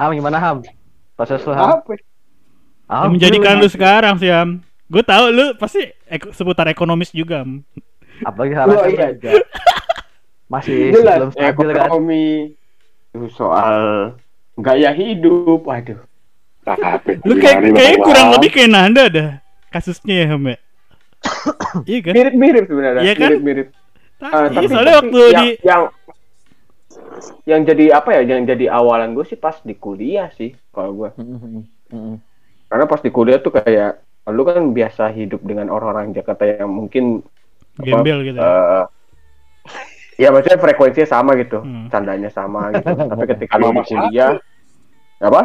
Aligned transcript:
Ham 0.00 0.10
gimana 0.10 0.38
Ham? 0.38 0.64
Proses 1.12 1.44
lu 1.44 1.52
Ham? 1.52 1.76
Apa? 1.76 1.92
Ham, 2.88 3.02
Yang 3.04 3.10
menjadikan 3.12 3.54
lu- 3.60 3.68
sekarang 3.68 4.14
sih 4.16 4.30
Am. 4.30 4.64
Gue 4.86 5.04
tahu 5.04 5.28
lu 5.28 5.44
pasti 5.54 5.84
ek- 6.04 6.32
seputar 6.32 6.66
ekonomis 6.66 7.12
juga. 7.12 7.44
Am. 7.44 7.60
Apalagi 8.20 8.52
sekarang 8.52 8.72
Oh, 8.74 8.84
iya. 8.86 9.08
juga 9.12 9.32
masih 10.46 10.90
Jelas 10.90 11.16
belum 11.16 11.30
stabil 11.30 11.66
kan? 11.68 11.76
ekonomi 11.78 12.24
itu 13.10 13.26
soal 13.30 13.76
gaya 14.56 14.90
hidup. 14.90 15.62
Waduh. 15.62 16.00
Lu 17.22 17.34
kayak 17.36 17.70
kayak 17.70 17.96
kurang 18.00 18.28
lebih 18.34 18.50
kayak 18.50 18.70
Nanda 18.70 19.04
dah 19.06 19.30
kasusnya 19.68 20.24
ya 20.24 20.26
Ham 20.28 20.42
ya. 20.46 20.56
iya 21.86 21.98
kan? 22.00 22.12
mirip-mirip 22.14 22.64
sebenarnya. 22.66 23.02
Iya 23.02 23.12
kan? 23.14 23.30
Mirip-mirip. 23.30 23.68
Ah, 24.18 24.28
iya, 24.42 24.48
tapi- 24.54 24.68
soalnya 24.68 24.92
tapi 24.92 25.00
waktu 25.00 25.20
yang, 25.22 25.32
di 25.38 25.48
yang 25.62 25.82
yang 27.46 27.62
jadi 27.62 27.94
apa 27.94 28.18
ya? 28.18 28.22
Yang 28.26 28.54
jadi 28.56 28.66
awalan 28.70 29.14
gue 29.14 29.24
sih 29.26 29.38
pas 29.38 29.56
di 29.62 29.74
kuliah 29.74 30.28
sih 30.34 30.54
kalau 30.74 30.94
gue. 30.94 31.10
Karena 32.70 32.84
pas 32.86 33.00
di 33.02 33.10
kuliah 33.10 33.38
tuh 33.38 33.54
kayak 33.54 33.98
lu 34.30 34.42
kan 34.46 34.62
biasa 34.70 35.10
hidup 35.10 35.42
dengan 35.42 35.72
orang-orang 35.72 36.14
Jakarta 36.14 36.46
yang 36.46 36.70
mungkin 36.70 37.18
apa, 37.78 37.82
gembel 37.82 38.18
gitu. 38.22 38.38
ya. 38.38 38.46
eh, 38.46 38.84
ya 40.20 40.28
maksudnya 40.30 40.60
frekuensinya 40.60 41.08
sama 41.08 41.34
gitu, 41.34 41.64
Hmm. 41.64 41.90
candanya 41.90 42.30
sama 42.30 42.70
gitu. 42.76 42.94
Tapi 43.10 43.24
ketika 43.26 43.58
lu 43.58 43.74
Sama 43.74 43.82
di 43.82 43.90
kuliah, 43.90 44.30
apa? 45.18 45.42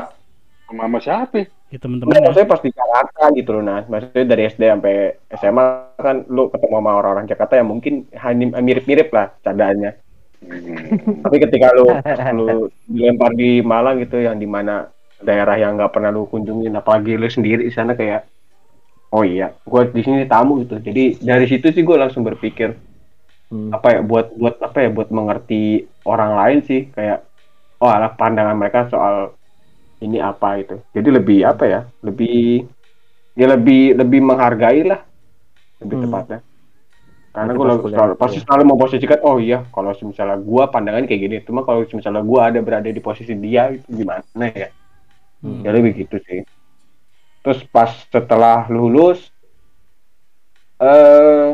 Mama 0.69 0.97
siapa? 1.01 1.45
Ya 1.73 1.77
teman-teman. 1.81 2.13
Enggak, 2.13 2.21
ya. 2.21 2.25
maksudnya 2.29 2.49
pas 2.51 2.61
di 2.61 2.71
Jakarta 2.73 3.23
gitu 3.33 3.49
loh, 3.57 3.63
nah. 3.65 3.81
Maksudnya 3.89 4.25
dari 4.29 4.43
SD 4.49 4.61
sampai 4.69 4.95
SMA 5.33 5.65
kan 5.97 6.17
lu 6.29 6.49
ketemu 6.53 6.75
sama 6.77 6.91
orang-orang 6.93 7.25
Jakarta 7.25 7.53
yang 7.57 7.67
mungkin 7.73 7.93
hanya 8.13 8.45
mirip-mirip 8.61 9.09
lah 9.09 9.33
candaannya. 9.41 9.91
Hmm. 10.41 11.21
Tapi 11.23 11.37
ketika 11.39 11.67
lu 11.73 11.87
lu 12.37 12.57
dilempar 12.85 13.31
di 13.33 13.59
Malang 13.61 14.01
gitu 14.01 14.19
yang 14.19 14.35
di 14.35 14.45
mana 14.45 14.87
daerah 15.19 15.55
yang 15.55 15.79
nggak 15.79 15.93
pernah 15.93 16.11
lu 16.11 16.27
kunjungin 16.27 16.75
apalagi 16.75 17.15
lu 17.15 17.25
sendiri 17.25 17.65
di 17.65 17.73
sana 17.73 17.95
kayak 17.95 18.27
oh 19.09 19.23
iya 19.23 19.55
gue 19.63 19.81
di 19.95 20.01
sini 20.03 20.27
tamu 20.27 20.59
gitu 20.61 20.77
jadi 20.77 21.15
dari 21.17 21.45
situ 21.47 21.71
sih 21.71 21.81
gue 21.81 21.97
langsung 21.97 22.23
berpikir 22.23 22.75
Hmm. 23.45 23.69
apa 23.69 23.93
ya 23.93 23.99
buat 24.01 24.33
buat 24.33 24.57
apa 24.57 24.77
ya 24.81 24.89
buat 24.89 25.13
mengerti 25.13 25.85
orang 26.01 26.33
lain 26.33 26.59
sih 26.65 26.89
kayak 26.89 27.21
oh 27.77 27.85
alah 27.85 28.09
pandangan 28.17 28.57
mereka 28.57 28.89
soal 28.89 29.37
ini 30.01 30.17
apa 30.17 30.57
itu 30.57 30.81
jadi 30.89 31.21
lebih 31.21 31.45
apa 31.45 31.63
ya 31.69 31.81
lebih 32.01 32.65
ya 33.37 33.45
lebih 33.45 34.01
lebih 34.01 34.19
menghargai 34.25 34.81
lah 34.89 35.05
lebih 35.77 35.95
Hmm. 36.01 36.03
tepatnya 36.09 36.39
karena 37.35 37.51
gue 37.51 37.91
selalu, 37.91 38.13
pasti 38.15 38.39
ya. 38.39 38.43
selalu 38.47 38.63
memposisikan 38.71 39.19
oh 39.27 39.37
iya 39.37 39.67
kalau 39.75 39.91
misalnya 39.91 40.39
gue 40.39 40.63
pandangan 40.71 41.03
kayak 41.03 41.21
gini 41.21 41.35
cuma 41.43 41.67
kalau 41.67 41.83
misalnya 41.83 42.23
gue 42.23 42.39
ada 42.39 42.59
berada 42.63 42.87
di 42.87 43.01
posisi 43.03 43.35
dia 43.35 43.75
itu 43.75 43.85
gimana 43.91 44.47
ya 44.55 44.71
Hmm. 45.45 45.61
ya 45.61 45.69
lebih 45.69 45.93
gitu 45.93 46.17
sih 46.25 46.41
terus 47.45 47.61
pas 47.69 47.91
setelah 48.09 48.65
lulus 48.65 49.29
eh 50.81 51.53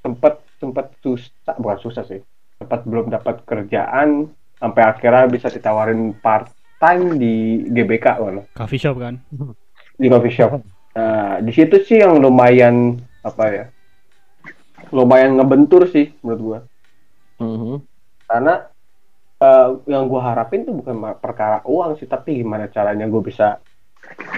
sempat 0.00 0.40
sempat 0.56 0.96
susah 1.04 1.54
bukan 1.60 1.78
susah 1.84 2.08
sih 2.08 2.24
sempat 2.56 2.88
belum 2.88 3.12
dapat 3.12 3.44
kerjaan 3.44 4.32
sampai 4.56 4.82
akhirnya 4.86 5.28
bisa 5.28 5.52
ditawarin 5.52 6.16
part 6.16 6.48
time 6.80 7.20
di 7.20 7.68
GBK 7.68 8.06
loh 8.22 8.48
Coffee 8.56 8.80
shop 8.80 8.96
kan. 8.96 9.20
di 10.00 10.06
coffee 10.08 10.32
shop 10.32 10.64
nah 10.96 11.42
di 11.44 11.52
situ 11.52 11.84
sih 11.84 12.00
yang 12.00 12.16
lumayan 12.16 12.96
apa 13.20 13.44
ya 13.52 13.64
lumayan 14.94 15.34
ngebentur 15.34 15.90
sih 15.90 16.14
menurut 16.22 16.40
gua 16.40 16.58
Mhm. 17.42 17.74
karena 18.24 18.54
eh, 19.36 19.68
yang 19.90 20.06
gue 20.06 20.20
harapin 20.22 20.62
tuh 20.62 20.78
bukan 20.78 20.94
perkara 21.18 21.60
uang 21.66 21.98
sih 21.98 22.06
tapi 22.06 22.38
gimana 22.38 22.70
caranya 22.70 23.04
gue 23.04 23.20
bisa 23.20 23.58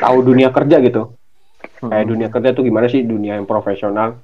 tahu 0.00 0.25
dunia 0.25 0.49
kerja 0.49 0.81
gitu 0.81 1.12
kayak 1.78 2.03
Mhm. 2.03 2.11
dunia 2.11 2.28
kerja 2.33 2.50
tuh 2.50 2.65
gimana 2.65 2.89
sih 2.89 3.05
dunia 3.05 3.37
yang 3.37 3.45
profesional 3.45 4.16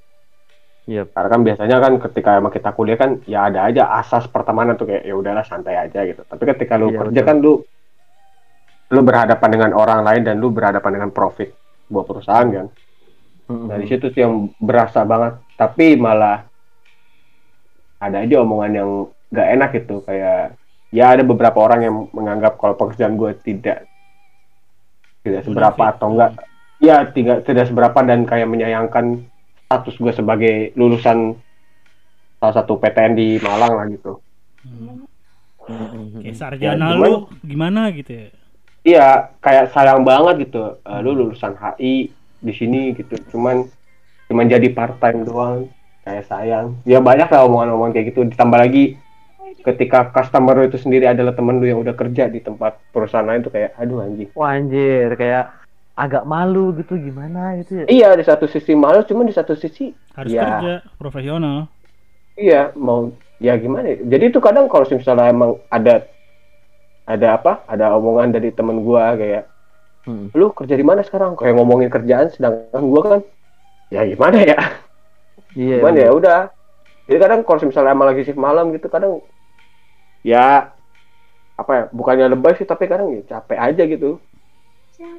Iya. 0.82 1.06
karena 1.06 1.28
kan 1.30 1.40
biasanya 1.46 1.76
kan 1.78 1.92
ketika 2.00 2.30
emang 2.34 2.50
kita 2.50 2.74
kuliah 2.74 2.98
kan 2.98 3.22
ya 3.22 3.46
ada 3.46 3.70
aja 3.70 3.86
asas 3.94 4.26
pertemanan 4.26 4.74
tuh 4.74 4.90
kayak 4.90 5.06
ya 5.06 5.14
udahlah 5.14 5.46
santai 5.46 5.78
aja 5.78 6.02
gitu 6.02 6.24
tapi 6.26 6.42
ketika 6.42 6.74
lu 6.74 6.90
Iya, 6.90 6.98
kerja 7.06 7.20
betul. 7.22 7.28
kan 7.28 7.36
lu 7.38 7.52
lu 8.90 9.00
berhadapan 9.00 9.48
dengan 9.52 9.70
orang 9.72 10.00
lain 10.02 10.22
dan 10.26 10.36
lu 10.42 10.50
berhadapan 10.50 10.98
dengan 10.98 11.10
profit 11.14 11.54
buat 11.86 12.02
perusahaan 12.02 12.48
kan 12.48 12.66
Dari 13.68 13.84
situ 13.84 14.06
sih 14.08 14.20
yang 14.20 14.50
berasa 14.56 15.02
banget. 15.02 15.36
Tapi 15.54 15.94
malah 15.94 16.44
ada 17.98 18.18
aja 18.18 18.36
omongan 18.38 18.72
yang 18.72 18.90
gak 19.28 19.48
enak 19.50 19.70
gitu. 19.74 20.02
Kayak 20.02 20.58
ya 20.90 21.10
ada 21.10 21.22
beberapa 21.22 21.56
orang 21.56 21.80
yang 21.80 21.96
menganggap 22.10 22.56
kalau 22.56 22.74
pekerjaan 22.74 23.14
gue 23.14 23.32
tidak 23.38 23.88
tidak 25.22 25.42
seberapa 25.42 25.82
atau 25.88 26.10
enggak 26.10 26.34
ya 26.76 27.06
tidak 27.06 27.46
tidak 27.46 27.64
seberapa 27.64 27.94
dan 28.02 28.26
kayak 28.26 28.44
menyayangkan 28.44 29.22
status 29.64 29.94
gue 29.96 30.12
sebagai 30.12 30.54
lulusan 30.74 31.38
salah 32.36 32.54
satu 32.54 32.76
PTN 32.76 33.12
di 33.14 33.38
Malang 33.38 33.72
lah 33.72 33.86
gitu. 33.88 34.18
Hmm. 34.60 35.06
Kayak 36.20 36.36
sarjana 36.36 36.86
Ya, 36.90 36.98
lu 36.98 37.30
gimana? 37.40 37.94
gitu 37.94 38.10
ya. 38.10 38.26
iya 38.82 39.06
kayak 39.38 39.70
sayang 39.70 40.02
banget 40.02 40.50
gitu. 40.50 40.76
Eh, 40.76 41.00
lu 41.00 41.14
lulusan 41.14 41.54
HI 41.54 42.10
di 42.42 42.52
sini 42.52 42.92
gitu 42.92 43.14
cuman 43.30 43.64
cuman 44.26 44.46
jadi 44.46 44.66
part 44.68 44.98
time 44.98 45.22
doang 45.22 45.70
kayak 46.02 46.26
sayang 46.26 46.74
ya 46.82 46.98
banyak 46.98 47.26
lah 47.26 47.46
omongan-omongan 47.46 47.92
kayak 47.92 48.06
gitu 48.10 48.26
ditambah 48.26 48.58
lagi 48.58 48.98
ketika 49.62 50.10
customer 50.10 50.66
itu 50.66 50.74
sendiri 50.74 51.06
adalah 51.06 51.30
temen 51.30 51.62
lu 51.62 51.66
yang 51.66 51.78
udah 51.78 51.94
kerja 51.94 52.26
di 52.26 52.42
tempat 52.42 52.82
perusahaan 52.90 53.22
lain 53.22 53.46
tuh 53.46 53.52
kayak 53.52 53.78
aduh 53.78 54.02
anjing 54.02 54.26
Wah 54.34 54.58
anjir 54.58 55.14
kayak 55.14 55.54
agak 55.92 56.24
malu 56.24 56.72
gitu 56.74 56.96
gimana 56.96 57.60
gitu 57.60 57.84
ya. 57.84 57.86
iya 57.86 58.08
di 58.12 58.24
satu 58.24 58.48
sisi 58.48 58.72
malu 58.72 59.04
cuman 59.04 59.28
di 59.28 59.36
satu 59.36 59.54
sisi 59.54 59.92
Harus 60.12 60.32
Ya. 60.32 60.42
kerja 60.42 60.74
profesional. 60.96 61.68
iya 62.34 62.72
mau 62.74 63.12
ya 63.38 63.54
gimana 63.54 63.92
ya? 63.92 63.96
jadi 64.08 64.24
itu 64.32 64.40
kadang 64.40 64.66
kalau 64.66 64.88
misalnya 64.88 65.28
emang 65.28 65.60
ada 65.68 66.08
ada 67.04 67.28
apa 67.36 67.60
ada 67.68 67.92
omongan 67.92 68.32
dari 68.32 68.50
temen 68.50 68.80
gua 68.80 69.12
kayak 69.14 69.51
Hmm. 70.02 70.34
lu 70.34 70.50
kerja 70.50 70.74
di 70.74 70.82
mana 70.82 71.06
sekarang? 71.06 71.38
Kayak 71.38 71.62
ngomongin 71.62 71.86
kerjaan 71.86 72.26
sedangkan 72.34 72.82
gua 72.90 73.00
kan 73.06 73.20
ya 73.92 74.02
gimana 74.08 74.38
ya? 74.42 74.58
Iya. 75.52 75.84
cuman 75.84 75.94
ya 76.00 76.10
udah. 76.10 76.40
Jadi 77.06 77.18
kadang 77.20 77.40
kalau 77.44 77.68
misalnya 77.68 77.92
emang 77.92 78.08
lagi 78.08 78.22
shift 78.24 78.40
malam 78.40 78.72
gitu 78.72 78.88
kadang 78.88 79.20
ya 80.24 80.72
apa 81.58 81.72
ya 81.76 81.82
bukannya 81.92 82.26
lebay 82.32 82.56
sih 82.56 82.64
tapi 82.66 82.88
kadang 82.88 83.12
ya 83.14 83.22
capek 83.36 83.58
aja 83.60 83.82
gitu. 83.84 84.18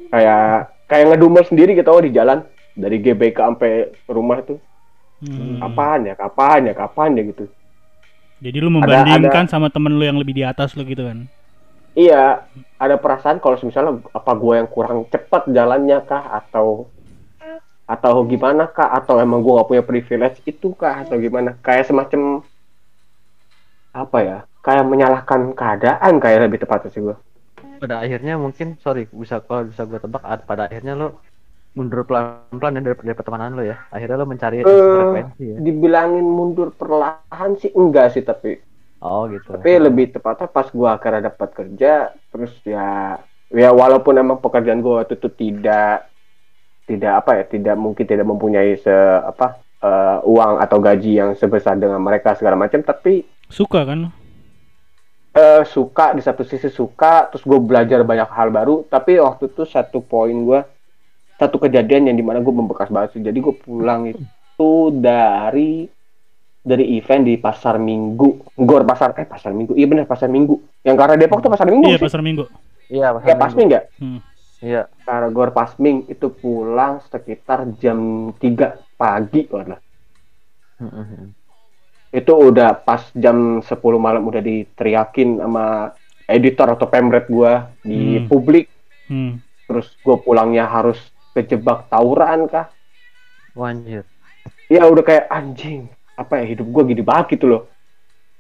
Kayak 0.10 0.74
kayak 0.90 1.06
ngedumel 1.14 1.44
sendiri 1.46 1.78
gitu 1.78 1.90
oh, 1.94 2.02
di 2.02 2.12
jalan. 2.12 2.44
Dari 2.74 2.98
GBK 2.98 3.38
sampai 3.38 3.94
rumah 4.10 4.42
tuh. 4.42 4.58
Hmm. 5.24 5.56
kapan 5.64 6.12
ya 6.12 6.14
kapan 6.20 6.60
ya 6.68 6.74
kapan 6.76 7.16
ya 7.16 7.24
gitu. 7.32 7.46
Jadi 8.44 8.58
lu 8.60 8.68
membandingkan 8.68 9.48
sama 9.48 9.72
temen 9.72 9.96
lu 9.96 10.04
yang 10.04 10.20
lebih 10.20 10.36
di 10.36 10.44
atas 10.44 10.76
lu 10.76 10.84
gitu 10.84 11.08
kan. 11.08 11.24
iya 11.94 12.42
ada 12.86 12.96
perasaan 13.04 13.38
kalau 13.44 13.56
misalnya 13.70 13.94
apa 14.20 14.32
gua 14.42 14.54
yang 14.62 14.70
kurang 14.76 15.00
cepat 15.14 15.42
jalannya 15.58 15.98
kah? 16.10 16.24
Atau 16.40 16.68
atau 17.94 18.14
gimana 18.32 18.64
kah? 18.76 18.90
Atau 18.98 19.16
emang 19.26 19.40
gua 19.44 19.54
nggak 19.62 19.70
punya 19.72 19.84
privilege 19.90 20.38
itu 20.52 20.68
kah? 20.82 20.94
Atau 21.04 21.16
gimana? 21.26 21.50
Kayak 21.66 21.86
semacam 21.92 22.22
apa 24.04 24.18
ya? 24.28 24.38
Kayak 24.66 24.86
menyalahkan 24.92 25.42
keadaan 25.60 26.14
kayak 26.24 26.40
lebih 26.48 26.60
tepatnya 26.64 26.90
sih 26.94 27.02
gua. 27.04 27.16
Pada 27.82 27.96
akhirnya 28.04 28.34
mungkin 28.44 28.68
sorry 28.84 29.02
bisa 29.22 29.36
kalau 29.48 29.64
bisa 29.72 29.84
gue 29.90 30.00
tebak 30.06 30.24
ad- 30.34 30.46
pada 30.50 30.62
akhirnya 30.68 30.94
lo 31.02 31.08
mundur 31.78 32.02
pelan-pelan 32.10 32.78
ya 32.78 32.82
dari, 32.86 32.96
dari 33.08 33.18
pertemanan 33.20 33.52
lo 33.58 33.64
ya. 33.72 33.78
Akhirnya 33.96 34.18
lo 34.22 34.26
mencari 34.34 34.58
Eh, 34.72 34.74
frekuensi 34.94 35.44
ya. 35.56 35.60
dibilangin 35.66 36.26
mundur 36.38 36.68
perlahan 36.80 37.52
sih 37.62 37.72
enggak 37.82 38.06
sih 38.14 38.24
tapi 38.30 38.50
oh 39.04 39.28
gitu 39.30 39.48
tapi 39.54 39.70
lebih 39.78 40.06
tepatnya 40.16 40.48
pas 40.48 40.68
gua 40.72 40.96
akhirnya 40.98 41.30
dapat 41.30 41.50
kerja 41.52 41.92
terus 42.32 42.54
ya 42.64 43.20
ya 43.54 43.70
walaupun 43.76 44.16
emang 44.18 44.40
pekerjaan 44.40 44.80
gua 44.80 45.04
waktu 45.04 45.20
itu 45.20 45.30
tidak 45.30 46.10
tidak 46.90 47.14
apa 47.24 47.32
ya 47.40 47.44
tidak 47.48 47.76
mungkin 47.80 48.06
tidak 48.08 48.28
mempunyai 48.28 48.76
se 48.80 48.92
apa 49.24 49.60
eh, 49.84 50.18
uang 50.24 50.54
atau 50.64 50.78
gaji 50.80 51.12
yang 51.20 51.30
sebesar 51.36 51.76
dengan 51.80 52.00
mereka 52.00 52.36
segala 52.36 52.56
macam 52.60 52.80
tapi 52.84 53.24
Suka 53.52 53.86
kan 53.86 53.98
lu? 54.08 54.10
eh, 55.34 55.62
suka 55.66 56.14
di 56.18 56.22
satu 56.22 56.44
sisi 56.46 56.70
suka 56.70 57.30
terus 57.30 57.44
gue 57.46 57.60
belajar 57.62 58.00
banyak 58.06 58.30
hal 58.30 58.50
baru 58.54 58.86
tapi 58.90 59.18
waktu 59.20 59.50
itu 59.54 59.64
satu 59.66 60.00
poin 60.06 60.36
gua 60.46 60.60
satu 61.40 61.58
kejadian 61.58 62.10
yang 62.10 62.18
di 62.20 62.26
mana 62.26 62.40
gue 62.46 62.54
membekas 62.54 62.90
banget 62.94 63.18
sih 63.18 63.22
jadi 63.26 63.38
gue 63.38 63.56
pulang 63.66 64.02
itu 64.14 64.72
dari 64.94 65.90
dari 66.64 66.96
event 66.96 67.24
di 67.24 67.36
pasar 67.36 67.76
minggu 67.76 68.56
gor 68.56 68.82
pasar 68.82 69.12
eh 69.14 69.28
pasar 69.28 69.52
minggu 69.52 69.76
iya 69.76 69.84
benar 69.84 70.06
pasar 70.06 70.28
minggu 70.28 70.56
yang 70.82 70.96
karena 70.96 71.16
Depok 71.16 71.40
tuh 71.40 71.52
pasar 71.52 71.68
minggu 71.68 71.86
Iya 71.86 71.98
sih 71.98 72.08
pasar 72.08 72.22
minggu. 72.22 72.44
iya 72.88 73.08
ya 73.20 73.36
pasming 73.36 73.68
nggak 73.68 73.86
Hmm. 74.00 74.20
iya 74.60 74.82
karena 75.02 75.28
gor 75.30 75.52
pasming 75.52 76.08
itu 76.08 76.32
pulang 76.32 77.04
sekitar 77.06 77.68
jam 77.78 78.00
3 78.34 78.48
pagi 78.96 79.44
lah 79.52 79.80
itu 82.10 82.32
udah 82.32 82.78
pas 82.78 83.10
jam 83.14 83.60
10 83.60 83.68
malam 83.98 84.24
udah 84.24 84.40
diteriakin 84.40 85.42
sama 85.42 85.92
editor 86.24 86.68
atau 86.72 86.86
pemret 86.86 87.28
gua 87.28 87.74
di 87.82 88.18
Hmm. 88.18 88.28
publik 88.28 88.72
Hmm. 89.04 89.44
terus 89.66 89.92
gue 89.98 90.16
pulangnya 90.18 90.64
harus 90.64 90.96
kejebak 91.34 91.88
tawuran 91.88 92.48
kah 92.48 92.72
Wanjir. 93.52 94.08
ya 94.66 94.86
udah 94.86 95.04
kayak 95.04 95.28
anjing 95.28 95.92
apa 96.14 96.34
ya 96.40 96.46
hidup 96.48 96.66
gue 96.66 96.84
gini 96.88 97.02
banget 97.02 97.26
gitu 97.34 97.46
loh 97.48 97.62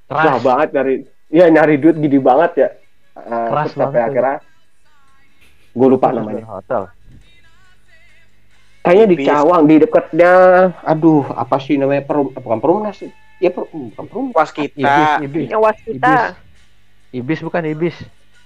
susah 0.05 0.35
Keras. 0.35 0.43
banget 0.43 0.67
nyari 0.71 0.93
ya 1.27 1.45
nyari 1.47 1.75
duit 1.77 1.95
gini 1.97 2.17
banget 2.19 2.51
ya 2.57 2.69
Eh, 3.13 3.21
Keras 3.21 3.69
terus 3.69 3.77
sampai 3.77 3.99
banget, 3.99 4.09
akhirnya 4.09 4.37
gue 5.71 5.87
lupa 5.87 6.07
namanya 6.09 6.43
Hotel. 6.49 6.83
kayaknya 8.81 9.05
di 9.05 9.15
Ibis. 9.15 9.27
Cawang 9.27 9.61
di 9.63 9.75
dekatnya 9.79 10.33
aduh 10.81 11.23
apa 11.29 11.55
sih 11.57 11.77
namanya 11.77 12.03
perum 12.03 12.29
bukan 12.29 12.59
perumnas 12.59 12.97
ya 13.37 13.49
per, 13.49 13.63
bukan 13.69 14.05
perum 14.05 14.25
Was 14.31 14.49
kita. 14.49 14.73
Ibis, 14.75 15.09
ibis. 15.23 15.45
Yang 15.47 15.61
was 15.61 15.77
kita. 15.79 16.15
Ibis 17.11 17.39
bukan 17.41 17.63
ibis. 17.69 17.95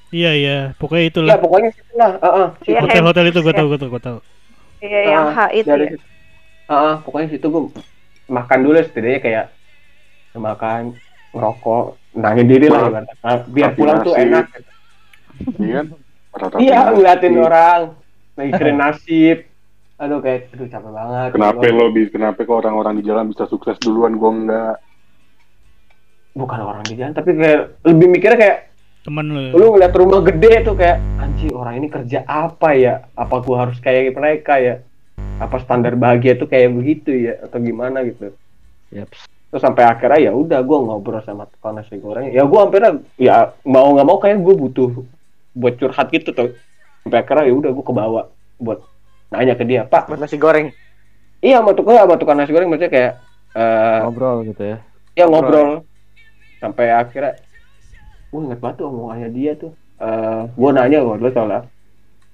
Iya 0.07 0.31
iya, 0.33 0.57
pokoknya 0.75 1.03
ya 1.03 1.09
itulah. 1.09 1.35
pokoknya 1.35 1.69
situ 1.71 1.93
lah 1.95 2.11
Heeh, 2.17 2.47
situ. 2.59 2.71
Iya, 2.71 2.79
Hotel-hotel 2.81 3.25
itu 3.27 3.39
gue 3.41 3.51
ya. 3.51 3.57
tahu 3.57 3.67
gue 3.67 3.79
tahu 3.79 3.89
gue 3.89 4.03
tahu. 4.03 4.17
Iya, 4.79 4.99
yang 5.09 5.25
H 5.31 5.39
itu 5.53 5.67
dari 5.67 5.85
ya. 5.85 5.99
Heeh, 6.67 6.95
pokoknya 7.01 7.27
situ 7.29 7.45
gue 7.45 7.61
makan 8.27 8.59
dulu 8.61 8.77
setidaknya 8.77 9.19
kayak 9.19 9.45
makan 10.33 10.93
ngerokok 11.33 11.83
nangin 12.13 12.47
diri 12.47 12.67
lah. 12.67 13.03
Nah, 13.19 13.37
biar 13.47 13.73
pulang 13.73 13.99
tuh 14.01 14.13
enak 14.13 14.45
Iya 15.57 15.81
kan? 15.81 15.87
Iya 16.57 16.79
ngeliatin 16.91 17.35
orang 17.35 17.81
mikirin 18.35 18.77
nasib 18.77 19.49
aduh 19.97 20.21
kayak 20.21 20.53
aduh 20.53 20.69
capek 20.69 20.91
banget 20.93 21.29
Kenapa 21.33 21.65
lo 21.67 21.85
bi- 21.89 22.11
kenapa 22.11 22.37
kok 22.37 22.53
orang-orang 22.55 23.01
di 23.01 23.03
jalan 23.03 23.25
bisa 23.25 23.45
sukses 23.45 23.81
duluan 23.81 24.13
gua 24.13 24.29
enggak? 24.29 24.75
bukan 26.33 26.59
orang 26.61 26.85
di 26.85 26.93
jalan 26.93 27.17
tapi 27.17 27.33
kayak 27.33 27.81
lebih 27.81 28.07
mikirnya 28.13 28.37
kayak 28.37 28.57
Temen 29.01 29.25
lu. 29.25 29.41
lu 29.57 29.65
ngeliat 29.73 29.93
rumah 29.97 30.21
gede 30.21 30.61
tuh 30.61 30.77
kayak 30.77 31.01
anjing 31.17 31.49
orang 31.49 31.81
ini 31.81 31.89
kerja 31.89 32.21
apa 32.23 32.77
ya 32.77 33.09
apa 33.13 33.35
gua 33.41 33.65
harus 33.65 33.81
kayak 33.81 34.13
mereka 34.13 34.61
ya 34.61 34.85
apa 35.37 35.57
standar 35.61 35.93
bahagia 35.93 36.33
tuh 36.33 36.49
kayak 36.49 36.73
begitu 36.73 37.13
ya 37.13 37.37
atau 37.45 37.61
gimana 37.61 38.01
gitu 38.01 38.33
Yap. 38.89 39.09
terus 39.47 39.61
sampai 39.61 39.85
akhirnya 39.85 40.29
ya 40.29 40.31
udah 40.33 40.59
gue 40.65 40.77
ngobrol 40.81 41.21
sama 41.21 41.45
tukang 41.45 41.77
nasi 41.77 42.01
goreng 42.01 42.33
ya 42.33 42.41
gue 42.41 42.59
hampir 42.59 42.81
ya 43.21 43.53
mau 43.61 43.93
nggak 43.93 44.07
mau 44.07 44.17
kayak 44.17 44.41
gue 44.41 44.55
butuh 44.57 44.89
buat 45.53 45.77
curhat 45.77 46.09
gitu 46.09 46.33
tuh 46.33 46.57
sampai 47.05 47.21
akhirnya 47.21 47.43
ya 47.49 47.53
udah 47.53 47.71
gue 47.71 47.85
kebawa 47.85 48.21
buat 48.57 48.79
nanya 49.29 49.53
ke 49.53 49.63
dia 49.67 49.85
pak 49.85 50.09
Buat 50.09 50.25
nasi 50.25 50.41
goreng. 50.41 50.73
iya 51.39 51.61
sama 51.61 51.77
tukang 51.77 52.01
sama 52.01 52.15
tukang 52.17 52.37
nasi 52.41 52.51
goreng 52.51 52.67
maksudnya 52.73 52.91
kayak 52.91 53.11
eh 53.53 53.99
Ngobrol 54.03 54.37
gitu 54.49 54.63
ya. 54.65 54.77
ya 55.13 55.25
ngobrol 55.29 55.85
sampai 56.57 56.89
akhirnya 56.89 57.37
gue 58.33 58.39
inget 58.41 58.59
banget 58.59 58.75
tuh 58.81 58.85
omongannya 58.89 59.29
dia 59.29 59.51
tuh 59.53 59.71
eh 60.01 60.41
gue 60.49 60.69
nanya 60.73 60.97
gue 61.05 61.15
dulu 61.21 61.29
soalnya 61.29 61.61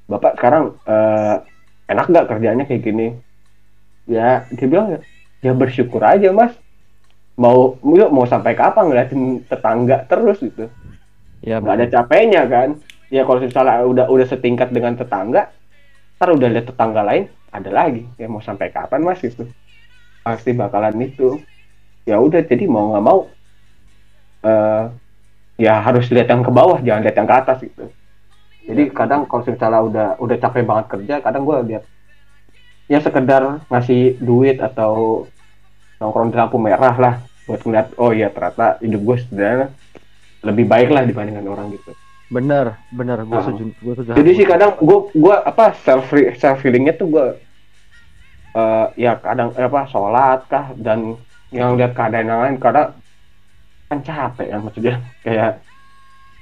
bapak 0.07 0.39
sekarang 0.39 0.63
eh 0.87 1.35
enak 1.93 2.09
nggak 2.09 2.27
kerjanya 2.29 2.63
kayak 2.65 2.83
gini? 2.83 3.07
Ya 4.09 4.43
dia 4.51 4.67
bilang 4.67 4.99
ya 5.39 5.51
bersyukur 5.53 6.01
aja 6.03 6.33
mas. 6.33 6.53
Mau 7.33 7.81
yuk, 7.81 8.09
mau 8.13 8.25
sampai 8.29 8.53
kapan 8.53 8.89
ngeliatin 8.89 9.41
tetangga 9.49 10.05
terus 10.05 10.37
gitu. 10.41 10.69
Ya, 11.43 11.59
nggak 11.59 11.75
ada 11.81 11.87
capeknya 11.89 12.43
kan? 12.45 12.69
Ya 13.09 13.25
kalau 13.25 13.41
misalnya 13.41 13.83
udah 13.85 14.05
udah 14.09 14.27
setingkat 14.27 14.73
dengan 14.73 14.97
tetangga 14.97 15.53
ntar 16.17 16.29
udah 16.39 16.49
lihat 16.49 16.71
tetangga 16.71 17.01
lain 17.03 17.29
ada 17.49 17.69
lagi. 17.69 18.05
Ya 18.17 18.29
mau 18.29 18.41
sampai 18.41 18.69
kapan 18.69 19.01
mas 19.01 19.21
gitu? 19.21 19.49
Pasti 20.25 20.53
bakalan 20.53 20.97
itu. 21.01 21.41
Ya 22.03 22.19
udah 22.19 22.41
jadi 22.43 22.67
mau 22.67 22.93
nggak 22.93 23.05
mau 23.05 23.19
eh 24.43 24.83
ya 25.55 25.79
harus 25.79 26.11
lihat 26.11 26.27
yang 26.27 26.43
ke 26.43 26.51
bawah 26.51 26.83
jangan 26.83 27.01
lihat 27.05 27.15
yang 27.15 27.29
ke 27.29 27.35
atas 27.35 27.57
gitu 27.63 27.87
jadi 28.63 28.83
kadang 28.89 29.27
kalau 29.27 29.43
misalnya 29.43 29.81
udah 29.81 30.07
udah 30.17 30.37
capek 30.39 30.63
banget 30.63 30.85
kerja 30.89 31.13
kadang 31.19 31.43
gue 31.43 31.57
lihat 31.67 31.83
ya 32.85 32.99
sekedar 32.99 33.63
ngasih 33.67 34.19
duit 34.19 34.59
atau 34.59 35.25
nongkrong 35.97 36.31
di 36.31 36.37
lampu 36.37 36.57
merah 36.57 36.95
lah 36.95 37.13
buat 37.43 37.59
ngeliat 37.59 37.87
oh 37.95 38.11
iya 38.11 38.27
ternyata 38.27 38.79
hidup 38.79 39.01
gue 39.03 39.17
sederhana 39.19 39.67
lebih 40.41 40.65
baik 40.65 40.89
lah 40.89 41.03
dibandingkan 41.03 41.45
orang 41.45 41.71
gitu 41.71 41.91
Bener, 42.31 42.81
bener. 42.89 43.21
Gue 43.23 43.37
Ah. 43.37 43.45
setuju. 43.45 43.63
Gue 43.77 43.93
setuju. 43.93 44.17
jadi 44.17 44.31
sih 44.33 44.45
kadang 44.47 44.73
gue 44.81 44.99
gua 45.13 45.45
apa 45.45 45.69
self 45.85 46.09
self 46.33 46.65
healingnya 46.65 46.97
tuh 46.97 47.05
gue 47.07 47.25
eh 48.53 48.85
ya 48.97 49.17
kadang 49.17 49.53
eh, 49.53 49.65
apa 49.65 49.85
sholat 49.85 50.41
kah 50.47 50.73
dan 50.73 51.13
yang 51.49 51.77
lihat 51.77 51.93
keadaan 51.93 52.25
yang 52.25 52.41
lain 52.41 52.57
kadang 52.57 52.97
kan 53.85 53.99
capek 54.01 54.47
kan 54.49 54.59
maksudnya 54.61 54.95
kayak 55.25 55.61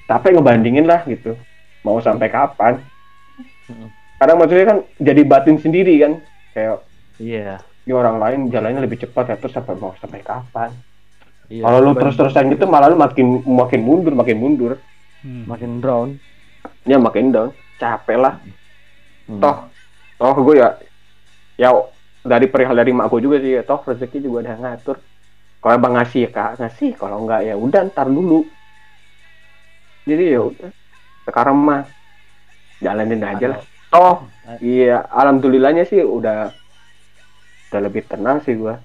capek 0.05 0.31
ngebandingin 0.31 0.87
lah 0.87 1.03
gitu 1.03 1.35
mau 1.81 1.97
sampai 1.97 2.27
kapan 2.27 2.73
Mm. 3.65 3.87
kadang 4.17 4.37
maksudnya 4.37 4.65
kan 4.67 4.77
jadi 4.97 5.21
batin 5.23 5.57
sendiri 5.57 5.95
kan 5.97 6.13
kayak 6.51 6.77
Iya. 7.17 7.61
ya 7.81 7.93
orang 7.93 8.17
lain 8.17 8.39
jalannya 8.47 8.81
lebih 8.81 8.99
cepat 8.99 9.29
ya 9.29 9.35
terus 9.35 9.51
sampai 9.51 9.73
mau 9.75 9.95
sampai 9.97 10.19
kapan 10.19 10.69
Iya. 11.47 11.63
kalau 11.63 11.77
lu 11.79 11.91
Bener. 11.91 12.01
terus-terusan 12.03 12.51
gitu 12.51 12.65
malah 12.65 12.87
lu 12.87 12.95
makin 12.95 13.41
makin 13.41 13.81
mundur 13.81 14.13
makin 14.13 14.37
mundur 14.37 14.71
Hmm. 15.21 15.45
makin 15.45 15.77
down. 15.79 16.09
ya 16.83 16.97
makin 16.97 17.29
down 17.29 17.49
capek 17.77 18.17
lah 18.17 18.37
Hmm. 19.25 19.39
toh 19.39 19.57
toh 20.17 20.35
gue 20.41 20.55
ya 20.57 20.69
ya 21.55 21.69
dari 22.21 22.45
perihal 22.45 22.73
dari 22.73 22.89
mak 22.89 23.07
gue 23.07 23.21
juga 23.21 23.37
sih 23.37 23.55
ya, 23.55 23.61
toh 23.61 23.81
rezeki 23.81 24.21
juga 24.21 24.45
udah 24.45 24.55
ngatur 24.59 24.97
kalau 25.57 25.73
abang 25.73 25.93
ngasih 25.93 26.25
ya 26.25 26.29
kak 26.29 26.49
ngasih 26.57 26.93
kalau 26.93 27.21
enggak 27.21 27.41
ya 27.43 27.53
udah 27.53 27.85
ntar 27.87 28.05
dulu 28.05 28.45
jadi 30.03 30.35
ya 30.35 30.41
udah 30.43 30.69
sekarang 31.23 31.57
mah 31.57 31.81
jalanin 32.79 33.21
aja 33.21 33.45
lah 33.51 33.59
toh 33.87 34.25
iya 34.59 35.05
alhamdulillahnya 35.07 35.85
sih 35.85 36.01
udah 36.01 36.49
udah 37.69 37.81
lebih 37.81 38.03
tenang 38.05 38.41
sih 38.41 38.55
gue 38.55 38.75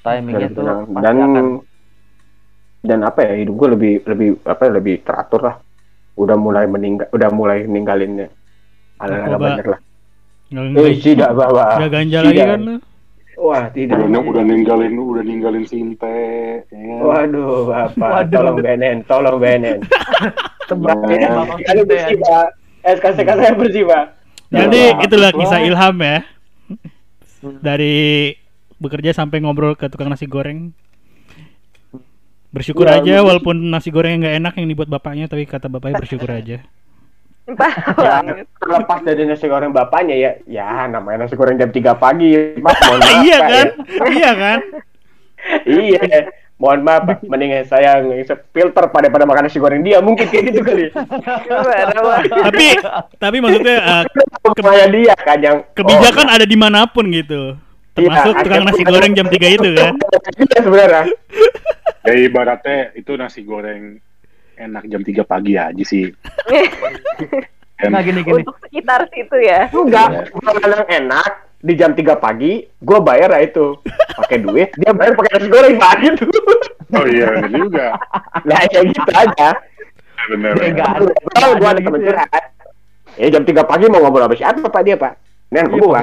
timingnya 0.00 0.48
tuh 0.50 0.64
tenang. 0.64 0.78
pasti 0.88 1.02
dan 1.04 1.16
akan 1.20 1.46
dan 2.80 2.98
apa 3.04 3.20
ya 3.22 3.32
hidup 3.36 3.54
gue 3.54 3.68
lebih 3.76 3.94
lebih 4.08 4.28
apa 4.42 4.62
lebih 4.66 4.94
teratur 5.04 5.40
lah 5.44 5.56
udah 6.16 6.36
mulai 6.36 6.64
meninggal 6.64 7.06
udah 7.12 7.28
mulai 7.30 7.58
ninggalinnya 7.64 8.28
hal-hal 8.98 9.30
Narkoba. 9.30 9.44
banyak 9.46 9.66
lah 9.68 9.80
Nggak 10.50 10.82
eh 10.82 10.96
tidak 10.98 11.30
bawa 11.32 11.78
nggak 11.78 11.90
ganja 11.94 12.18
lagi 12.20 12.34
Tidak. 12.34 12.48
kan 12.50 12.60
lu? 12.60 12.74
wah 13.38 13.64
tidak 13.70 13.96
Udah, 14.02 14.20
udah 14.20 14.42
ninggalin 14.42 14.92
udah 14.98 15.22
ninggalin 15.22 15.64
Sinte. 15.64 16.18
ya 16.66 16.82
kan? 16.82 17.00
Waduh, 17.00 17.64
Bapak, 17.64 18.10
Waduh. 18.10 18.34
tolong 18.34 18.56
BNN, 18.58 18.96
tolong 19.06 19.36
BNN. 19.38 19.78
tebaknya 20.70 21.26
Nah. 21.26 21.42
Bapak 21.42 21.58
Kali 21.66 21.82
bersih, 21.82 22.16
Pak. 22.22 22.46
SKSK 22.80 23.28
saya 23.34 23.52
bersih, 23.58 23.82
Pak. 23.84 24.04
Jadi 24.50 24.82
Wah. 24.94 25.04
itulah 25.04 25.30
kisah 25.34 25.60
Ilham 25.66 25.96
ya. 25.98 26.18
Hmm. 27.42 27.58
Dari 27.58 27.98
bekerja 28.80 29.10
sampai 29.12 29.42
ngobrol 29.42 29.74
ke 29.74 29.90
tukang 29.90 30.08
nasi 30.08 30.30
goreng. 30.30 30.72
Bersyukur 32.50 32.90
Ya, 32.90 32.98
aja 32.98 33.14
walaupun 33.22 33.70
nasi 33.70 33.94
goreng 33.94 34.18
yang 34.18 34.20
nggak 34.26 34.36
enak 34.42 34.52
yang 34.58 34.66
dibuat 34.66 34.90
bapaknya 34.90 35.30
tapi 35.30 35.46
kata 35.46 35.70
bapaknya 35.70 36.02
bersyukur 36.02 36.30
aja. 36.34 36.58
Ya, 37.98 38.14
terlepas 38.58 39.00
dari 39.02 39.26
nasi 39.26 39.46
goreng 39.46 39.70
bapaknya 39.74 40.14
ya, 40.18 40.30
ya 40.46 40.86
namanya 40.86 41.26
nasi 41.26 41.34
goreng 41.34 41.58
jam 41.58 41.70
3 41.70 41.94
pagi, 41.98 42.58
Mas. 42.58 42.78
Mohon 42.78 42.98
maaf, 43.06 43.22
iya 43.22 43.38
kan? 43.38 43.66
ya. 43.66 44.06
iya 44.10 44.32
kan? 44.34 44.58
Iya. 45.64 46.02
Mohon 46.60 46.80
maaf, 46.84 47.02
Pak. 47.08 47.16
Mendingan 47.32 47.64
saya 47.64 48.04
filter 48.52 48.84
pada 48.92 49.08
pada 49.08 49.24
makan 49.24 49.48
nasi 49.48 49.56
goreng 49.56 49.80
dia 49.80 50.04
mungkin 50.04 50.28
kayak 50.28 50.52
gitu 50.52 50.60
kali. 50.60 50.92
Tapi 52.28 52.66
tapi 53.16 53.36
maksudnya 53.40 53.76
uh, 53.90 54.04
Ke 54.52 54.60
mana 54.60 54.86
dia 54.92 55.16
kan 55.16 55.40
yang 55.40 55.64
kebijakan 55.72 56.28
ada 56.28 56.44
di 56.44 56.56
mana 56.60 56.84
pun 56.84 57.08
gitu. 57.08 57.56
Termasuk 57.96 58.36
Iya, 58.36 58.42
tukang 58.44 58.64
nasi 58.68 58.82
goreng 58.86 59.12
jam 59.16 59.26
3 59.26 59.56
itu 59.56 59.68
kan. 59.74 59.92
Iya 60.40 60.60
sebenarnya. 60.62 61.02
Ya 62.06 62.12
ibaratnya 62.16 62.76
itu 62.94 63.12
nasi 63.16 63.40
goreng 63.42 63.98
enak 64.60 64.84
jam 64.86 65.00
3 65.00 65.24
pagi 65.24 65.56
aja 65.56 65.84
sih. 65.84 66.12
Nah 67.80 68.00
gini 68.04 68.20
gini. 68.20 68.44
Untuk 68.44 68.60
sekitar 68.68 69.08
situ 69.08 69.36
ya. 69.40 69.72
Enggak, 69.72 70.28
makanan 70.36 70.84
enak 70.86 71.49
di 71.60 71.72
jam 71.76 71.92
3 71.92 72.16
pagi, 72.16 72.64
gua 72.80 72.98
bayar 73.04 73.36
lah 73.36 73.44
itu. 73.44 73.76
Pakai 74.16 74.40
duit, 74.40 74.72
dia 74.76 74.92
bayar 74.96 75.12
pakai 75.16 75.30
nasi 75.36 75.48
goreng 75.48 75.76
Pak 75.76 75.94
gitu. 76.04 76.24
Oh 76.90 77.06
iya 77.06 77.38
bener 77.38 77.50
juga. 77.54 77.86
Nah, 78.42 78.58
kayak 78.66 78.84
gitu 78.90 79.10
aja. 79.14 79.48
Bener. 80.28 80.52
Dia 80.58 80.68
nggak 80.74 80.90
bener. 80.98 81.12
ada. 81.14 81.38
Kalau 81.38 81.54
gua 81.56 81.68
ada 81.70 81.80
gitu 81.80 81.88
temen 81.92 82.00
ya. 82.00 82.06
curhat. 82.12 82.44
Ya 83.20 83.26
jam 83.30 83.42
3 83.44 83.64
pagi 83.64 83.84
mau 83.92 84.00
ngobrol 84.00 84.26
sama 84.26 84.36
siapa 84.36 84.66
Pak 84.66 84.82
dia, 84.82 84.96
Pak? 84.96 85.12
Nen 85.50 85.64
sama 85.66 85.76
gua. 85.78 86.00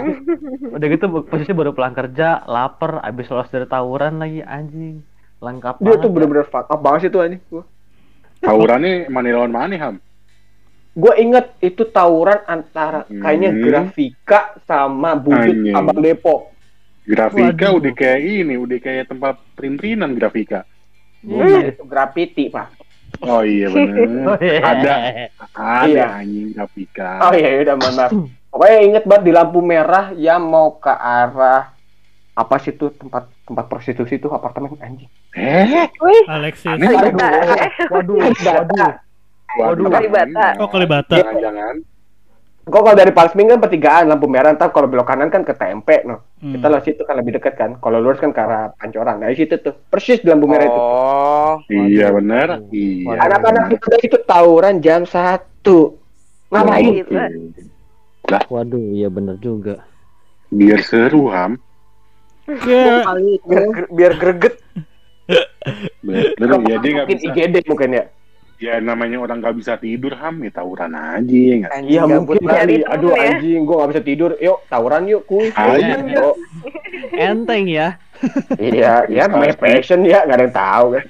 Udah 0.78 0.88
gitu 0.88 1.06
posisi 1.28 1.52
baru 1.52 1.72
pulang 1.74 1.96
kerja, 1.96 2.46
lapar, 2.46 3.04
abis 3.04 3.28
lolos 3.32 3.50
dari 3.52 3.66
tawuran 3.66 4.22
lagi 4.22 4.42
anjing. 4.46 5.02
Lengkap 5.38 5.82
Dia 5.82 5.86
banget. 5.94 6.02
tuh 6.02 6.10
ya. 6.10 6.14
bener-bener 6.18 6.46
fuck 6.50 6.68
up 6.72 6.80
banget 6.82 7.00
sih 7.08 7.12
tuh 7.12 7.22
anjing 7.26 7.42
gua. 7.50 7.64
Tawurannya 8.38 9.10
mana 9.10 9.34
lawan 9.34 9.52
mana 9.52 9.76
Ham? 9.82 9.96
Gua 10.98 11.14
inget 11.14 11.54
itu 11.60 11.86
tawuran 11.86 12.42
antara 12.44 13.06
kayaknya 13.06 13.54
Hmm. 13.54 13.62
Grafika 13.62 14.40
sama 14.66 15.14
Budut 15.14 15.54
Anjing. 15.54 15.72
Abang 15.72 16.02
Depo. 16.02 16.50
Grafika 17.06 17.46
Waduh. 17.70 17.78
udah 17.80 17.94
kayak 17.94 18.20
ini, 18.20 18.58
udah 18.58 18.78
kayak 18.78 19.06
tempat 19.08 19.38
print-printan 19.54 20.12
grafika. 20.12 20.66
Bukan 21.22 21.70
itu 21.70 21.84
graffiti, 21.86 22.50
Pak. 22.50 22.68
Oh 23.22 23.40
iya 23.40 23.70
bener. 23.74 24.36
Ada, 24.60 24.94
ada 25.54 25.86
Iya. 25.86 26.06
anjing 26.18 26.52
grafika. 26.52 27.10
Oh 27.22 27.32
iya, 27.32 27.64
udah 27.64 27.76
maaf. 27.78 28.12
Pokoknya 28.48 28.80
inget 28.82 29.04
banget 29.06 29.24
di 29.24 29.32
lampu 29.32 29.60
merah 29.62 30.12
yang 30.12 30.44
mau 30.44 30.76
ke 30.76 30.90
arah 30.90 31.72
apa 32.34 32.56
sih 32.58 32.74
tuh 32.74 32.90
tempat 32.92 33.30
tempat 33.44 33.66
prostitusi 33.66 34.18
tuh 34.18 34.30
apartemen 34.30 34.76
anjing. 34.78 35.10
Eh, 35.32 35.88
Wih, 35.96 36.24
Alexis. 36.28 36.68
Aneh. 36.68 36.90
Waduh, 37.88 38.18
waduh. 38.18 38.18
Waduh. 38.20 38.92
Kalibata. 39.56 40.48
Oh, 40.60 40.68
Kalibata. 40.68 41.16
Jangan-jangan. 41.18 41.76
Kok 42.68 42.84
kalau 42.84 43.00
dari 43.00 43.16
Palsming 43.16 43.48
kan 43.48 43.64
pertigaan 43.64 44.12
lampu 44.12 44.28
merah, 44.28 44.52
ntar 44.52 44.76
kalau 44.76 44.92
belok 44.92 45.08
kanan 45.08 45.32
kan 45.32 45.48
ke 45.48 45.56
TMP, 45.56 46.04
no. 46.04 46.28
Hmm. 46.44 46.52
Kita 46.52 46.68
lewat 46.68 46.84
situ 46.84 47.02
kan 47.08 47.16
lebih 47.16 47.40
dekat 47.40 47.56
kan. 47.56 47.80
Kalau 47.80 48.04
lurus 48.04 48.20
kan 48.20 48.36
ke 48.36 48.44
arah 48.44 48.76
Pancoran. 48.76 49.24
Nah, 49.24 49.32
di 49.32 49.40
situ 49.40 49.56
tuh. 49.64 49.72
Persis 49.88 50.20
di 50.20 50.28
lampu 50.28 50.52
merah 50.52 50.68
itu. 50.68 50.76
Oh, 50.76 51.54
Iya 51.72 52.12
bener. 52.12 52.60
Waduh. 52.60 52.76
Iya. 52.76 53.16
Anak-anak 53.24 53.64
itu 53.72 53.86
dari 53.88 54.04
situ 54.04 54.18
tawuran 54.28 54.84
jam 54.84 55.08
satu. 55.08 55.96
Ngapain? 56.52 56.92
Gitu. 56.92 57.16
Waduh, 58.52 58.84
iya 58.92 59.08
bener 59.08 59.40
juga. 59.40 59.88
Biar 60.52 60.84
seru 60.84 61.32
ham. 61.32 61.56
Kayak 62.48 63.08
Biar, 63.48 63.64
biar 63.92 64.14
greget. 64.20 64.56
Bener, 66.04 66.36
ya 66.68 66.80
dia 66.80 66.92
nggak 67.00 67.08
mungkin 67.08 67.20
bisa. 67.20 67.32
IGD 67.32 67.56
mungkin 67.68 67.90
ya. 67.96 68.04
Ya 68.58 68.82
namanya 68.82 69.22
orang 69.22 69.38
nggak 69.38 69.58
bisa 69.62 69.78
tidur 69.78 70.18
ham, 70.18 70.42
ya 70.42 70.50
tawuran 70.50 70.98
aja 70.98 71.30
ya 71.30 71.56
nggak? 71.62 71.72
anjing 71.78 71.94
Iya 71.94 72.02
mungkin 72.10 72.42
kali. 72.42 72.76
Aduh 72.90 73.14
ya. 73.14 73.38
anjing, 73.38 73.62
gua 73.70 73.76
gak 73.86 73.90
bisa 73.94 74.02
tidur. 74.02 74.32
Yuk 74.42 74.60
tawuran 74.66 75.06
yuk 75.06 75.22
kuy. 75.30 75.54
Ayo. 75.54 76.34
Enteng 77.14 77.70
ya. 77.70 78.02
Iya, 78.58 79.06
ya 79.14 79.30
namanya 79.30 79.54
passion 79.62 80.02
ya, 80.02 80.26
nggak 80.26 80.38
ada 80.42 80.46
yang 80.50 80.56
tahu 80.58 80.86
kan. 80.98 81.06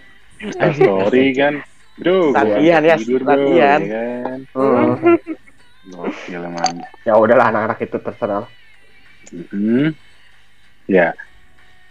Story 0.75 1.25
kan. 1.39 1.53
Bro, 1.97 2.35
gua 2.35 2.43
Latihan, 2.43 2.81
nggak 2.83 2.99
ya, 2.99 3.19
latihan. 3.23 3.79
ya 3.79 4.03
kan. 4.27 4.39
Hmm. 4.51 5.17
Gokil 5.87 6.41
emang. 6.43 6.83
Ya 7.07 7.13
udahlah 7.15 7.47
anak-anak 7.47 7.79
itu 7.79 7.97
terserah. 7.97 8.45
Mhm. 9.31 9.95
Ya. 10.91 11.15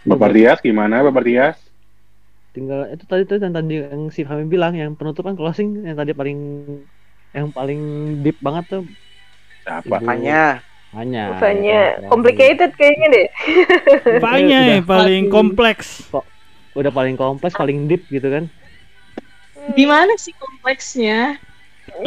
Bapak 0.05 0.31
Rias 0.31 0.61
gimana 0.61 1.01
Bapak 1.01 1.25
Rias? 1.25 1.57
Tinggal 2.57 2.89
itu 2.89 3.05
tadi 3.05 3.21
tuh 3.29 3.37
yang 3.37 3.53
tadi 3.53 3.85
yang 3.85 4.09
si 4.09 4.25
Fahmi 4.25 4.49
bilang 4.49 4.73
yang 4.73 4.97
penutupan 4.97 5.37
closing 5.37 5.85
yang 5.85 5.93
tadi 5.93 6.17
paling 6.17 6.65
yang 7.37 7.53
paling 7.53 7.81
deep 8.25 8.41
banget 8.41 8.65
tuh 8.65 8.83
Siapa? 9.61 9.85
Ibu 9.85 10.01
Apanya? 10.01 10.65
hanya 10.97 11.37
Rasanya 11.37 12.09
complicated 12.09 12.71
kayaknya 12.73 13.07
deh. 13.13 13.27
yang 14.81 14.87
paling 14.87 15.29
pasti. 15.29 15.35
kompleks? 15.37 15.87
udah 16.73 16.89
paling 16.89 17.13
kompleks 17.13 17.53
paling 17.53 17.85
deep 17.85 18.05
gitu 18.09 18.25
kan 18.25 18.49
Gimana 19.75 20.15
sih 20.15 20.31
kompleksnya? 20.37 21.35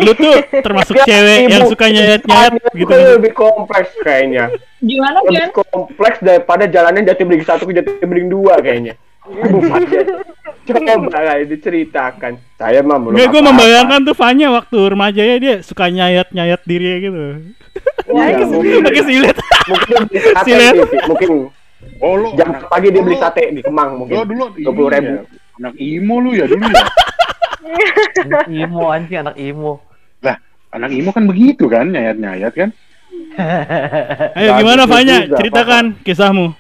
Lu 0.01 0.17
tuh 0.17 0.33
termasuk 0.65 0.97
cewek 1.05 1.53
yang 1.53 1.69
suka 1.69 1.93
nyayat-nyayat 1.93 2.53
gitu. 2.73 2.89
Itu 2.89 2.97
lebih 3.21 3.33
kompleks 3.37 3.93
kayaknya. 4.01 4.49
Gimana 4.81 5.21
Lebih 5.29 5.53
kompleks 5.53 6.25
daripada 6.25 6.65
jalannya 6.65 7.05
jati 7.05 7.23
beling 7.29 7.45
satu 7.45 7.69
ke 7.69 7.77
jati 7.77 8.01
beling 8.01 8.33
dua 8.33 8.65
kayaknya. 8.65 8.97
Ya. 9.21 9.45
Coba 10.71 11.19
lah 11.21 11.37
diceritakan. 11.45 12.41
Saya 12.57 12.81
mah 12.81 12.97
belum 12.97 13.17
Enggak, 13.17 13.29
gue 13.33 13.43
membayangkan 13.43 14.01
tuh 14.07 14.17
Fanya 14.17 14.49
waktu 14.49 14.79
remaja 14.81 15.23
ya 15.23 15.37
dia 15.37 15.55
suka 15.61 15.89
nyayat-nyayat 15.89 16.61
diri 16.65 17.05
gitu. 17.05 17.23
Iya, 18.11 18.45
mungkin, 18.49 18.81
Pakai 18.83 19.03
silet. 19.05 19.37
mungkin 19.69 19.97
Silet. 20.43 20.75
mungkin 21.07 21.29
Oh 22.01 22.13
lu 22.17 22.33
jam 22.37 22.53
pagi 22.69 22.93
dia 22.93 23.01
beli 23.01 23.17
sate 23.17 23.53
di 23.53 23.61
Kemang 23.65 24.05
mungkin. 24.05 24.25
dulu 24.25 24.53
Dua 24.53 24.73
puluh 24.73 24.89
ini 24.93 24.97
ribu. 25.01 25.13
ya, 25.17 25.23
anak 25.61 25.75
imo 25.81 26.15
lu 26.21 26.31
ya 26.37 26.45
dulu 26.45 26.65
ya. 26.65 26.85
anak 28.21 28.47
imo 28.49 28.85
anjing 28.89 29.19
anak 29.21 29.37
imo 29.37 29.73
Anak 30.71 30.91
imo 30.95 31.11
kan 31.11 31.27
begitu 31.27 31.67
kan 31.67 31.91
nyayat-nyayat 31.91 32.53
kan? 32.55 32.71
Ayo 34.39 34.55
gimana 34.55 34.87
Fanya? 34.87 35.27
Ceritakan 35.27 35.99
kisahmu. 36.07 36.55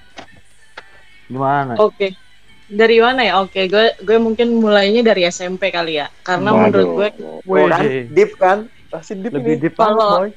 gimana 1.31 1.79
Oke. 1.79 2.11
Dari 2.71 3.03
mana 3.03 3.27
ya? 3.27 3.43
Oke, 3.43 3.67
gue 3.67 3.99
gue 3.99 4.17
mungkin 4.23 4.63
mulainya 4.63 5.03
dari 5.03 5.27
SMP 5.27 5.75
kali 5.75 5.99
ya. 5.99 6.07
Karena 6.23 6.55
menurut 6.55 6.89
gue 6.95 7.09
Tuh 7.43 7.67
kan, 7.67 7.83
deep 8.15 8.31
kan? 8.39 8.59
Pasti 8.87 9.19
deep 9.19 9.35
lebih 9.35 9.59
ini. 9.59 9.63
deep 9.67 9.75
Kalau- 9.75 10.23
boy 10.23 10.31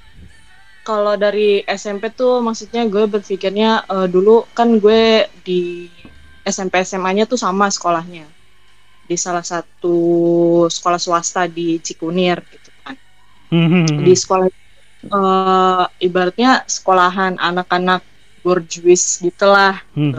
kalau 0.83 1.15
dari 1.15 1.63
SMP 1.63 2.11
tuh 2.11 2.43
maksudnya 2.43 2.83
gue 2.83 3.07
berpikirnya 3.07 3.87
eh, 3.87 4.07
dulu 4.11 4.43
kan 4.51 4.83
gue 4.83 5.31
di 5.39 5.87
SMP 6.43 6.83
SMA-nya 6.83 7.23
tuh 7.23 7.39
sama 7.39 7.71
sekolahnya 7.71 8.27
di 9.07 9.15
salah 9.15 9.43
satu 9.47 9.95
sekolah 10.67 10.99
swasta 10.99 11.47
di 11.47 11.79
Cikunir 11.79 12.43
gitu 12.51 12.67
kan. 12.83 12.99
Hmm. 13.47 13.87
Di 14.03 14.11
sekolah 14.11 14.47
eh, 15.07 15.85
ibaratnya 16.03 16.67
sekolahan 16.67 17.39
anak-anak 17.39 18.03
borjuis 18.43 19.23
gitulah. 19.23 19.79
Hmm. 19.95 20.11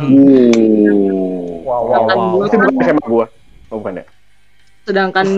Wow, 1.65 1.83
wow, 1.85 1.85
Sedangkan 1.89 2.19
wow. 2.19 2.33
gue 2.33 2.47
Itu 2.49 2.57
kan, 2.57 2.69
bukan 2.73 2.85
SMA 2.89 3.07
gua. 3.09 3.27
Oh, 3.71 3.77
bukan 3.81 3.95
ya? 4.01 4.05
sedangkan 4.85 5.29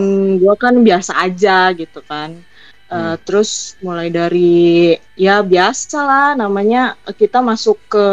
gue 0.43 0.55
kan 0.59 0.75
biasa 0.83 1.13
aja 1.23 1.71
gitu 1.75 2.03
kan. 2.03 2.43
Eh, 2.91 3.15
Terus 3.27 3.79
mulai 3.83 4.11
dari 4.11 4.95
ya 5.19 5.43
biasa 5.43 5.99
lah 6.03 6.29
namanya 6.39 6.99
kita 7.15 7.43
masuk 7.43 7.79
ke 7.91 8.05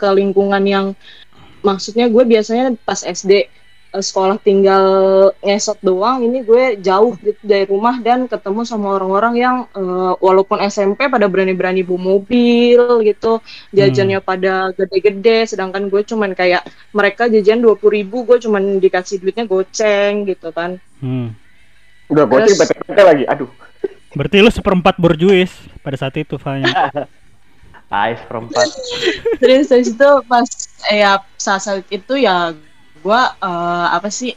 ke 0.00 0.08
lingkungan 0.16 0.64
yang 0.64 0.86
maksudnya 1.64 2.08
gue 2.08 2.24
biasanya 2.24 2.72
pas 2.86 3.04
SD 3.04 3.48
sekolah 3.88 4.36
tinggal 4.42 4.84
ngesot 5.40 5.80
doang 5.80 6.20
ini 6.20 6.44
gue 6.44 6.76
jauh 6.78 7.16
gitu 7.20 7.40
dari 7.40 7.64
rumah 7.64 7.96
dan 8.04 8.28
ketemu 8.28 8.60
sama 8.68 9.00
orang-orang 9.00 9.34
yang 9.40 9.56
eh, 9.72 10.12
walaupun 10.20 10.60
SMP 10.68 11.08
pada 11.08 11.24
berani-berani 11.24 11.80
bawa 11.80 12.20
mobil 12.20 12.80
gitu 13.02 13.40
jajannya 13.72 14.20
pada 14.20 14.74
gede-gede 14.76 15.48
sedangkan 15.48 15.88
gue 15.88 16.04
cuman 16.04 16.36
kayak 16.36 16.68
mereka 16.92 17.32
jajan 17.32 17.64
dua 17.64 17.80
puluh 17.80 18.04
ribu 18.04 18.28
gue 18.28 18.36
cuman 18.44 18.76
dikasih 18.76 19.24
duitnya 19.24 19.48
goceng 19.48 20.28
gitu 20.28 20.52
kan 20.52 20.76
Hmm. 20.98 21.30
Udah 22.10 22.26
goceng 22.26 22.58
PT-PT 22.58 22.98
lagi. 22.98 23.24
Aduh. 23.30 23.50
Berarti 24.16 24.42
lu 24.42 24.50
seperempat 24.50 24.98
borjuis 24.98 25.52
pada 25.84 25.94
saat 25.94 26.16
itu 26.18 26.34
Fanya. 26.40 26.90
Ais 27.88 28.20
perempat 28.28 28.68
terus 29.40 29.72
situ 29.72 30.10
pas 30.28 30.44
eh, 30.92 31.00
ya 31.00 31.24
saat 31.40 31.64
saat 31.64 31.88
itu 31.88 32.20
ya 32.20 32.52
gua 33.00 33.34
eh, 33.38 33.86
apa 33.96 34.08
sih 34.12 34.32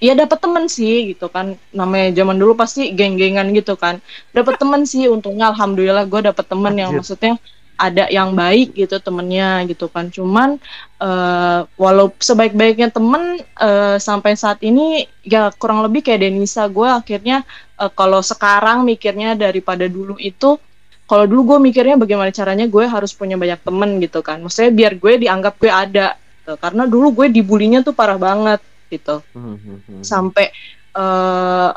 ya 0.00 0.16
dapat 0.16 0.38
temen 0.40 0.64
sih 0.66 1.14
gitu 1.14 1.28
kan. 1.28 1.56
Namanya 1.72 2.16
zaman 2.16 2.36
dulu 2.40 2.52
pasti 2.56 2.92
geng-gengan 2.96 3.52
gitu 3.52 3.74
kan. 3.76 4.00
Dapat 4.32 4.56
temen 4.60 4.82
sih 4.88 5.06
untungnya 5.06 5.52
alhamdulillah 5.52 6.04
gua 6.08 6.32
dapat 6.32 6.44
temen 6.48 6.74
yang 6.76 6.90
maksudnya 6.96 7.36
ada 7.80 8.04
yang 8.12 8.36
baik 8.36 8.76
gitu 8.76 9.00
temennya 9.00 9.64
gitu 9.64 9.88
kan. 9.88 10.12
Cuman 10.12 10.60
eh 11.00 11.60
walau 11.80 12.12
sebaik-baiknya 12.20 12.92
temen 12.92 13.40
eh, 13.40 13.96
sampai 13.96 14.36
saat 14.36 14.60
ini 14.60 15.08
ya 15.24 15.48
kurang 15.56 15.80
lebih 15.88 16.04
kayak 16.04 16.20
Denisa 16.28 16.68
gue 16.68 16.84
akhirnya 16.84 17.40
eh, 17.80 17.90
kalau 17.96 18.20
sekarang 18.20 18.84
mikirnya 18.84 19.32
daripada 19.32 19.88
dulu 19.88 20.20
itu 20.20 20.60
kalau 21.08 21.24
dulu 21.26 21.56
gue 21.56 21.72
mikirnya 21.72 21.96
bagaimana 21.98 22.30
caranya 22.30 22.70
gue 22.70 22.84
harus 22.86 23.10
punya 23.16 23.40
banyak 23.40 23.64
temen 23.64 23.96
gitu 24.04 24.20
kan. 24.20 24.44
Maksudnya 24.44 24.70
biar 24.76 24.92
gue 25.00 25.12
dianggap 25.26 25.54
gue 25.56 25.72
ada 25.72 26.20
gitu. 26.40 26.52
karena 26.56 26.88
dulu 26.88 27.12
gue 27.12 27.26
dibulinya 27.28 27.84
tuh 27.84 27.92
parah 27.92 28.16
banget 28.16 28.60
gitu. 28.88 29.22
Hmm, 29.36 29.56
hmm, 29.60 29.78
hmm. 29.86 30.02
sampai 30.02 30.50
eh 30.90 31.70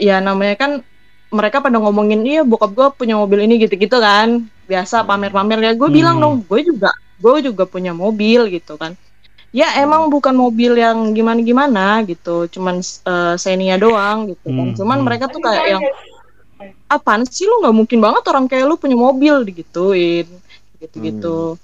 ya 0.00 0.16
namanya 0.22 0.56
kan 0.58 0.72
mereka 1.34 1.58
pada 1.58 1.76
ngomongin 1.82 2.22
iya 2.22 2.42
bokap 2.46 2.70
gue 2.72 2.86
punya 3.04 3.18
mobil 3.18 3.44
ini 3.44 3.58
gitu-gitu 3.60 3.98
kan. 3.98 4.46
Biasa 4.70 5.02
Hmm. 5.02 5.08
pamer-pamer 5.10 5.58
ya. 5.60 5.72
Gue 5.76 5.90
Hmm. 5.90 5.98
bilang 5.98 6.16
dong 6.22 6.34
gue 6.46 6.60
juga 6.64 6.94
gue 7.20 7.50
juga 7.50 7.64
punya 7.68 7.92
mobil 7.92 8.48
gitu 8.54 8.78
kan. 8.78 8.94
Ya 9.54 9.70
emang 9.78 10.10
bukan 10.10 10.34
mobil 10.34 10.74
yang 10.78 11.14
gimana-gimana 11.14 12.02
gitu. 12.06 12.46
Cuman 12.50 12.80
eh, 12.82 13.34
Xenia 13.38 13.76
doang 13.78 14.30
gitu 14.32 14.46
kan. 14.50 14.66
Hmm, 14.70 14.76
cuman 14.78 14.98
hmm. 15.02 15.06
mereka 15.06 15.24
tuh 15.30 15.42
kayak 15.42 15.64
yang 15.78 15.82
apaan 16.88 17.22
sih 17.26 17.44
lu? 17.46 17.60
Nggak 17.62 17.76
mungkin 17.76 17.98
banget 18.00 18.24
orang 18.30 18.46
kayak 18.50 18.64
lu 18.70 18.74
punya 18.78 18.96
mobil 18.96 19.42
digituin 19.46 20.26
gitu-gitu 20.80 21.56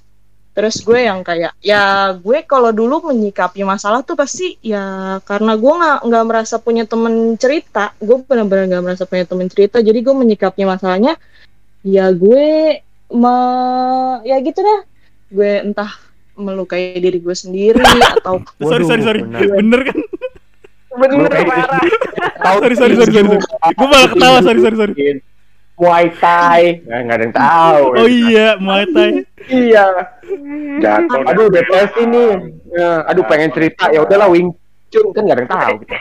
terus 0.51 0.83
gue 0.83 1.07
yang 1.07 1.23
kayak 1.23 1.55
ya 1.63 2.11
gue 2.19 2.39
kalau 2.43 2.75
dulu 2.75 3.15
menyikapi 3.15 3.63
masalah 3.63 4.03
tuh 4.03 4.19
pasti 4.19 4.59
ya 4.59 5.17
karena 5.23 5.55
gue 5.55 5.73
nggak 5.73 5.99
nggak 6.11 6.25
merasa 6.27 6.59
punya 6.59 6.85
temen 6.91 7.39
cerita 7.39 7.95
gue 8.03 8.19
benar-benar 8.27 8.67
nggak 8.67 8.85
merasa 8.85 9.05
punya 9.07 9.25
temen 9.25 9.47
cerita 9.47 9.79
jadi 9.79 10.03
gue 10.03 10.15
menyikapi 10.15 10.67
masalahnya 10.67 11.15
ya 11.87 12.11
gue 12.11 12.83
me 13.15 13.37
ya 14.27 14.37
gitu 14.43 14.59
dah 14.59 14.81
gue 15.31 15.53
entah 15.71 15.91
melukai 16.35 16.99
diri 16.99 17.23
gue 17.23 17.37
sendiri 17.37 17.85
atau 18.19 18.43
sorry 18.71 18.85
sorry 18.89 19.03
sorry. 19.07 19.21
benar. 19.23 19.47
Bener 19.55 19.81
kan? 19.87 19.99
Bener 20.91 21.31
parah. 21.31 21.85
Tahu 22.41 22.57
Sorry 22.67 22.77
sorry 22.77 22.95
sorry 22.99 23.13
sorry. 23.13 23.29
sorry. 23.39 23.75
Gue 23.79 23.87
malah 23.87 24.09
ketawa 24.11 24.39
sorry 24.43 24.61
sorry 24.65 24.77
sorry. 24.77 24.95
Muay 25.81 26.13
Thai. 26.13 26.85
Nah, 26.85 26.99
nggak 27.09 27.17
ada 27.17 27.25
yang 27.25 27.35
tahu. 27.35 27.83
Oh 27.97 28.09
iya, 28.09 28.49
Muay 28.61 28.85
Thai. 28.93 29.11
Iya. 29.49 29.87
Jatuh. 30.85 31.25
Aduh 31.25 31.49
depresi 31.49 32.05
nih. 32.05 32.33
Ya, 32.71 33.03
aduh 33.09 33.25
pengen 33.27 33.51
cerita 33.51 33.89
ya 33.91 34.05
udahlah 34.05 34.29
Wing 34.31 34.53
Chun 34.93 35.11
kan 35.17 35.25
nggak 35.25 35.37
ada 35.41 35.43
yang 35.43 35.51
tahu. 35.51 35.73
Gitu. 35.81 35.95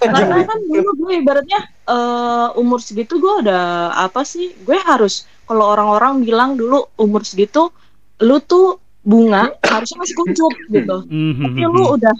karena 0.00 0.44
kan 0.44 0.58
dulu 0.68 0.90
gue 0.96 1.12
ibaratnya 1.24 1.60
eh, 1.88 2.48
umur 2.60 2.80
segitu 2.80 3.16
gue 3.16 3.48
udah 3.48 3.96
apa 3.96 4.24
sih 4.24 4.52
gue 4.60 4.76
harus 4.76 5.24
kalau 5.48 5.72
orang-orang 5.72 6.20
bilang 6.20 6.50
dulu 6.56 6.84
umur 7.00 7.24
segitu 7.24 7.72
lu 8.20 8.36
tuh 8.44 8.76
bunga 9.00 9.48
harusnya 9.64 10.04
masih 10.04 10.16
kuncup 10.16 10.52
gitu 10.68 10.96
Mhm, 11.08 11.56
tapi 11.56 11.64
lu 11.64 11.84
udah 11.96 12.14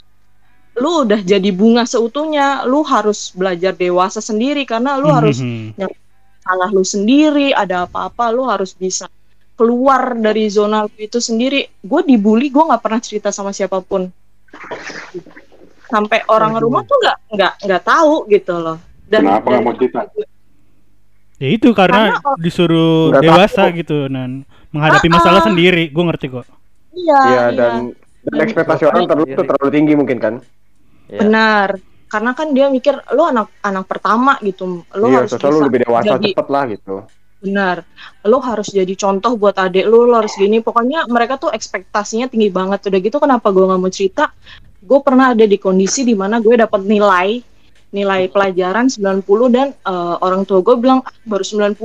lu 0.81 0.91
udah 1.05 1.21
jadi 1.21 1.51
bunga 1.53 1.85
seutuhnya 1.85 2.65
lu 2.65 2.81
harus 2.81 3.37
belajar 3.37 3.77
dewasa 3.77 4.25
sendiri 4.25 4.65
karena 4.65 4.97
lu 4.97 5.13
harus 5.13 5.45
Mhm. 5.45 5.77
Salah 6.51 6.67
lu 6.67 6.83
sendiri 6.83 7.55
ada 7.55 7.87
apa-apa 7.87 8.35
lu 8.35 8.43
harus 8.43 8.75
bisa 8.75 9.07
keluar 9.55 10.19
dari 10.19 10.51
zona 10.51 10.83
lu 10.83 10.91
itu 10.99 11.23
sendiri 11.23 11.71
gue 11.79 12.01
dibully 12.03 12.51
gue 12.51 12.59
nggak 12.59 12.83
pernah 12.83 12.99
cerita 12.99 13.31
sama 13.31 13.55
siapa 13.55 13.79
pun 13.79 14.11
sampai 15.87 16.27
orang 16.27 16.59
rumah 16.59 16.83
tuh 16.83 16.99
nggak 16.99 17.17
nggak 17.31 17.53
nggak 17.67 17.83
tahu 17.83 18.27
gitu 18.27 18.55
loh 18.59 18.79
dan 19.07 19.27
Kenapa 19.27 19.47
nggak 19.47 19.63
mau 19.63 19.75
cerita? 19.75 20.01
Ya 21.41 21.49
itu 21.51 21.69
karena 21.73 22.15
Karena 22.15 22.37
disuruh 22.37 23.17
dewasa 23.17 23.67
tahu. 23.67 23.79
gitu 23.81 23.99
dan 24.07 24.45
menghadapi 24.71 25.09
Ah, 25.09 25.15
masalah 25.17 25.41
ah. 25.41 25.47
sendiri. 25.49 25.89
Gue 25.89 26.05
ngerti 26.05 26.27
kok. 26.29 26.47
iya 26.93 27.19
Iya 27.19 27.19
iya 27.25 27.45
dan 27.51 27.73
dan 28.23 28.37
ekspektasi 28.45 28.85
orang 28.85 29.09
terlalu 29.09 29.35
tuh 29.35 29.45
terlalu 29.47 29.69
tinggi 29.73 29.95
mungkin 29.95 30.19
kan. 30.19 30.35
Ya. 31.07 31.27
benar 31.27 31.69
karena 32.11 32.35
kan 32.35 32.51
dia 32.51 32.67
mikir 32.67 32.99
lu 33.15 33.23
anak 33.23 33.55
anak 33.63 33.87
pertama 33.87 34.35
gitu 34.43 34.83
lu 34.99 35.07
iya, 35.09 35.23
harus 35.23 35.31
bisa 35.31 35.49
lebih 35.49 35.87
dewasa 35.87 36.19
jadi 36.19 36.29
cepet 36.35 36.49
lah 36.51 36.65
gitu. 36.69 36.95
benar. 37.41 37.89
Lu 38.29 38.37
harus 38.45 38.69
jadi 38.69 38.93
contoh 39.01 39.33
buat 39.41 39.57
adik 39.57 39.89
lu 39.89 40.05
lu 40.05 40.13
harus 40.13 40.37
gini. 40.37 40.61
Pokoknya 40.61 41.09
mereka 41.09 41.41
tuh 41.41 41.49
ekspektasinya 41.49 42.29
tinggi 42.29 42.53
banget. 42.53 42.85
Udah 42.93 43.01
gitu 43.01 43.17
kenapa 43.17 43.49
gue 43.49 43.65
nggak 43.65 43.81
mau 43.81 43.89
cerita? 43.89 44.29
Gue 44.85 45.01
pernah 45.01 45.33
ada 45.33 45.49
di 45.49 45.57
kondisi 45.57 46.05
di 46.05 46.13
mana 46.13 46.37
gue 46.45 46.53
dapat 46.53 46.85
nilai 46.85 47.41
nilai 47.97 48.29
pelajaran 48.29 48.93
90 48.93 49.25
dan 49.57 49.73
eh, 49.73 50.17
orang 50.21 50.45
tua 50.45 50.61
gue 50.61 50.77
bilang 50.77 51.01
ah, 51.01 51.15
baru 51.25 51.41
90 51.41 51.81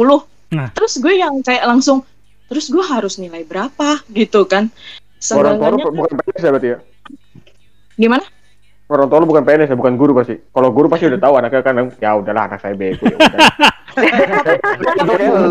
Nah. 0.45 0.69
terus 0.71 1.01
gue 1.01 1.09
yang 1.17 1.41
kayak 1.41 1.65
langsung 1.65 2.05
terus 2.45 2.67
gue 2.67 2.83
harus 2.83 3.15
nilai 3.15 3.47
berapa? 3.47 4.03
Gitu 4.11 4.43
kan. 4.51 4.67
Orang 5.31 5.55
tua 5.55 5.91
bukan 5.95 6.19
PNS 6.19 6.43
ya 6.43 6.51
berarti 6.51 6.69
ya? 6.75 6.79
gimana 7.95 8.23
Orang 8.85 9.07
tua 9.07 9.17
lu 9.17 9.25
bukan 9.25 9.41
PNS 9.41 9.67
ya, 9.67 9.75
bukan 9.75 9.95
guru 9.95 10.13
pasti. 10.13 10.37
Kalau 10.45 10.69
guru 10.69 10.85
pasti 10.85 11.05
udah 11.07 11.17
tahu 11.17 11.33
anaknya 11.35 11.61
kan 11.61 11.73
ya 11.95 12.11
udahlah 12.13 12.43
anak 12.45 12.59
saya 12.59 12.73
bego 12.73 13.01
ya 13.03 13.17
udah. 13.17 13.39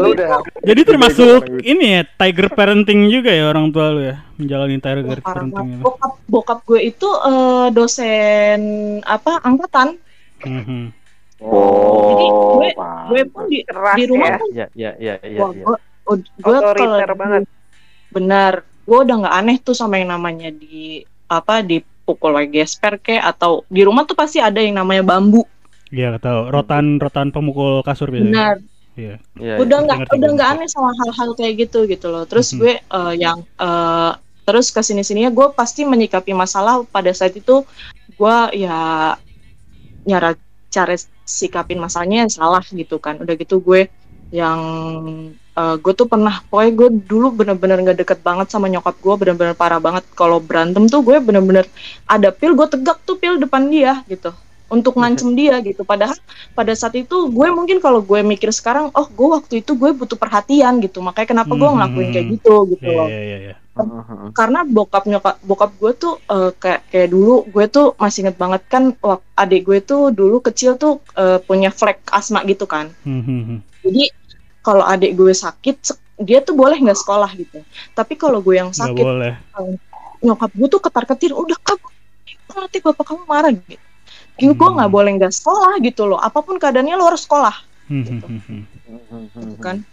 Udah 0.06 0.28
Jadi 0.62 0.80
termasuk 0.84 1.42
orang 1.42 1.58
ini 1.60 1.86
ya 1.90 2.02
tiger 2.06 2.48
parenting 2.48 3.08
juga 3.08 3.30
ya 3.30 3.48
orang 3.48 3.68
tua 3.68 3.90
lu 3.90 4.00
ya 4.04 4.22
menjalani 4.36 4.78
tiger 4.78 5.18
parenting 5.18 5.66
itu. 5.68 5.82
bokap 5.82 6.12
bokap 6.26 6.58
gue 6.62 6.80
itu 6.84 7.08
eh, 7.08 7.66
dosen 7.70 8.60
apa 9.02 9.40
angkatan 9.40 9.98
Mhm. 10.44 10.82
Jadi 11.34 12.24
Oh, 12.26 12.56
gue- 12.56 12.74
Pak. 12.74 13.00
gue 13.08 13.22
pun 13.26 13.42
di 13.46 13.58
Keras 13.62 13.96
di 13.96 14.04
rumah 14.06 14.28
ya. 14.28 14.36
pun 14.36 14.48
Ya, 14.52 14.66
ya, 14.72 14.90
ya, 14.96 15.14
ya, 15.18 15.38
Wah, 15.40 15.50
ya. 15.50 15.64
gue, 15.64 15.76
gue 16.38 16.58
kalau 16.60 17.16
banget. 17.16 17.42
benar 18.10 18.52
gue 18.80 18.98
udah 19.00 19.16
nggak 19.18 19.34
aneh 19.34 19.56
tuh 19.58 19.72
sama 19.72 19.96
yang 19.96 20.12
namanya 20.12 20.48
di 20.48 21.00
apa 21.26 21.64
dipukul 22.04 22.36
lagi 22.36 22.60
gesper 22.60 23.00
kayak 23.00 23.32
atau 23.32 23.64
di 23.72 23.80
rumah 23.80 24.04
tuh 24.04 24.12
pasti 24.12 24.36
ada 24.36 24.60
yang 24.60 24.76
namanya 24.76 25.00
bambu 25.00 25.48
Iya 25.88 26.20
tahu 26.20 26.52
rotan 26.52 27.00
rotan 27.00 27.32
pemukul 27.32 27.80
kasur 27.80 28.12
biasanya. 28.12 28.28
benar 28.28 28.56
Iya. 28.94 29.16
Ya, 29.40 29.58
udah 29.58 29.78
ya. 29.80 29.84
nggak 29.88 29.98
ngerti, 30.06 30.14
udah 30.20 30.30
nggak 30.38 30.50
aneh 30.54 30.68
sama 30.70 30.90
hal-hal 30.94 31.28
kayak 31.34 31.54
gitu 31.66 31.88
gitu 31.88 32.06
loh 32.12 32.28
terus 32.28 32.52
Mhm. 32.52 32.58
gue 32.60 32.72
eh, 32.78 33.14
yang 33.16 33.38
eh, 33.42 34.10
terus 34.44 34.68
ke 34.68 34.84
sini 34.84 35.00
sininya 35.00 35.32
gue 35.32 35.48
pasti 35.56 35.88
menyikapi 35.88 36.36
masalah 36.36 36.84
pada 36.86 37.08
saat 37.10 37.32
itu 37.34 37.64
gue 38.14 38.36
ya 38.54 39.16
nyara 40.04 40.36
cara 40.68 40.94
sikapin 41.24 41.80
masalahnya 41.80 42.28
salah 42.28 42.60
gitu 42.68 43.00
kan 43.00 43.16
udah 43.16 43.34
gitu 43.34 43.58
gue 43.64 43.88
yang 44.28 44.60
eh, 45.54 45.76
gue 45.78 45.92
tuh 45.92 46.06
pernah 46.06 46.42
pokoknya 46.46 46.72
gue 46.74 46.88
dulu 47.06 47.26
bener-bener 47.32 47.78
nggak 47.80 47.98
deket 47.98 48.18
banget 48.20 48.46
sama 48.48 48.66
nyokap 48.66 48.94
gue 48.98 49.14
bener-bener 49.16 49.54
parah 49.54 49.78
banget 49.78 50.04
kalau 50.12 50.38
berantem 50.38 50.86
tuh 50.86 51.00
gue 51.00 51.16
bener-bener 51.18 51.66
ada 52.06 52.28
pil 52.30 52.52
gue 52.52 52.66
tegak 52.66 52.98
tuh 53.02 53.16
pil 53.16 53.38
depan 53.38 53.66
dia 53.68 54.02
gitu 54.06 54.34
untuk 54.64 54.96
ngancem 54.96 55.36
dia 55.36 55.60
gitu 55.60 55.84
padahal 55.84 56.16
pada 56.50 56.72
saat 56.74 56.96
itu 56.96 57.30
gue 57.30 57.46
mungkin 57.52 57.78
kalau 57.78 58.00
gue 58.00 58.24
mikir 58.24 58.50
sekarang 58.50 58.90
oh 58.90 59.06
gue 59.06 59.28
waktu 59.30 59.54
itu 59.62 59.76
gue 59.76 59.90
butuh 59.92 60.18
perhatian 60.18 60.80
gitu 60.82 60.98
makanya 60.98 61.28
kenapa 61.36 61.52
gue 61.54 61.68
Hmm. 61.68 61.76
ngelakuin 61.78 62.08
kayak 62.10 62.26
gitu 62.34 62.54
gitu 62.74 62.88
loh 62.90 63.06
iya 63.06 63.20
iya. 63.22 63.38
iya. 63.50 63.54
Mhm. 63.74 64.30
karena 64.32 64.62
bokap 64.62 65.04
nyokap 65.04 65.36
bokap 65.42 65.70
gue 65.78 65.92
tuh 65.94 66.14
eh, 66.26 66.50
kayak 66.56 66.80
kayak 66.90 67.08
dulu 67.10 67.42
gue 67.44 67.64
tuh 67.66 67.86
masih 67.98 68.26
inget 68.26 68.36
banget 68.38 68.62
kan 68.66 68.94
adik 69.34 69.62
gue 69.62 69.78
tuh 69.82 70.10
dulu 70.10 70.38
kecil 70.40 70.74
tuh 70.74 70.98
eh, 71.14 71.38
punya 71.38 71.70
flek 71.70 72.00
asma 72.10 72.42
gitu 72.42 72.64
kan 72.64 72.90
Mhm. 73.04 73.62
jadi 73.84 74.02
kalau 74.64 74.80
adik 74.80 75.12
gue 75.12 75.30
sakit 75.36 75.76
dia 76.24 76.40
tuh 76.40 76.56
boleh 76.56 76.80
nggak 76.80 76.96
sekolah 76.96 77.28
gitu. 77.36 77.60
Tapi 77.92 78.16
kalau 78.16 78.40
gue 78.40 78.56
yang 78.56 78.72
sakit 78.72 79.04
boleh. 79.04 79.36
nyokap 80.24 80.50
gue 80.56 80.68
tuh 80.72 80.80
ketar 80.80 81.04
ketir 81.04 81.36
udah 81.36 81.58
kamu 81.60 81.84
nanti 82.56 82.78
bapak 82.80 83.04
kamu 83.04 83.22
marah 83.28 83.52
gitu? 83.52 83.76
Gue 84.40 84.56
Hmm. 84.56 84.74
nggak 84.80 84.90
boleh 84.90 85.10
nggak 85.20 85.34
sekolah 85.36 85.76
gitu 85.84 86.08
loh. 86.08 86.16
Apa 86.16 86.40
pun 86.40 86.56
keadaannya 86.56 86.96
lo 86.96 87.04
harus 87.12 87.28
sekolah. 87.28 87.54
Mhm. 87.92 88.24
gitu 89.36 89.56
kan. 89.60 89.84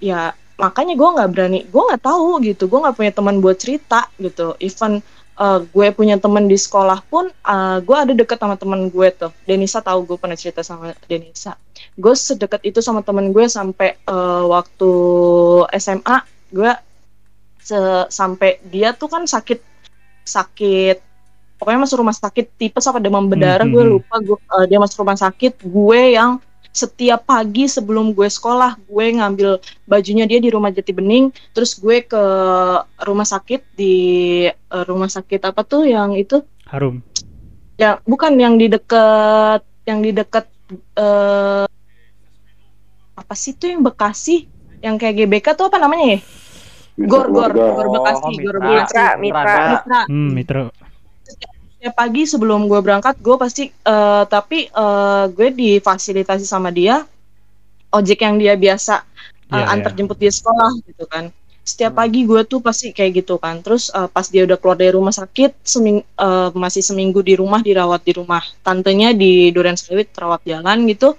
Ya 0.00 0.32
makanya 0.56 0.94
gue 0.96 1.08
nggak 1.18 1.30
berani 1.34 1.60
gue 1.68 1.82
nggak 1.92 2.02
tahu 2.02 2.40
gitu. 2.40 2.64
Gue 2.70 2.78
nggak 2.80 2.96
punya 2.96 3.12
teman 3.12 3.36
buat 3.44 3.60
cerita 3.60 4.08
gitu. 4.16 4.56
Even 4.64 5.04
uh, 5.36 5.60
gue 5.64 5.86
punya 5.90 6.16
teman 6.16 6.44
di 6.44 6.54
sekolah 6.54 7.02
pun 7.06 7.26
uh, 7.28 7.78
gue 7.78 7.96
ada 7.96 8.12
deket 8.12 8.38
sama 8.38 8.54
teman 8.54 8.88
gue 8.88 9.08
tuh 9.10 9.32
Denisa 9.44 9.80
tahu 9.80 10.04
gue 10.04 10.16
pernah 10.16 10.34
cerita 10.34 10.60
sama 10.60 10.94
Denisa 11.04 11.54
gue 11.94 12.14
sedekat 12.14 12.62
itu 12.62 12.78
sama 12.78 13.00
teman 13.00 13.30
gue 13.30 13.46
sampai 13.46 13.98
uh, 14.06 14.46
waktu 14.46 14.90
SMA 15.76 16.16
gue 16.50 16.70
se- 17.58 18.08
sampai 18.08 18.60
dia 18.64 18.92
tuh 18.92 19.08
kan 19.08 19.24
sakit 19.24 19.58
sakit 20.24 20.96
pokoknya 21.56 21.80
masuk 21.82 22.00
rumah 22.00 22.16
sakit 22.16 22.46
tipes 22.56 22.84
apa 22.84 22.98
demam 22.98 23.24
berdarah 23.24 23.64
gue 23.64 23.82
Mhm. 23.82 23.90
lupa 23.90 24.16
gue 24.20 24.36
uh, 24.38 24.64
dia 24.66 24.78
masuk 24.78 25.02
rumah 25.02 25.16
sakit 25.16 25.60
gue 25.60 26.00
yang 26.14 26.38
setiap 26.74 27.22
pagi 27.22 27.70
sebelum 27.70 28.10
gue 28.10 28.26
sekolah 28.26 28.82
gue 28.82 29.06
ngambil 29.14 29.62
bajunya 29.86 30.26
dia 30.26 30.42
di 30.42 30.50
rumah 30.50 30.74
Jati 30.74 30.90
Bening 30.90 31.30
terus 31.54 31.78
gue 31.78 32.02
ke 32.02 32.22
rumah 33.06 33.22
sakit 33.22 33.78
di 33.78 33.94
uh, 34.50 34.82
rumah 34.82 35.06
sakit 35.06 35.38
apa 35.46 35.62
tuh 35.62 35.86
yang 35.86 36.18
itu 36.18 36.42
Harum. 36.66 36.98
ya 37.78 38.02
bukan 38.02 38.34
yang 38.34 38.58
di 38.58 38.66
deket 38.66 39.62
yang 39.86 40.02
di 40.02 40.10
deket 40.10 40.50
eh 40.98 41.66
apa 43.14 43.34
sih 43.38 43.54
tuh 43.54 43.70
yang 43.70 43.86
Bekasi 43.86 44.50
yang 44.82 44.98
kayak 44.98 45.14
GBK 45.22 45.46
tuh 45.54 45.70
apa 45.70 45.78
namanya 45.78 46.18
ya 46.18 46.20
Gor 47.06 47.30
Gor 47.30 47.54
Gor 47.54 47.86
Bekasi 47.90 48.22
Oh, 48.26 48.34
Gor 48.34 48.58
Mitra. 48.58 49.14
Bekasi 49.14 49.22
Mitra, 49.22 49.42
Mitra. 49.42 49.62
Mitra 49.70 50.00
Hmm, 50.10 50.30
Mitra. 50.34 50.60
Setiap 51.84 52.00
pagi 52.00 52.24
sebelum 52.24 52.64
gue 52.64 52.80
berangkat 52.80 53.20
gue 53.20 53.36
pasti 53.36 53.68
eh, 53.68 54.24
tapi 54.24 54.72
eh, 54.72 55.24
gue 55.36 55.48
difasilitasi 55.52 56.48
sama 56.48 56.72
dia 56.72 57.04
ojek 57.92 58.18
yang 58.24 58.36
dia 58.40 58.54
biasa 58.56 58.94
eh, 59.52 59.64
Iya, 59.64 59.68
antar 59.72 59.92
iya. 59.92 59.98
jemput 60.00 60.18
dia 60.20 60.32
sekolah 60.32 60.70
gitu 60.88 61.04
kan 61.08 61.28
setiap 61.64 61.92
Hmm. 61.92 62.00
pagi 62.00 62.20
gue 62.28 62.40
tuh 62.48 62.60
pasti 62.64 62.92
kayak 62.96 63.12
gitu 63.24 63.36
kan 63.40 63.60
terus 63.64 63.92
eh, 63.92 64.08
pas 64.08 64.26
dia 64.28 64.44
udah 64.48 64.56
keluar 64.60 64.76
dari 64.80 64.92
rumah 64.96 65.12
sakit 65.14 65.52
seming, 65.64 66.00
eh, 66.04 66.48
masih 66.56 66.82
seminggu 66.84 67.20
di 67.24 67.36
rumah 67.36 67.60
dirawat 67.64 68.00
di 68.04 68.12
rumah 68.16 68.42
tantenya 68.64 69.12
di 69.12 69.52
Duren 69.52 69.76
Sawit 69.76 70.08
rawat 70.16 70.40
jalan 70.48 70.88
gitu 70.88 71.16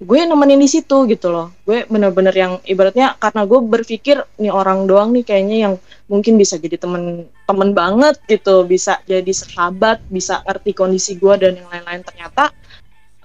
gue 0.00 0.20
nemenin 0.24 0.56
di 0.56 0.64
situ 0.64 1.04
gitu 1.04 1.28
loh. 1.28 1.52
Gue 1.68 1.84
bener-bener 1.84 2.32
yang 2.32 2.52
ibaratnya 2.64 3.20
karena 3.20 3.44
gue 3.44 3.60
berpikir 3.60 4.16
nih 4.40 4.48
orang 4.48 4.88
doang 4.88 5.12
nih 5.12 5.24
kayaknya 5.28 5.56
yang 5.68 5.74
mungkin 6.08 6.40
bisa 6.40 6.56
jadi 6.56 6.80
temen 6.80 7.28
temen 7.44 7.70
banget 7.76 8.16
gitu 8.24 8.64
bisa 8.64 8.96
jadi 9.04 9.28
sahabat 9.28 10.00
bisa 10.08 10.40
ngerti 10.48 10.72
kondisi 10.72 11.20
gue 11.20 11.36
dan 11.36 11.52
yang 11.60 11.68
lain-lain. 11.68 12.00
Ternyata 12.00 12.48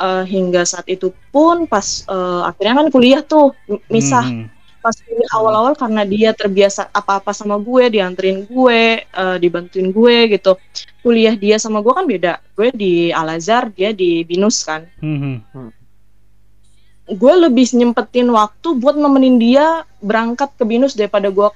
eh, 0.03 0.23
hingga 0.27 0.67
saat 0.67 0.83
itu 0.91 1.15
pun 1.31 1.63
pas 1.63 2.03
eh, 2.11 2.41
akhirnya 2.43 2.83
kan 2.83 2.88
kuliah 2.91 3.21
tuh 3.23 3.55
misah. 3.88 4.27
Mhm. 4.27 4.53
pas 4.85 4.93
kuliah 5.01 5.31
awal-awal 5.33 5.73
karena 5.73 6.05
dia 6.05 6.29
terbiasa 6.29 6.93
apa-apa 6.93 7.33
sama 7.33 7.57
gue 7.57 7.89
dianterin 7.89 8.45
gue 8.45 9.01
eh, 9.01 9.38
dibantuin 9.39 9.89
gue 9.95 10.15
gitu. 10.38 10.59
Kuliah 11.01 11.33
dia 11.39 11.55
sama 11.57 11.79
gue 11.79 11.89
kan 11.95 12.05
beda. 12.05 12.33
Gue 12.53 12.69
di 12.69 13.09
Al 13.09 13.33
Azhar 13.33 13.71
dia 13.73 13.95
di 13.95 14.21
Binus 14.27 14.61
kan. 14.61 14.83
Mhm. 15.01 15.85
Gue 17.08 17.34
lebih 17.38 17.70
nyempetin 17.72 18.26
waktu 18.28 18.68
buat 18.76 18.94
nemenin 18.94 19.38
dia 19.38 19.65
berangkat 20.00 20.50
ke 20.54 20.63
Binus 20.63 20.94
daripada 20.94 21.30
gue 21.30 21.50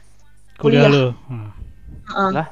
Kuliah 0.55 0.85
Kuliah. 0.85 1.11
Nah, 1.25 1.51
uh, 2.11 2.31
Lah. 2.31 2.47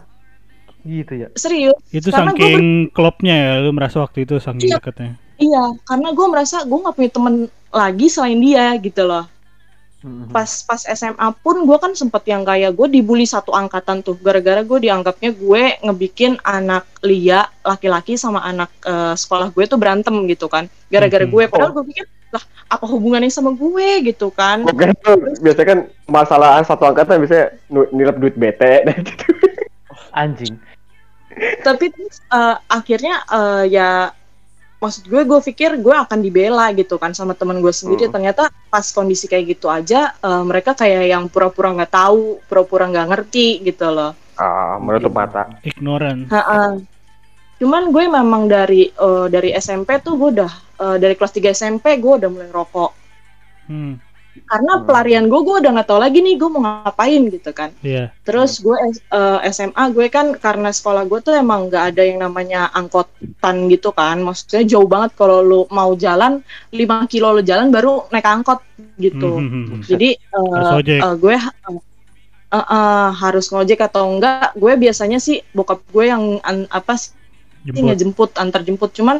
Gitu 0.81 1.13
ya. 1.13 1.27
serius 1.35 1.75
Itu 1.91 2.09
Karena 2.09 2.31
saking 2.31 2.89
klopnya 2.89 3.35
ya 3.35 3.53
lu 3.59 3.69
merasa 3.69 3.99
waktu 3.99 4.23
itu 4.23 4.39
saking 4.39 4.71
Iya. 4.71 4.79
deketnya. 4.79 5.11
iya 5.37 5.63
karena 5.83 6.09
gue 6.09 6.25
merasa 6.25 6.63
gue 6.63 6.73
nggak 6.73 6.95
punya 6.95 7.11
temen 7.11 7.35
lagi 7.69 8.07
selain 8.07 8.39
dia 8.39 8.73
gitu 8.79 9.03
loh 9.03 9.27
Mhm. 9.97 10.29
pas 10.29 10.47
pas 10.63 10.81
SMA 10.87 11.27
pun 11.41 11.61
gue 11.61 11.77
kan 11.77 11.91
sempet 11.91 12.21
yang 12.25 12.41
kayak 12.41 12.71
gue 12.71 12.87
dibully 12.87 13.25
satu 13.25 13.51
angkatan 13.51 13.99
tuh 13.99 14.15
gara-gara 14.15 14.61
gue 14.61 14.79
dianggapnya 14.79 15.33
gue 15.33 15.63
ngebikin 15.81 16.37
anak 16.41 16.85
Lia 17.01 17.45
laki-laki 17.61 18.13
sama 18.13 18.39
anak 18.41 18.69
eh, 18.81 19.13
sekolah 19.13 19.51
gue 19.51 19.65
tuh 19.65 19.75
berantem 19.75 20.13
gitu 20.25 20.47
kan 20.47 20.65
gara-gara 20.87 21.25
Mhm. 21.25 21.31
gue 21.33 21.43
padahal 21.49 21.73
gue 21.75 21.85
pikir 21.91 22.05
lah 22.27 22.43
apa 22.67 22.85
hubungannya 22.85 23.31
sama 23.31 23.55
gue 23.55 24.11
gitu 24.11 24.27
kan 24.29 24.67
Oke 24.67 24.91
tuh 24.99 25.15
biasanya 25.39 25.67
kan 25.67 25.79
masalah 26.05 26.59
satu 26.61 26.83
angkatan 26.83 27.23
biasanya 27.23 27.55
nilep 27.91 28.17
duit 28.19 28.35
bete 28.35 28.83
gitu. 29.07 29.25
anjing 30.11 30.59
tapi 31.61 31.93
terus, 31.93 32.19
eh, 32.27 32.55
akhirnya 32.67 33.21
eh, 33.29 33.63
ya 33.71 33.89
maksud 34.77 35.07
gue 35.07 35.21
gue 35.23 35.39
pikir 35.41 35.79
gue 35.79 35.95
akan 35.95 36.19
dibela 36.19 36.69
gitu 36.73 36.97
kan 36.97 37.13
sama 37.13 37.33
teman 37.33 37.61
gue 37.61 37.71
sendiri 37.71 38.09
Hmm. 38.09 38.13
ternyata 38.13 38.43
pas 38.67 38.85
kondisi 38.91 39.25
kayak 39.25 39.57
gitu 39.57 39.71
aja 39.71 40.13
eh, 40.13 40.43
mereka 40.43 40.73
kayak 40.73 41.07
yang 41.07 41.25
pura-pura 41.29 41.71
nggak 41.73 41.93
tahu 41.93 42.41
pura-pura 42.45 42.85
nggak 42.85 43.07
ngerti 43.09 43.63
gitu 43.63 43.87
loh 43.87 44.13
Ah, 44.37 44.77
menutup 44.77 45.17
mata. 45.17 45.49
Ignoran. 45.65 46.29
Ha-ha. 46.29 46.77
Cuman 47.57 47.89
gue 47.89 48.03
memang 48.07 48.45
dari 48.45 48.89
eh, 48.89 49.25
dari 49.27 49.49
SMP 49.53 49.97
tuh 49.99 50.13
gue 50.15 50.29
udah 50.41 50.51
eh, 50.77 50.97
dari 51.01 51.13
kelas 51.17 51.33
3 51.33 51.49
SMP 51.51 51.97
gue 51.97 52.13
udah 52.21 52.29
mulai 52.29 52.49
rokok. 52.49 52.91
Hmm. 53.67 53.97
Karena 54.37 54.77
Hmm. 54.77 54.85
pelarian 54.85 55.25
gue 55.25 55.39
gue 55.41 55.55
udah 55.65 55.71
nggak 55.73 55.89
tahu 55.89 55.97
lagi 55.97 56.21
nih 56.21 56.37
gue 56.37 56.49
mau 56.53 56.61
ngapain 56.61 57.21
gitu 57.27 57.49
kan. 57.51 57.73
Iya. 57.81 58.13
Terus 58.21 58.61
gue 58.61 58.77
eh, 58.93 59.39
SMA 59.49 59.83
gue 59.89 60.05
kan 60.07 60.37
karena 60.37 60.69
sekolah 60.69 61.09
gue 61.09 61.19
tuh 61.25 61.33
emang 61.33 61.65
nggak 61.67 61.83
ada 61.97 62.01
yang 62.05 62.21
namanya 62.21 62.69
angkotan 62.71 63.65
gitu 63.73 63.89
kan. 63.91 64.21
Maksudnya 64.21 64.61
jauh 64.63 64.85
banget 64.85 65.17
kalau 65.17 65.41
lu 65.41 65.61
mau 65.73 65.97
jalan 65.97 66.45
5 66.69 67.09
kilo 67.09 67.33
lu 67.33 67.41
jalan 67.41 67.73
baru 67.73 68.05
naik 68.13 68.29
angkot 68.29 68.61
gitu. 69.01 69.41
Hmm, 69.41 69.49
hmm, 69.49 69.65
hmm. 69.73 69.81
Jadi 69.89 70.09
eh, 70.13 70.49
Harus 70.53 70.71
ojek. 70.85 70.99
eh, 71.01 71.15
gue 71.17 71.33
eh, 71.33 71.81
eh, 72.53 72.65
eh, 72.77 73.09
harus 73.17 73.45
ngojek 73.49 73.79
atau 73.81 74.05
enggak? 74.05 74.53
Gue 74.53 74.77
biasanya 74.77 75.17
sih 75.17 75.41
bokap 75.49 75.81
gue 75.89 76.05
yang 76.07 76.37
an- 76.45 76.69
apa 76.69 76.93
sih 76.93 77.16
Jemput. 77.67 77.83
ngejemput 77.83 78.31
antar 78.39 78.61
jemput. 78.63 78.91
Cuman 78.95 79.19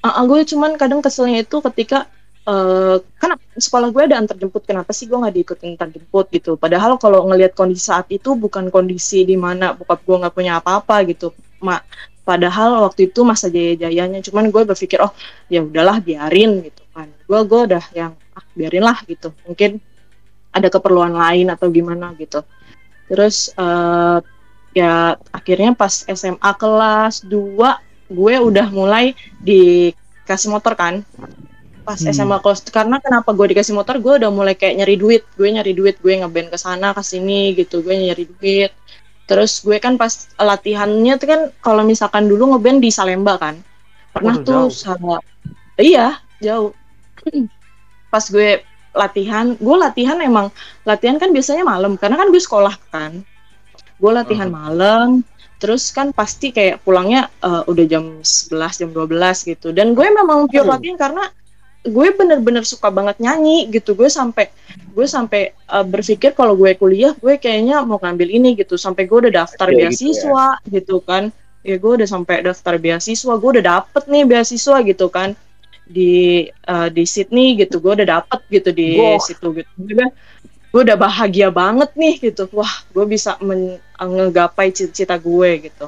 uh, 0.00 0.24
gue 0.24 0.40
cuman 0.48 0.80
kadang 0.80 1.04
keselnya 1.04 1.44
itu 1.44 1.60
ketika 1.60 2.08
uh, 2.48 2.96
kan 3.20 3.36
sekolah 3.54 3.92
gue 3.92 4.02
ada 4.08 4.16
antar 4.16 4.40
jemput. 4.40 4.64
Kenapa 4.64 4.96
sih 4.96 5.04
gue 5.04 5.18
nggak 5.20 5.34
diikutin 5.36 5.68
antar 5.76 5.88
jemput 5.92 6.26
gitu? 6.32 6.56
Padahal 6.56 6.96
kalau 6.96 7.28
ngelihat 7.28 7.52
kondisi 7.52 7.92
saat 7.92 8.08
itu 8.08 8.32
bukan 8.32 8.72
kondisi 8.72 9.28
di 9.28 9.36
mana 9.36 9.76
bokap 9.76 10.00
gue 10.02 10.16
nggak 10.24 10.34
punya 10.34 10.52
apa-apa 10.58 11.04
gitu 11.04 11.36
mak 11.62 11.86
padahal 12.22 12.86
waktu 12.88 13.12
itu 13.12 13.20
masa 13.22 13.52
jaya-jayanya. 13.52 14.24
Cuman 14.24 14.48
gue 14.48 14.62
berpikir 14.64 14.98
oh 15.04 15.12
ya 15.52 15.60
udahlah 15.60 16.00
biarin 16.00 16.64
gitu 16.64 16.82
kan. 16.96 17.12
Gue 17.28 17.40
gue 17.44 17.60
udah 17.68 17.84
yang 17.92 18.16
ah 18.32 18.44
biarin 18.56 18.84
lah 18.88 18.96
gitu. 19.04 19.36
Mungkin 19.44 19.76
ada 20.52 20.68
keperluan 20.68 21.12
lain 21.12 21.52
atau 21.52 21.68
gimana 21.68 22.12
gitu. 22.16 22.40
Terus 23.08 23.52
uh, 23.60 24.24
ya 24.72 25.16
akhirnya 25.32 25.72
pas 25.76 26.04
SMA 26.08 26.50
kelas 26.56 27.24
2 27.24 28.12
gue 28.12 28.34
udah 28.48 28.66
mulai 28.72 29.16
dikasih 29.40 30.48
motor 30.52 30.74
kan. 30.76 30.94
Pas 31.86 31.98
Hmm. 31.98 32.12
SMA 32.14 32.38
kelas 32.44 32.60
karena 32.70 32.96
kenapa 33.02 33.30
gue 33.34 33.46
dikasih 33.52 33.74
motor? 33.74 33.98
Gue 34.04 34.18
udah 34.20 34.30
mulai 34.30 34.54
kayak 34.54 34.82
nyari 34.84 34.96
duit. 35.00 35.22
Gue 35.38 35.48
nyari 35.50 35.72
duit 35.74 35.96
gue 36.04 36.14
ngeband 36.20 36.48
ke 36.52 36.58
sana 36.60 36.94
ke 36.96 37.02
sini 37.02 37.52
gitu. 37.58 37.82
Gue 37.82 37.94
nyari 37.98 38.24
duit. 38.28 38.72
Terus 39.28 39.62
gue 39.66 39.78
kan 39.82 39.94
pas 39.98 40.12
latihannya 40.38 41.14
tuh 41.20 41.28
kan 41.28 41.40
kalau 41.64 41.82
misalkan 41.86 42.28
dulu 42.30 42.54
ngeband 42.56 42.78
di 42.84 42.90
Salemba 42.92 43.34
kan. 43.40 43.56
Pernah 44.14 44.36
Waduh, 44.40 44.46
tuh 44.46 44.62
jauh. 44.68 44.72
sama 44.72 45.18
iya 45.80 46.20
jauh. 46.42 46.72
Pas 48.12 48.24
gue 48.28 48.60
latihan 48.92 49.56
gue 49.56 49.76
latihan 49.80 50.18
emang 50.20 50.52
latihan 50.84 51.16
kan 51.16 51.32
biasanya 51.32 51.64
malam. 51.64 51.96
Karena 51.96 52.16
kan 52.20 52.28
gue 52.30 52.42
sekolah 52.42 52.74
kan 52.92 53.24
gue 54.02 54.10
latihan 54.10 54.50
malam 54.50 55.22
terus 55.62 55.94
kan 55.94 56.10
pasti 56.10 56.50
kayak 56.50 56.82
pulangnya 56.82 57.30
eh, 57.38 57.62
udah 57.70 57.84
jam 57.86 58.18
11 58.18 58.82
jam 58.82 58.90
12 58.90 59.46
gitu. 59.46 59.70
Dan 59.70 59.94
gue 59.94 60.10
memang 60.10 60.50
pure 60.50 60.66
latihan 60.66 60.98
karena 60.98 61.30
gue 61.86 62.08
bener-bener 62.18 62.66
suka 62.66 62.90
banget 62.90 63.22
nyanyi 63.22 63.70
gitu. 63.70 63.94
Gue 63.94 64.10
sampai 64.10 64.50
gue 64.90 65.06
sampai 65.06 65.54
eh, 65.54 65.84
berpikir 65.86 66.34
kalau 66.34 66.58
gue 66.58 66.74
kuliah 66.74 67.14
gue 67.14 67.38
kayaknya 67.38 67.86
mau 67.86 68.02
ngambil 68.02 68.26
ini 68.26 68.58
gitu. 68.58 68.74
Sampai 68.74 69.06
gue 69.06 69.22
udah 69.22 69.46
daftar 69.46 69.70
Kayak 69.70 69.94
gitu 69.94 70.10
ya. 70.10 70.10
beasiswa 70.10 70.46
gitu, 70.66 70.96
kan. 70.98 71.30
Ya 71.62 71.78
gue 71.78 71.92
udah 71.94 72.08
sampai 72.10 72.42
daftar 72.42 72.74
beasiswa 72.82 73.32
gue 73.38 73.50
udah 73.54 73.64
dapet 73.78 74.02
nih 74.10 74.26
beasiswa 74.26 74.82
gitu 74.82 75.06
kan. 75.14 75.38
Di 75.86 76.50
eh, 76.50 76.88
di 76.90 77.06
Sydney 77.06 77.54
gitu 77.54 77.78
gue 77.78 78.02
udah 78.02 78.18
dapet 78.18 78.42
gitu 78.50 78.74
di 78.74 78.98
situ 79.22 79.62
gitu. 79.62 79.70
Gue 79.78 80.10
gue 80.72 80.80
udah 80.88 80.96
bahagia 80.96 81.52
banget 81.52 81.92
nih 81.92 82.32
gitu. 82.32 82.48
Wah 82.56 82.72
gue 82.96 83.04
bisa 83.04 83.36
men- 83.44 83.78
ngegapai 84.00 84.72
cita-cita 84.72 85.20
gue 85.20 85.68
gitu. 85.68 85.86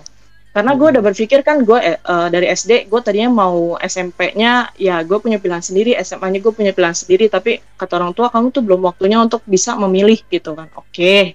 Karena 0.54 0.78
gue 0.78 0.86
udah 0.86 1.02
berpikir 1.02 1.42
kan 1.42 1.66
gue 1.66 1.78
eh, 1.82 1.98
eh, 1.98 2.28
dari 2.30 2.46
SD 2.46 2.86
gue 2.86 3.00
tadinya 3.02 3.32
mau 3.32 3.74
SMP-nya 3.80 4.76
ya 4.78 5.02
gue 5.02 5.18
punya 5.18 5.42
pilihan 5.42 5.64
sendiri 5.64 5.98
SMA-nya 5.98 6.38
gue 6.38 6.52
punya 6.54 6.70
pilihan 6.70 6.94
sendiri 6.94 7.26
tapi 7.26 7.58
kata 7.74 7.98
orang 7.98 8.14
tua 8.14 8.30
kamu 8.30 8.54
tuh 8.54 8.62
belum 8.62 8.86
waktunya 8.86 9.18
untuk 9.18 9.42
bisa 9.48 9.74
memilih 9.74 10.20
gitu 10.30 10.54
kan. 10.54 10.70
Oke 10.78 11.34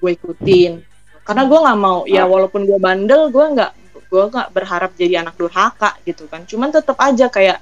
gue 0.00 0.10
ikutin. 0.16 0.80
Karena 1.26 1.44
gue 1.44 1.58
nggak 1.60 1.78
mau 1.82 2.08
ya 2.08 2.24
walaupun 2.24 2.64
gue 2.64 2.78
bandel 2.80 3.28
gue 3.28 3.44
nggak 3.58 3.72
gue 4.08 4.24
nggak 4.30 4.48
berharap 4.54 4.90
jadi 4.96 5.26
anak 5.26 5.34
durhaka 5.36 5.98
gitu 6.08 6.24
kan. 6.30 6.46
Cuman 6.48 6.70
tetap 6.72 6.96
aja 7.02 7.28
kayak 7.28 7.58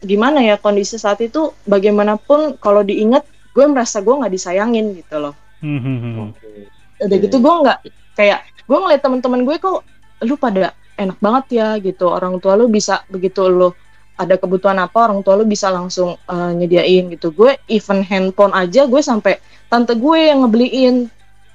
gimana 0.00 0.40
ya 0.40 0.56
kondisi 0.56 0.96
saat 0.96 1.20
itu 1.20 1.52
bagaimanapun 1.68 2.56
kalau 2.56 2.80
diingat 2.80 3.28
gue 3.50 3.64
merasa 3.66 3.98
gue 4.00 4.14
nggak 4.14 4.32
disayangin 4.32 4.94
gitu 4.94 5.16
loh. 5.18 5.34
Hmm, 5.60 5.80
hmm, 5.80 5.98
hmm. 6.00 6.28
udah 7.00 7.16
gitu 7.20 7.36
gue 7.40 7.54
nggak 7.64 7.78
kayak 8.16 8.40
gue 8.68 8.78
ngeliat 8.78 9.00
teman-teman 9.00 9.40
gue 9.44 9.56
kok 9.56 9.80
lu 10.24 10.34
pada 10.36 10.72
enak 10.96 11.18
banget 11.18 11.44
ya 11.60 11.68
gitu. 11.80 12.06
Orang 12.08 12.38
tua 12.38 12.54
lu 12.56 12.68
bisa 12.68 13.02
begitu 13.08 13.48
lu 13.48 13.72
ada 14.20 14.36
kebutuhan 14.36 14.76
apa 14.76 15.08
orang 15.08 15.24
tua 15.24 15.40
lu 15.40 15.48
bisa 15.48 15.72
langsung 15.72 16.16
eh, 16.16 16.52
nyediain 16.56 17.08
gitu. 17.12 17.32
Gue 17.32 17.56
even 17.68 18.04
handphone 18.04 18.52
aja 18.52 18.84
gue 18.84 19.00
sampai 19.00 19.40
tante 19.68 19.96
gue 19.96 20.18
yang 20.30 20.44
ngebeliin. 20.44 21.08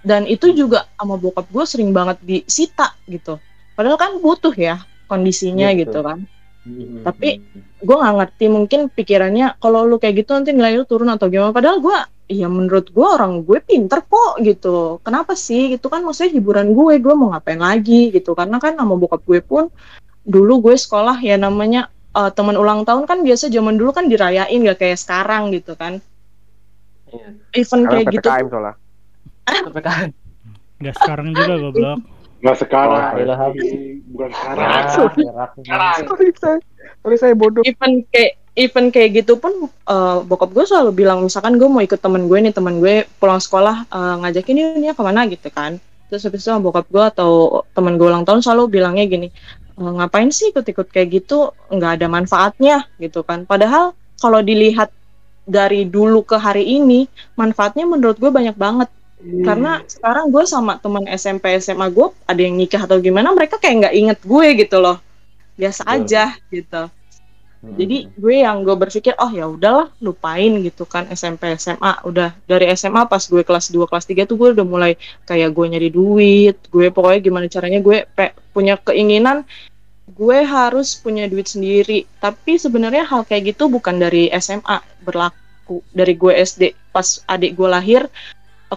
Dan 0.06 0.30
itu 0.30 0.54
juga 0.54 0.86
sama 1.02 1.18
bokap 1.18 1.50
gue 1.50 1.66
sering 1.66 1.90
banget 1.90 2.22
disita 2.22 2.94
gitu. 3.10 3.42
Padahal 3.74 3.98
kan 3.98 4.12
butuh 4.22 4.54
ya 4.54 4.78
kondisinya 5.10 5.70
Gitu. 5.74 5.90
gitu 5.90 6.00
kan 6.02 6.26
Tapi- 7.06 7.38
gue 7.86 7.96
nggak 7.96 8.16
ngerti 8.18 8.46
mungkin 8.50 8.80
pikirannya 8.90 9.62
kalau 9.62 9.86
lu 9.86 10.02
kayak 10.02 10.26
gitu 10.26 10.34
nanti 10.34 10.50
nilai 10.52 10.82
lu 10.82 10.86
turun 10.90 11.14
atau 11.14 11.30
gimana. 11.30 11.54
Padahal 11.54 11.78
gue 11.78 11.98
ya 12.26 12.50
menurut 12.50 12.90
gue 12.90 13.06
orang 13.06 13.46
gue 13.46 13.62
pinter 13.62 14.02
kok 14.02 14.42
gitu. 14.42 14.98
Kenapa 15.06 15.38
sih? 15.38 15.78
Gitu 15.78 15.86
kan 15.86 16.02
maksudnya 16.02 16.34
hiburan 16.34 16.74
gue 16.74 16.98
gue 16.98 17.14
mau 17.14 17.30
ngapain 17.30 17.62
lagi 17.62 18.10
gitu. 18.10 18.34
Karena 18.34 18.58
kan 18.58 18.74
sama 18.74 18.98
bokap 18.98 19.22
gue 19.24 19.40
pun 19.46 19.70
dulu 20.26 20.72
gue 20.72 20.76
sekolah 20.76 21.22
ya 21.22 21.38
namanya 21.38 21.94
eh, 22.18 22.32
teman 22.34 22.58
ulang 22.58 22.82
tahun 22.82 23.06
kan 23.06 23.22
biasa 23.22 23.54
zaman 23.54 23.78
dulu 23.78 23.94
kan 23.94 24.10
dirayain 24.10 24.66
gak 24.66 24.82
kayak 24.82 24.98
sekarang 24.98 25.54
gitu 25.54 25.78
kan. 25.78 26.02
Iya. 27.06 27.28
event 27.54 27.84
kayak 27.86 28.06
gitu. 28.10 28.28
PPKM 28.28 28.48
soalnya. 28.50 28.74
PPKM 29.70 30.10
Nggak 30.76 30.96
sekarang 31.00 31.28
juga 31.32 31.54
goblok. 31.62 32.00
Nggak 32.46 32.58
sekarang. 32.62 33.02
Ah, 33.02 33.18
ilah, 33.18 33.38
Bukan 34.06 34.30
sekarang. 34.30 34.86
sekarang. 34.94 35.98
Sorry 36.06 36.30
saya, 36.38 36.58
sorry 37.02 37.18
saya 37.18 37.34
bodoh. 37.34 37.66
event 37.66 38.06
kayak 38.14 38.38
event 38.54 38.88
kayak 38.94 39.10
gitu 39.26 39.42
pun 39.42 39.66
eh, 39.66 40.18
bokap 40.22 40.54
gue 40.54 40.62
selalu 40.62 40.94
bilang 40.94 41.26
misalkan 41.26 41.58
gue 41.58 41.66
mau 41.66 41.82
ikut 41.82 41.98
temen 41.98 42.30
gue 42.30 42.38
nih 42.46 42.54
temen 42.54 42.78
gue 42.78 43.10
pulang 43.18 43.42
sekolah 43.42 43.90
eh, 43.90 44.16
ngajakin 44.22 44.56
ini 44.62 44.86
ya 44.86 44.94
ke 44.94 45.02
mana? 45.02 45.26
Gitu 45.26 45.50
kan. 45.50 45.82
Terus 46.06 46.22
habis 46.22 46.46
itu 46.46 46.54
sama 46.54 46.62
bokap 46.62 46.86
gue 46.86 47.02
atau 47.18 47.32
temen 47.74 47.98
gue 47.98 48.06
ulang 48.06 48.22
tahun 48.22 48.46
selalu 48.46 48.78
bilangnya 48.78 49.10
gini 49.10 49.28
"Eh, 49.76 49.92
ngapain 49.98 50.30
sih 50.30 50.54
ikut-ikut 50.54 50.86
kayak 50.94 51.10
gitu? 51.26 51.50
Nggak 51.74 51.98
ada 51.98 52.08
manfaatnya 52.08 52.86
gitu 53.02 53.26
kan. 53.26 53.50
Padahal 53.50 53.98
kalau 54.22 54.46
dilihat 54.46 54.94
dari 55.46 55.90
dulu 55.90 56.22
ke 56.22 56.38
hari 56.38 56.62
ini 56.78 57.10
manfaatnya 57.34 57.90
menurut 57.90 58.22
gue 58.22 58.30
banyak 58.30 58.54
banget 58.54 58.90
karena 59.26 59.82
sekarang 59.90 60.30
gue 60.30 60.44
sama 60.46 60.78
teman 60.78 61.06
SMP 61.10 61.58
SMA 61.58 61.90
gue 61.90 62.14
ada 62.30 62.42
yang 62.42 62.54
nikah 62.54 62.86
atau 62.86 63.02
gimana 63.02 63.34
mereka 63.34 63.58
kayak 63.58 63.76
nggak 63.86 63.96
inget 63.96 64.20
gue 64.22 64.48
gitu 64.62 64.78
loh. 64.78 64.98
Biasa 65.58 65.82
Betul. 65.88 65.96
aja 65.98 66.24
gitu. 66.54 66.84
Jadi 67.66 67.98
gue 68.14 68.36
yang 68.46 68.62
gue 68.62 68.78
berpikir 68.78 69.18
oh 69.18 69.32
ya 69.34 69.50
udahlah 69.50 69.90
lupain 69.98 70.54
gitu 70.62 70.86
kan 70.86 71.10
SMP 71.10 71.50
SMA 71.58 72.06
udah 72.06 72.38
dari 72.46 72.70
SMA 72.78 73.10
pas 73.10 73.26
gue 73.26 73.42
kelas 73.42 73.74
2 73.74 73.90
kelas 73.90 74.06
3 74.06 74.30
tuh 74.30 74.38
gue 74.38 74.50
udah 74.54 74.62
mulai 74.62 74.94
kayak 75.26 75.50
gue 75.50 75.66
nyari 75.74 75.90
duit 75.90 76.62
gue 76.70 76.94
pokoknya 76.94 77.20
gimana 77.26 77.50
caranya 77.50 77.82
gue 77.82 78.06
pe- 78.06 78.38
punya 78.54 78.78
keinginan 78.78 79.42
gue 80.06 80.40
harus 80.46 80.94
punya 81.02 81.26
duit 81.26 81.50
sendiri. 81.50 82.06
Tapi 82.22 82.62
sebenarnya 82.62 83.10
hal 83.10 83.26
kayak 83.26 83.58
gitu 83.58 83.66
bukan 83.66 83.98
dari 83.98 84.30
SMA 84.38 84.86
berlaku 85.02 85.82
dari 85.90 86.14
gue 86.14 86.38
SD 86.38 86.94
pas 86.94 87.26
adik 87.26 87.58
gue 87.58 87.66
lahir 87.66 88.06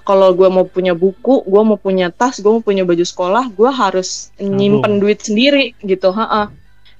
kalau 0.02 0.34
gue 0.34 0.48
mau 0.48 0.64
punya 0.64 0.92
buku 0.94 1.44
gue 1.46 1.62
mau 1.62 1.78
punya 1.78 2.08
tas 2.12 2.38
gue 2.38 2.50
mau 2.50 2.62
punya 2.62 2.82
baju 2.82 3.04
sekolah 3.04 3.50
gue 3.52 3.70
harus 3.70 4.30
nyimpen 4.38 4.98
duit 5.02 5.20
sendiri 5.22 5.74
gitu 5.82 6.10
ha 6.14 6.50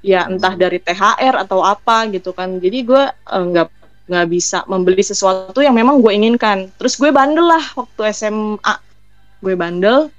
ya 0.02 0.30
entah 0.30 0.54
dari 0.54 0.78
THR 0.78 1.34
atau 1.42 1.62
apa 1.62 2.06
gitu 2.10 2.30
kan. 2.30 2.58
Jadi 2.62 2.78
gue 2.86 3.02
eh, 3.10 3.44
nggak 3.44 3.68
nggak 4.08 4.26
bisa 4.32 4.64
membeli 4.64 5.04
sesuatu 5.04 5.60
yang 5.60 5.74
memang 5.76 6.00
gue 6.00 6.12
inginkan. 6.14 6.70
Terus 6.80 6.96
gue 6.96 7.10
bandel 7.10 7.44
lah 7.44 7.64
waktu 7.76 8.14
SMA 8.14 8.74
gue 9.38 9.54
bandel 9.54 10.10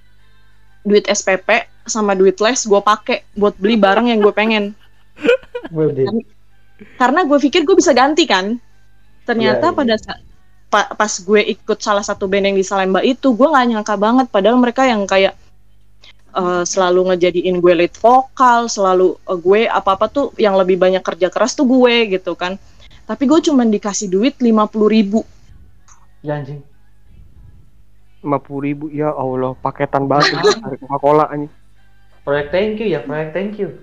duit 0.87 1.03
SPP 1.07 1.67
sama 1.83 2.15
duit 2.15 2.37
les 2.39 2.59
gue 2.63 2.81
pakai 2.81 3.25
buat 3.35 3.55
beli 3.57 3.75
barang 3.79 4.07
yang 4.11 4.19
gue 4.21 4.33
pengen. 4.35 4.75
Karena 6.95 7.27
gue 7.27 7.37
pikir 7.39 7.67
gue 7.67 7.75
bisa 7.75 7.91
ganti 7.91 8.23
kan. 8.23 8.55
Ternyata 9.27 9.69
Iya, 9.69 9.73
iya. 9.73 9.77
pada 9.77 9.95
sa- 9.99 10.21
pa- 10.69 10.93
pas 10.93 11.09
gue 11.09 11.41
ikut 11.57 11.79
salah 11.81 12.05
satu 12.05 12.29
band 12.29 12.53
yang 12.53 12.57
di 12.57 12.63
Salemba 12.63 13.01
itu 13.01 13.33
gue 13.33 13.47
nggak 13.49 13.65
nyangka 13.75 13.95
banget. 13.97 14.27
Padahal 14.29 14.57
mereka 14.61 14.85
yang 14.85 15.03
kayak 15.09 15.33
eh, 16.37 16.63
selalu 16.63 17.13
ngejadiin 17.13 17.57
gue 17.57 17.73
lead 17.73 17.93
vokal 17.97 18.69
selalu 18.69 19.17
eh, 19.25 19.37
gue 19.37 19.61
apa 19.65 19.97
apa 19.97 20.05
tuh 20.07 20.31
yang 20.37 20.53
lebih 20.55 20.77
banyak 20.77 21.01
kerja 21.01 21.27
keras 21.33 21.57
tuh 21.57 21.65
gue 21.65 22.15
gitu 22.15 22.37
kan. 22.37 22.55
Tapi 23.09 23.23
gue 23.25 23.39
cuma 23.41 23.65
dikasih 23.65 24.07
duit 24.07 24.37
lima 24.39 24.69
puluh 24.69 24.89
ribu. 24.93 25.19
Ya 26.21 26.37
anjing. 26.37 26.61
lima 28.19 28.35
puluh 28.35 28.61
ribu 28.67 28.85
ya 28.91 29.09
Allah 29.15 29.55
paketan 29.57 30.05
banget. 30.05 30.43
Dari 30.63 30.77
Coca 30.77 30.97
Cola 31.01 31.25
anjing. 31.27 31.51
Proyek 32.21 32.53
thank 32.53 32.77
you 32.77 32.87
ya, 32.93 32.99
proyek 33.01 33.33
thank 33.33 33.57
you. 33.57 33.73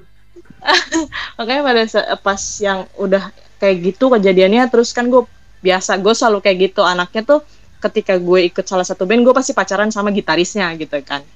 makanya 1.39 1.63
pada 1.63 1.83
pas 2.21 2.43
yang 2.61 2.85
udah 3.01 3.33
kayak 3.57 3.93
gitu 3.93 4.13
kejadiannya 4.13 4.69
terus 4.69 4.93
kan 4.93 5.09
gue 5.09 5.25
biasa. 5.67 5.99
Gue 5.99 6.15
selalu 6.15 6.39
kayak 6.41 6.71
gitu. 6.71 6.87
Anaknya 6.87 7.27
tuh 7.27 7.41
ketika 7.77 8.15
gue 8.17 8.47
ikut 8.47 8.63
salah 8.63 8.87
satu 8.87 9.05
band 9.05 9.21
gue 9.21 9.35
pasti 9.35 9.51
pacaran 9.51 9.91
sama 9.91 10.09
gitarisnya 10.09 10.71
gitu 10.79 10.97
kan. 11.03 11.27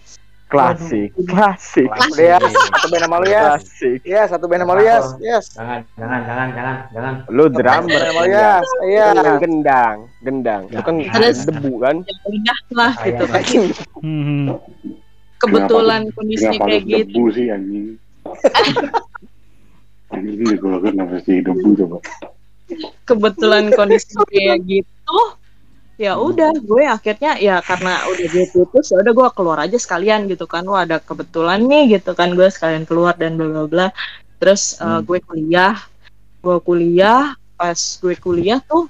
Klasik 0.51 1.15
klasik. 1.31 1.87
Ya, 2.19 2.35
satu 2.43 2.87
band 2.91 3.03
sama 3.07 3.17
lu 3.23 3.27
ya. 3.27 3.55
klasik. 3.55 3.99
Iya, 4.03 4.23
satu 4.27 4.45
band 4.51 4.63
sama 4.67 4.73
lu 4.75 4.83
ya. 4.83 4.99
Yes. 5.23 5.47
Jangan, 5.55 5.81
jangan, 5.95 6.21
jangan, 6.27 6.49
jangan, 6.51 6.75
jangan. 6.91 7.15
lu 7.31 7.45
drummer 7.47 8.01
sama 8.03 8.21
lu 8.27 8.31
ya. 8.31 8.55
Iya. 8.83 9.07
Gendang, 9.39 9.97
gendang. 10.27 10.63
Itu 10.67 10.83
kan 10.83 10.95
Terus- 11.07 11.47
debu 11.47 11.73
kan? 11.79 11.97
Ya 12.03 12.15
udah 12.27 12.59
lah 12.75 12.93
gitu. 12.99 13.25
kan 13.31 13.43
Hmm. 14.03 14.47
kebetulan 15.39 16.01
kondisi 16.13 16.51
kayak 16.51 16.83
gitu 16.85 17.15
debu 17.15 17.25
sih 17.31 17.47
anjing? 17.49 17.87
Anjing 20.11 20.35
ini 20.43 20.55
gue 20.59 20.77
kenapa 20.83 21.17
sih 21.23 21.41
debu 21.41 21.69
coba 21.79 21.99
kebetulan 23.07 23.71
kondisi 23.79 24.15
kayak 24.31 24.59
gitu 24.67 25.19
ya 26.01 26.17
udah 26.17 26.57
gue 26.57 26.89
akhirnya 26.89 27.37
ya 27.37 27.61
karena 27.61 28.09
udah 28.09 28.27
gue 28.33 28.47
putus 28.49 28.89
ya 28.89 29.05
udah 29.05 29.13
gue 29.13 29.29
keluar 29.37 29.59
aja 29.61 29.77
sekalian 29.77 30.33
gitu 30.33 30.49
kan. 30.49 30.65
Wah 30.65 30.89
ada 30.89 30.97
kebetulan 30.97 31.61
nih 31.69 32.01
gitu 32.01 32.17
kan 32.17 32.33
gue 32.33 32.49
sekalian 32.49 32.89
keluar 32.89 33.13
dan 33.21 33.37
bla 33.37 33.53
bla 33.53 33.65
bla. 33.69 33.87
Terus 34.41 34.81
uh, 34.81 35.05
gue 35.05 35.21
kuliah 35.21 35.77
gue 36.41 36.57
kuliah 36.65 37.37
pas 37.61 37.77
gue 37.77 38.17
kuliah 38.17 38.65
tuh 38.65 38.89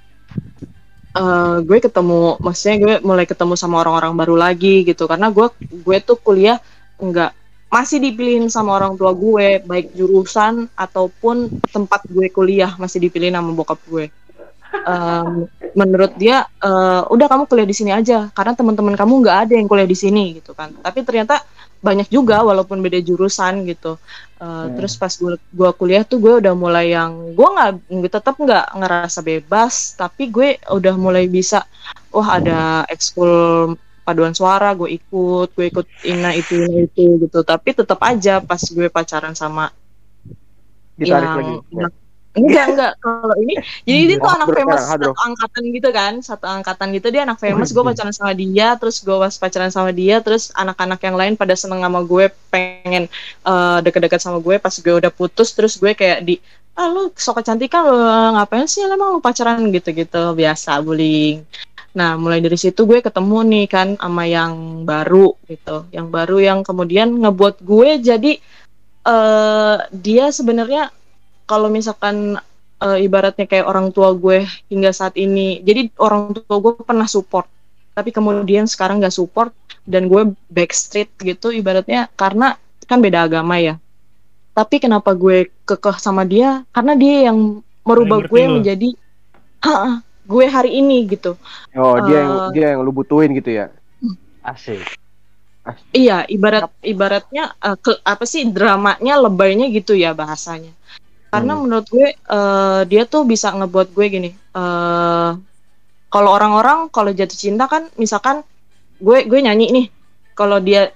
uh, 1.18 1.58
gue 1.66 1.78
ketemu 1.82 2.38
maksudnya 2.38 2.76
gue 2.78 2.94
mulai 3.02 3.26
ketemu 3.26 3.58
sama 3.58 3.82
orang-orang 3.82 4.14
baru 4.14 4.38
lagi 4.38 4.86
gitu. 4.86 5.10
Karena 5.10 5.34
gue 5.34 5.50
gue 5.58 5.96
tuh 6.06 6.14
kuliah 6.14 6.62
enggak 7.02 7.34
masih 7.70 8.02
dipilihin 8.02 8.50
sama 8.50 8.74
orang 8.74 8.98
tua 8.98 9.14
gue 9.14 9.62
baik 9.62 9.94
jurusan 9.94 10.66
ataupun 10.74 11.62
tempat 11.70 12.02
gue 12.10 12.26
kuliah 12.34 12.74
masih 12.74 12.98
dipilihin 12.98 13.38
sama 13.38 13.54
bokap 13.54 13.78
gue. 13.86 14.10
Em, 14.70 15.50
menurut 15.74 16.14
dia 16.18 16.46
eh, 16.62 17.02
udah 17.06 17.26
kamu 17.30 17.46
kuliah 17.46 17.68
di 17.70 17.74
sini 17.74 17.90
aja 17.94 18.30
karena 18.34 18.58
teman-teman 18.58 18.94
kamu 18.98 19.12
nggak 19.22 19.38
ada 19.46 19.52
yang 19.54 19.70
kuliah 19.70 19.86
di 19.86 19.94
sini 19.94 20.42
gitu 20.42 20.50
kan. 20.50 20.74
Tapi 20.82 21.06
ternyata 21.06 21.46
banyak 21.80 22.12
juga 22.12 22.42
walaupun 22.42 22.82
beda 22.82 22.98
jurusan 23.06 23.62
gitu. 23.70 24.02
Eh, 24.40 24.66
terus 24.72 24.96
pas 24.96 25.12
gue 25.12 25.36
gua 25.52 25.70
kuliah 25.76 26.00
tuh 26.00 26.16
gue 26.16 26.40
udah 26.40 26.54
mulai 26.56 26.96
yang 26.96 27.36
gue 27.36 27.48
nggak 27.54 27.70
gue 27.92 28.10
tetap 28.10 28.34
nggak 28.40 28.66
ngerasa 28.72 29.20
bebas 29.20 29.92
tapi 30.00 30.32
gue 30.32 30.56
udah 30.64 30.94
mulai 30.96 31.28
bisa 31.28 31.60
wah 32.08 32.40
ada 32.40 32.88
ekskul 32.88 33.76
paduan 34.02 34.32
suara 34.34 34.72
gue 34.74 34.90
ikut 34.96 35.48
gue 35.54 35.66
ikut 35.70 35.86
ina 36.08 36.34
itu 36.34 36.60
ina 36.64 36.86
itu 36.88 37.20
gitu. 37.26 37.40
Tapi 37.44 37.68
tetap 37.76 38.00
aja 38.02 38.40
pas 38.40 38.60
gue 38.60 38.86
pacaran 38.88 39.34
sama 39.36 39.70
gitaris 41.00 41.24
yang 41.24 41.36
lagi 41.38 41.54
anak- 41.80 41.98
enggak 42.30 42.66
enggak 42.70 42.92
kalau 43.02 43.34
ini 43.42 43.58
jadi 43.82 44.00
dia 44.06 44.16
tuh 44.22 44.30
anak 44.30 44.48
famous 44.54 44.86
satu 44.86 45.10
angkatan 45.18 45.62
gitu 45.74 45.88
kan 45.90 46.12
satu 46.22 46.46
angkatan 46.46 46.88
gitu. 46.94 47.10
Dia 47.10 47.26
anak 47.26 47.42
famous 47.42 47.74
gue 47.74 47.82
pacaran 47.82 48.14
sama 48.14 48.32
dia 48.38 48.78
terus 48.78 49.02
gue 49.02 49.16
pas 49.18 49.34
pacaran 49.34 49.72
sama 49.74 49.90
dia 49.90 50.22
terus 50.22 50.54
anak-anak 50.54 51.00
yang 51.02 51.16
lain 51.18 51.34
pada 51.34 51.58
seneng 51.58 51.82
sama 51.82 52.06
gue 52.06 52.30
pengen 52.54 53.10
eh, 53.44 53.78
deket-deket 53.82 54.22
sama 54.22 54.38
gue. 54.38 54.62
Pas 54.62 54.70
gue 54.70 54.94
udah 54.94 55.10
putus 55.10 55.50
terus 55.58 55.74
gue 55.74 55.90
kayak 55.90 56.22
di 56.22 56.38
ah 56.78 56.86
lu 56.86 57.10
sok 57.12 57.42
kecantikan 57.42 57.82
lu 57.82 57.98
ngapain 58.38 58.64
sih? 58.70 58.86
Emang 58.86 59.18
lu 59.18 59.20
pacaran? 59.20 59.66
Gitu-gitu. 59.66 60.38
Biasa 60.38 60.78
bullying 60.86 61.42
nah 61.90 62.14
mulai 62.14 62.38
dari 62.38 62.54
situ 62.54 62.86
gue 62.86 63.02
ketemu 63.02 63.38
nih 63.50 63.66
kan 63.66 63.88
sama 63.98 64.24
yang 64.28 64.86
baru 64.86 65.34
gitu. 65.50 65.90
Yang 65.90 66.06
baru 66.10 66.36
yang 66.38 66.58
kemudian 66.62 67.08
ngebuat 67.18 67.62
gue 67.62 67.88
jadi 67.98 68.32
eh 69.00 69.76
dia 69.90 70.26
sebenarnya 70.30 70.92
kalau 71.50 71.66
misalkan 71.72 72.38
eh, 72.78 72.98
ibaratnya 73.02 73.48
kayak 73.48 73.66
orang 73.66 73.90
tua 73.90 74.14
gue 74.14 74.46
hingga 74.70 74.94
saat 74.94 75.18
ini 75.18 75.64
jadi 75.66 75.90
orang 75.98 76.36
tua 76.36 76.56
gue 76.62 76.72
pernah 76.84 77.08
support 77.10 77.48
tapi 77.90 78.14
kemudian 78.14 78.70
sekarang 78.70 79.02
nggak 79.02 79.12
support 79.12 79.50
dan 79.84 80.06
gue 80.06 80.30
backstreet 80.48 81.10
gitu 81.18 81.50
ibaratnya 81.50 82.06
karena 82.14 82.54
kan 82.86 82.98
beda 82.98 83.26
agama 83.26 83.58
ya. 83.58 83.78
Tapi 84.50 84.82
kenapa 84.82 85.14
gue 85.14 85.50
kekeh 85.62 85.96
sama 86.02 86.26
dia? 86.26 86.66
Karena 86.74 86.98
dia 86.98 87.30
yang 87.30 87.62
merubah 87.86 88.24
gue 88.26 88.42
menjadi 88.50 88.88
"Ha-ha, 89.62 90.02
gue 90.32 90.46
hari 90.56 90.70
ini 90.80 90.96
gitu 91.12 91.34
oh 91.76 91.96
dia 92.06 92.18
yang 92.24 92.32
Eh, 92.38 92.48
dia 92.54 92.66
yang 92.74 92.80
lu 92.86 92.92
butuhin 92.94 93.30
gitu 93.38 93.50
ya 93.50 93.66
Asik. 94.40 94.80
Iya, 95.90 96.22
ibarat 96.30 96.70
ibaratnya 96.86 97.44
eh, 97.66 97.76
ke- 97.84 98.00
apa 98.06 98.24
sih 98.32 98.42
dramanya 98.54 99.14
lebaynya 99.26 99.66
gitu 99.74 99.92
ya 99.98 100.10
bahasanya. 100.14 100.72
Karena 101.32 101.52
menurut 101.58 101.86
gue 101.90 102.08
eh, 102.14 102.80
dia 102.90 103.02
tuh 103.12 103.22
bisa 103.26 103.50
ngebuat 103.54 103.88
gue 103.96 104.06
gini. 104.10 104.30
eh 104.56 105.30
kalau 106.10 106.30
orang-orang 106.34 106.90
kalau 106.90 107.10
jatuh 107.14 107.38
cinta 107.38 107.64
kan 107.70 107.86
misalkan 108.02 108.42
gue 109.02 109.18
gue 109.30 109.40
nyanyi 109.46 109.66
nih. 109.76 109.86
Kalau 110.38 110.58
dia 110.62 110.90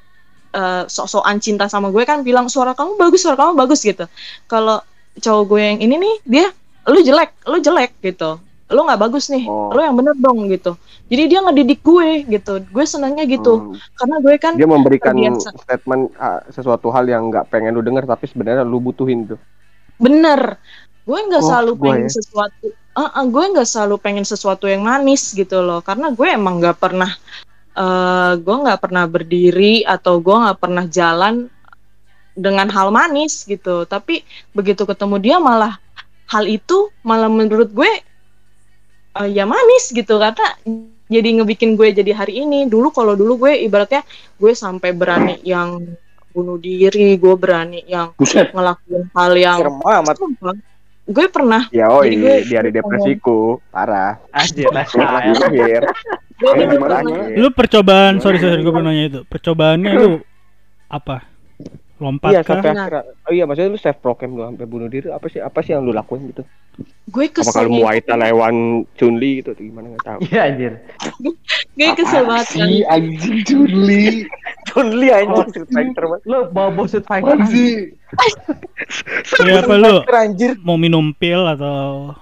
eh, 0.54 0.82
sok-sokan 0.88 1.38
cinta 1.44 1.66
sama 1.70 1.90
gue 1.94 2.04
kan 2.06 2.22
bilang 2.28 2.46
suara 2.50 2.72
kamu 2.78 2.96
bagus, 2.98 3.20
suara 3.24 3.36
kamu 3.38 3.52
bagus 3.58 3.80
gitu. 3.84 4.06
Kalau 4.50 4.80
cowok 5.20 5.44
gue 5.50 5.60
yang 5.62 5.80
ini 5.84 5.94
nih 6.04 6.14
dia 6.26 6.46
lu 6.90 7.00
jelek, 7.02 7.30
lu 7.50 7.58
jelek 7.62 7.92
gitu. 8.02 8.38
Lu 8.66 8.80
nggak 8.80 8.96
bagus 8.98 9.28
nih. 9.28 9.44
Oh. 9.44 9.68
Lu 9.68 9.78
yang 9.78 9.92
bener 9.92 10.16
dong 10.16 10.48
gitu. 10.48 10.74
Jadi 11.06 11.22
dia 11.26 11.40
ngedidik 11.40 11.80
gue 11.80 12.08
gitu. 12.26 12.64
Gue 12.64 12.84
senangnya 12.84 13.24
gitu 13.24 13.60
Hmm. 13.60 13.76
karena 13.94 14.16
gue 14.18 14.34
kan 14.36 14.52
dia 14.54 14.64
memberikan 14.64 15.12
terbiasa. 15.12 15.52
statement 15.58 16.02
ah, 16.16 16.40
sesuatu 16.48 16.88
hal 16.88 17.04
yang 17.04 17.28
nggak 17.28 17.48
pengen 17.48 17.72
lu 17.72 17.80
denger 17.80 18.04
tapi 18.04 18.24
sebenarnya 18.24 18.62
lu 18.62 18.78
butuhin 18.78 19.26
tuh 19.26 19.40
bener 19.94 20.58
gue 21.04 21.18
nggak 21.20 21.38
Oh, 21.38 21.46
selalu 21.46 21.70
gue 21.76 21.84
pengen 21.86 22.08
ya. 22.08 22.14
sesuatu 22.14 22.66
Ah, 22.94 23.10
ah, 23.12 23.24
gue 23.24 23.44
nggak 23.44 23.66
selalu 23.66 23.94
pengen 23.98 24.22
sesuatu 24.22 24.64
yang 24.64 24.82
manis 24.82 25.30
gitu 25.30 25.58
loh 25.58 25.78
karena 25.78 26.10
gue 26.10 26.28
emang 26.30 26.58
nggak 26.58 26.78
pernah 26.78 27.10
eh 27.74 28.32
gue 28.36 28.56
nggak 28.56 28.80
pernah 28.80 29.04
berdiri 29.04 29.82
atau 29.84 30.18
gue 30.18 30.34
nggak 30.34 30.58
pernah 30.58 30.84
jalan 30.86 31.50
dengan 32.34 32.66
hal 32.66 32.90
manis 32.90 33.42
gitu 33.44 33.82
tapi 33.84 34.22
begitu 34.50 34.82
ketemu 34.82 35.16
dia 35.18 35.36
malah 35.38 35.78
hal 36.26 36.46
itu 36.46 36.90
malah 37.02 37.26
menurut 37.26 37.70
gue 37.70 37.90
eh, 39.22 39.28
ya 39.30 39.44
manis 39.46 39.94
gitu 39.94 40.18
karena 40.18 40.46
jadi 41.08 41.28
ngebikin 41.40 41.76
gue 41.78 41.92
jadi 41.94 42.12
hari 42.16 42.42
ini. 42.42 42.66
Dulu 42.66 42.90
kalau 42.90 43.14
dulu 43.14 43.46
gue 43.46 43.52
ibaratnya 43.64 44.02
gue 44.40 44.52
sampai 44.56 44.90
berani 44.96 45.38
yang 45.44 45.84
bunuh 46.34 46.58
diri 46.58 47.14
gue 47.14 47.34
berani 47.38 47.86
yang 47.86 48.10
buset. 48.18 48.50
ngelakuin 48.50 49.06
hal 49.14 49.32
yang 49.38 49.58
amat. 49.80 50.16
Gue 51.04 51.28
pernah. 51.28 51.68
Ya 51.68 51.92
oh 51.92 52.00
Jadi 52.00 52.16
gue- 52.16 52.42
di 52.48 52.54
hari 52.56 52.70
depresiku. 52.72 53.60
Parah. 53.68 54.16
Anjir, 54.32 54.72
pernah? 56.80 57.00
Lu 57.36 57.48
percobaan, 57.52 58.18
sorry 58.18 58.40
sorry 58.40 58.64
gue 58.64 58.72
mau 58.74 58.82
nanya 58.82 59.04
itu. 59.12 59.20
Percobaannya 59.28 59.90
lu 59.94 60.10
apa? 60.88 61.22
Lompat 62.02 62.34
iya 62.34 62.40
kah? 62.42 62.58
sampai 62.58 62.74
oh 63.06 63.32
iya 63.32 63.46
maksudnya 63.46 63.70
lu 63.70 63.78
self 63.78 64.02
proclaim 64.02 64.34
lu 64.34 64.42
sampai 64.42 64.66
bunuh 64.66 64.88
diri. 64.90 65.12
Apa 65.12 65.30
sih 65.30 65.38
apa 65.38 65.62
sih 65.62 65.76
yang 65.76 65.84
lu 65.86 65.94
lakuin 65.94 66.32
gitu 66.32 66.42
gue 67.04 67.24
apa 67.30 67.52
kalau 67.52 67.70
Muay 67.70 68.00
Thai 68.02 68.16
lawan 68.16 68.82
Chunli 68.98 69.44
gitu 69.44 69.54
atau 69.54 69.62
gimana? 69.62 69.86
Nggak 69.94 70.04
tahu. 70.08 70.18
Iya 70.26 70.40
anjir. 70.50 70.72
gue 71.76 71.88
kesel 71.94 72.22
banget 72.26 72.46
kan 72.48 72.66
si 72.66 72.82
anjing 72.88 73.38
Juli 73.46 74.24
Chun-Li 74.72 75.08
anjing 75.12 75.48
Street 75.52 75.70
Fighter 75.70 76.04
banget. 76.10 76.22
Lu 76.26 76.38
bawa 76.50 76.70
boset 76.72 77.04
fighter. 77.06 77.36
Apaan 77.36 77.50
sih? 77.50 77.92
Ya 79.46 79.62
apa 79.62 79.74
lu? 79.78 80.02
Fighter, 80.02 80.16
anjir. 80.16 80.50
mau 80.62 80.78
minum 80.78 81.14
pil 81.14 81.42
atau? 81.44 82.14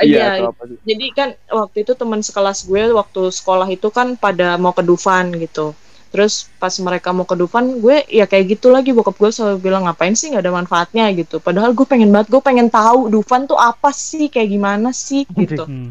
Iya 0.00 0.40
sih? 0.40 0.76
jadi 0.88 1.06
kan 1.14 1.28
waktu 1.52 1.84
itu 1.84 1.92
teman 1.94 2.24
sekelas 2.24 2.64
gue 2.66 2.90
waktu 2.96 3.22
sekolah 3.28 3.68
itu 3.70 3.92
kan 3.92 4.16
pada 4.16 4.56
mau 4.56 4.72
ke 4.72 4.82
Dufan 4.82 5.30
gitu 5.36 5.76
terus 6.12 6.32
pas 6.54 6.70
mereka 6.78 7.10
mau 7.10 7.24
ke 7.24 7.32
Dufan 7.32 7.64
gue 7.74 8.04
ya 8.06 8.22
kayak 8.22 8.52
gitu 8.52 8.68
lagi 8.68 8.92
bokap 8.92 9.16
gue 9.16 9.30
selalu 9.30 9.58
bilang 9.58 9.82
ngapain 9.82 10.12
sih 10.12 10.28
nggak 10.28 10.44
ada 10.44 10.52
manfaatnya 10.54 11.08
gitu 11.10 11.36
padahal 11.38 11.72
gue 11.72 11.82
pengen 11.82 12.08
banget 12.08 12.28
gue 12.28 12.38
pengen 12.38 12.68
tahu 12.68 13.08
Dufan 13.08 13.44
tuh 13.44 13.56
apa 13.56 13.88
sih 13.90 14.28
kayak 14.28 14.48
gimana 14.48 14.92
sih 14.92 15.24
gitu 15.26 15.64
Hmm. 15.64 15.88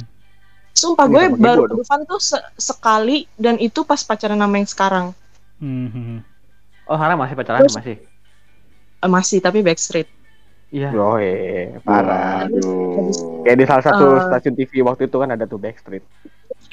sumpah 0.71 1.05
gue 1.05 1.21
kayak 1.27 1.35
baru 1.35 1.61
ke 1.65 1.73
Dufan 1.75 1.99
tuh 2.05 2.17
se- 2.17 2.47
sekali 2.55 3.25
dan 3.35 3.57
itu 3.57 3.81
pas 3.81 3.99
pacaran 3.99 4.37
sama 4.37 4.55
yang 4.55 4.69
sekarang 4.69 5.05
Hmm, 5.57 5.87
hmm. 5.87 6.17
Oh, 6.83 6.95
sekarang 6.95 7.17
masih 7.17 7.35
pacaran 7.35 7.59
Terus- 7.61 7.75
masih. 7.75 7.95
Eh, 8.97 9.09
masih 9.09 9.37
tapi 9.39 9.59
backstreet 9.59 10.09
Iya. 10.69 10.87
Yoi, 10.89 11.33
parah. 11.81 12.47
Waduh. 12.47 13.11
Kayak 13.43 13.57
di 13.57 13.65
salah 13.65 13.83
satu 13.83 14.05
Eh. 14.09 14.23
stasiun 14.23 14.55
TV 14.55 14.79
waktu 14.81 15.03
itu 15.03 15.17
kan 15.17 15.27
ada 15.27 15.43
tuh 15.43 15.59
Backstreet. 15.59 15.99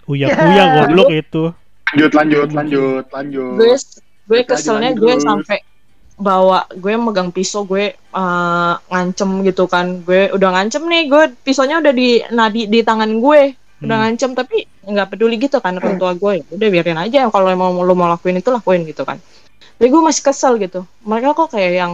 Uya-uya 0.07 0.31
goblok 0.87 1.11
itu. 1.11 1.51
Lanjut, 1.95 2.13
lanjut, 2.13 2.49
lanjut, 2.53 3.05
lanjut. 3.09 3.57
gue 3.57 3.75
gue 4.29 4.41
keselnya 4.45 4.93
gue 4.93 5.15
sampai 5.17 5.65
bawa 6.19 6.67
gue 6.75 6.93
megang 6.99 7.31
pisau 7.33 7.65
gue 7.65 7.97
eh, 7.97 8.75
ngancem 8.93 9.31
gitu 9.47 9.65
kan. 9.65 10.05
Gue 10.05 10.29
udah 10.35 10.51
ngancem 10.53 10.85
nih 10.85 11.09
gue 11.09 11.23
pisaunya 11.41 11.81
udah 11.81 11.93
di 11.95 12.21
nadi 12.29 12.69
di 12.69 12.81
tangan 12.85 13.09
gue. 13.21 13.57
Udah 13.79 13.95
Hmm. 13.95 14.05
ngancem 14.11 14.35
tapi 14.35 14.67
nggak 14.85 15.15
peduli 15.15 15.39
gitu 15.39 15.63
kan 15.63 15.79
orang 15.79 15.97
tua 15.97 16.13
gue. 16.13 16.45
Udah 16.51 16.69
biarin 16.69 16.99
aja. 16.99 17.31
Kalau 17.31 17.49
emang 17.49 17.79
lo 17.79 17.95
mau 17.95 18.11
lakuin 18.11 18.37
itu 18.37 18.51
lakuin 18.51 18.85
gitu 18.85 19.07
kan. 19.07 19.17
Tapi 19.79 19.89
gue 19.89 20.03
masih 20.03 20.23
kesel 20.27 20.59
gitu. 20.59 20.83
Mereka 21.07 21.33
kok 21.39 21.55
kayak 21.55 21.73
yang 21.73 21.93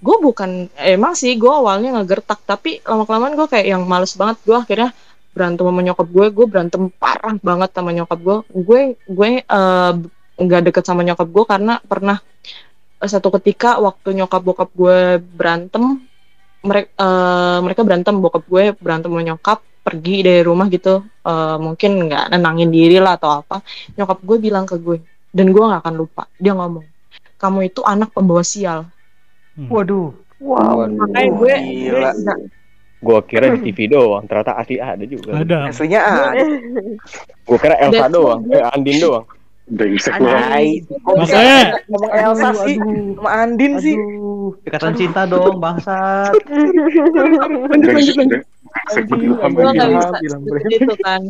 gue 0.00 0.16
bukan 0.16 0.72
emang 0.80 1.12
sih 1.12 1.36
gue 1.36 1.52
awalnya 1.52 2.00
ngegertak. 2.00 2.40
Tapi 2.48 2.80
lama 2.82 3.04
kelamaan 3.04 3.36
gue 3.36 3.46
kayak 3.46 3.66
yang 3.68 3.84
males 3.84 4.16
banget. 4.16 4.40
Gue 4.48 4.56
akhirnya 4.56 4.90
berantem 5.30 5.64
sama 5.66 5.80
nyokap 5.80 6.06
gue 6.10 6.26
gue 6.34 6.46
berantem 6.50 6.82
parah 6.98 7.34
banget 7.38 7.70
sama 7.70 7.90
nyokap 7.94 8.18
gue 8.18 8.36
gue 8.50 8.80
gue 9.06 9.30
eh, 9.42 9.92
nggak 10.40 10.62
deket 10.70 10.84
sama 10.84 11.02
nyokap 11.06 11.28
gue 11.28 11.44
karena 11.46 11.74
pernah 11.84 12.18
eh, 13.02 13.08
satu 13.10 13.28
ketika 13.38 13.78
waktu 13.78 14.18
nyokap 14.18 14.42
bokap 14.42 14.70
gue 14.74 15.22
berantem 15.22 16.02
mereka 16.60 16.92
mereka 17.64 17.80
berantem 17.86 18.14
bokap 18.20 18.44
gue 18.44 18.64
berantem 18.76 19.08
sama 19.08 19.22
nyokap 19.24 19.58
pergi 19.80 20.16
dari 20.20 20.42
rumah 20.44 20.66
gitu 20.68 21.02
eh, 21.24 21.56
mungkin 21.56 21.90
nggak 22.10 22.24
nenangin 22.34 22.68
diri 22.68 22.98
lah 23.00 23.16
atau 23.16 23.40
apa 23.40 23.62
nyokap 23.96 24.18
gue 24.20 24.36
bilang 24.38 24.64
ke 24.68 24.76
gue 24.76 24.98
dan 25.30 25.46
gue 25.54 25.62
nggak 25.62 25.80
akan 25.86 25.94
lupa 25.94 26.26
dia 26.36 26.52
ngomong 26.52 26.84
kamu 27.40 27.72
itu 27.72 27.80
anak 27.86 28.12
pembawa 28.12 28.44
sial 28.44 28.90
Hmm. 29.60 29.68
Waduh. 29.68 30.14
Wow. 30.40 30.88
makanya 30.88 31.30
gue 31.36 31.52
gue 31.52 31.56
Gila. 31.92 32.34
Gua 33.00 33.24
kira 33.24 33.48
di 33.56 33.58
TV 33.72 33.88
doang, 33.88 34.28
ternyata 34.28 34.60
asli 34.60 34.76
ada 34.76 35.04
juga. 35.08 35.40
Ada. 35.40 35.72
Aslinya 35.72 36.00
ah. 36.00 36.32
Gua 37.48 37.58
kira 37.58 37.76
Elsa 37.80 38.06
doang, 38.12 38.44
eh 38.52 38.60
Andin 38.60 38.96
doang. 39.00 39.24
Brengsek. 39.70 40.18
Lu. 40.18 40.26
Makanya- 41.14 41.78
ngomong 41.86 42.12
Elsa 42.12 42.48
sih 42.66 42.74
sama 43.14 43.30
Andin 43.30 43.72
sih. 43.78 43.94
Aduh, 43.94 44.50
ikatan 44.66 44.92
cinta 44.98 45.22
dong, 45.30 45.62
bangsat. 45.62 46.34
Brengsek, 47.70 48.14
brengsek. 48.18 49.04
Lu 49.10 49.16
Ilham, 49.16 49.50
gue 49.54 49.62
nggak 49.62 49.78
anjing. 49.78 49.98
bisa 49.98 50.18
bilang 50.22 50.42
seperti 50.42 50.72
itu 50.78 50.94
kan. 51.02 51.22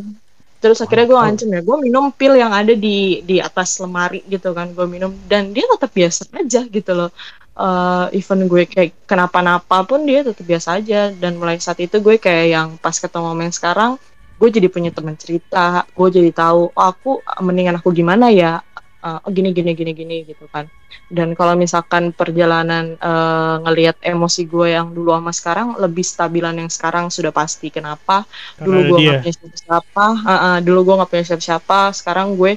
Terus 0.61 0.79
akhirnya 0.85 1.07
gue 1.09 1.19
ngancem 1.21 1.49
ya. 1.53 1.61
Gue 1.65 1.77
minum 1.81 2.05
pil 2.13 2.37
yang 2.37 2.53
ada 2.53 2.73
di 2.77 3.25
di 3.25 3.41
atas 3.41 3.81
lemari 3.81 4.21
gitu 4.29 4.53
kan. 4.53 4.73
Gue 4.77 4.85
minum. 4.85 5.09
Dan 5.25 5.57
dia 5.57 5.65
tetap 5.65 5.89
biasa 5.93 6.29
aja 6.37 6.61
gitu 6.69 6.93
loh 6.93 7.09
Eh, 7.59 8.07
even 8.17 8.47
gue 8.47 8.63
kayak 8.65 8.95
kenapa-napa 9.05 9.83
pun 9.85 10.07
dia 10.07 10.23
tetap 10.25 10.45
biasa 10.47 10.79
aja. 10.81 11.11
Dan 11.13 11.37
mulai 11.37 11.59
saat 11.61 11.79
itu 11.83 11.99
gue 12.01 12.17
kayak 12.17 12.47
yang 12.51 12.69
pas 12.79 12.97
ketemu 12.97 13.35
yang 13.37 13.55
sekarang 13.55 13.93
gue 14.41 14.49
jadi 14.49 14.69
punya 14.73 14.91
teman 14.95 15.17
cerita. 15.19 15.85
Gue 15.93 16.09
jadi 16.15 16.31
tahu 16.33 16.73
oh, 16.73 16.87
aku 16.87 17.21
mendingan 17.45 17.77
aku 17.83 17.91
gimana 17.93 18.31
ya? 18.33 18.63
Eh, 19.01 19.19
oh, 19.25 19.31
gini 19.33 19.51
gini 19.57 19.73
gini 19.77 19.93
gini 19.97 20.17
gitu 20.29 20.45
kan. 20.49 20.69
Dan 21.11 21.35
kalau 21.39 21.55
misalkan 21.59 22.15
perjalanan 22.17 22.97
eh, 22.97 23.55
ngelihat 23.67 23.97
emosi 24.01 24.43
gue 24.49 24.67
yang 24.77 24.95
dulu 24.97 25.13
sama 25.17 25.33
sekarang 25.35 25.69
lebih 25.77 26.05
stabilan 26.07 26.55
yang 26.57 26.71
sekarang 26.73 27.13
sudah 27.13 27.33
pasti. 27.35 27.69
Kenapa? 27.69 28.25
Dulu 28.63 28.79
gue 28.95 28.99
nggak 29.05 29.21
punya 29.25 29.35
siapa-siapa 29.37 30.07
uh, 30.25 30.33
uh, 30.33 30.57
dulu 30.65 30.79
gue 30.87 30.95
nggak 31.03 31.11
punya 31.13 31.25
siapa-siapa. 31.29 31.93
Sekarang 31.93 32.39
gue 32.39 32.57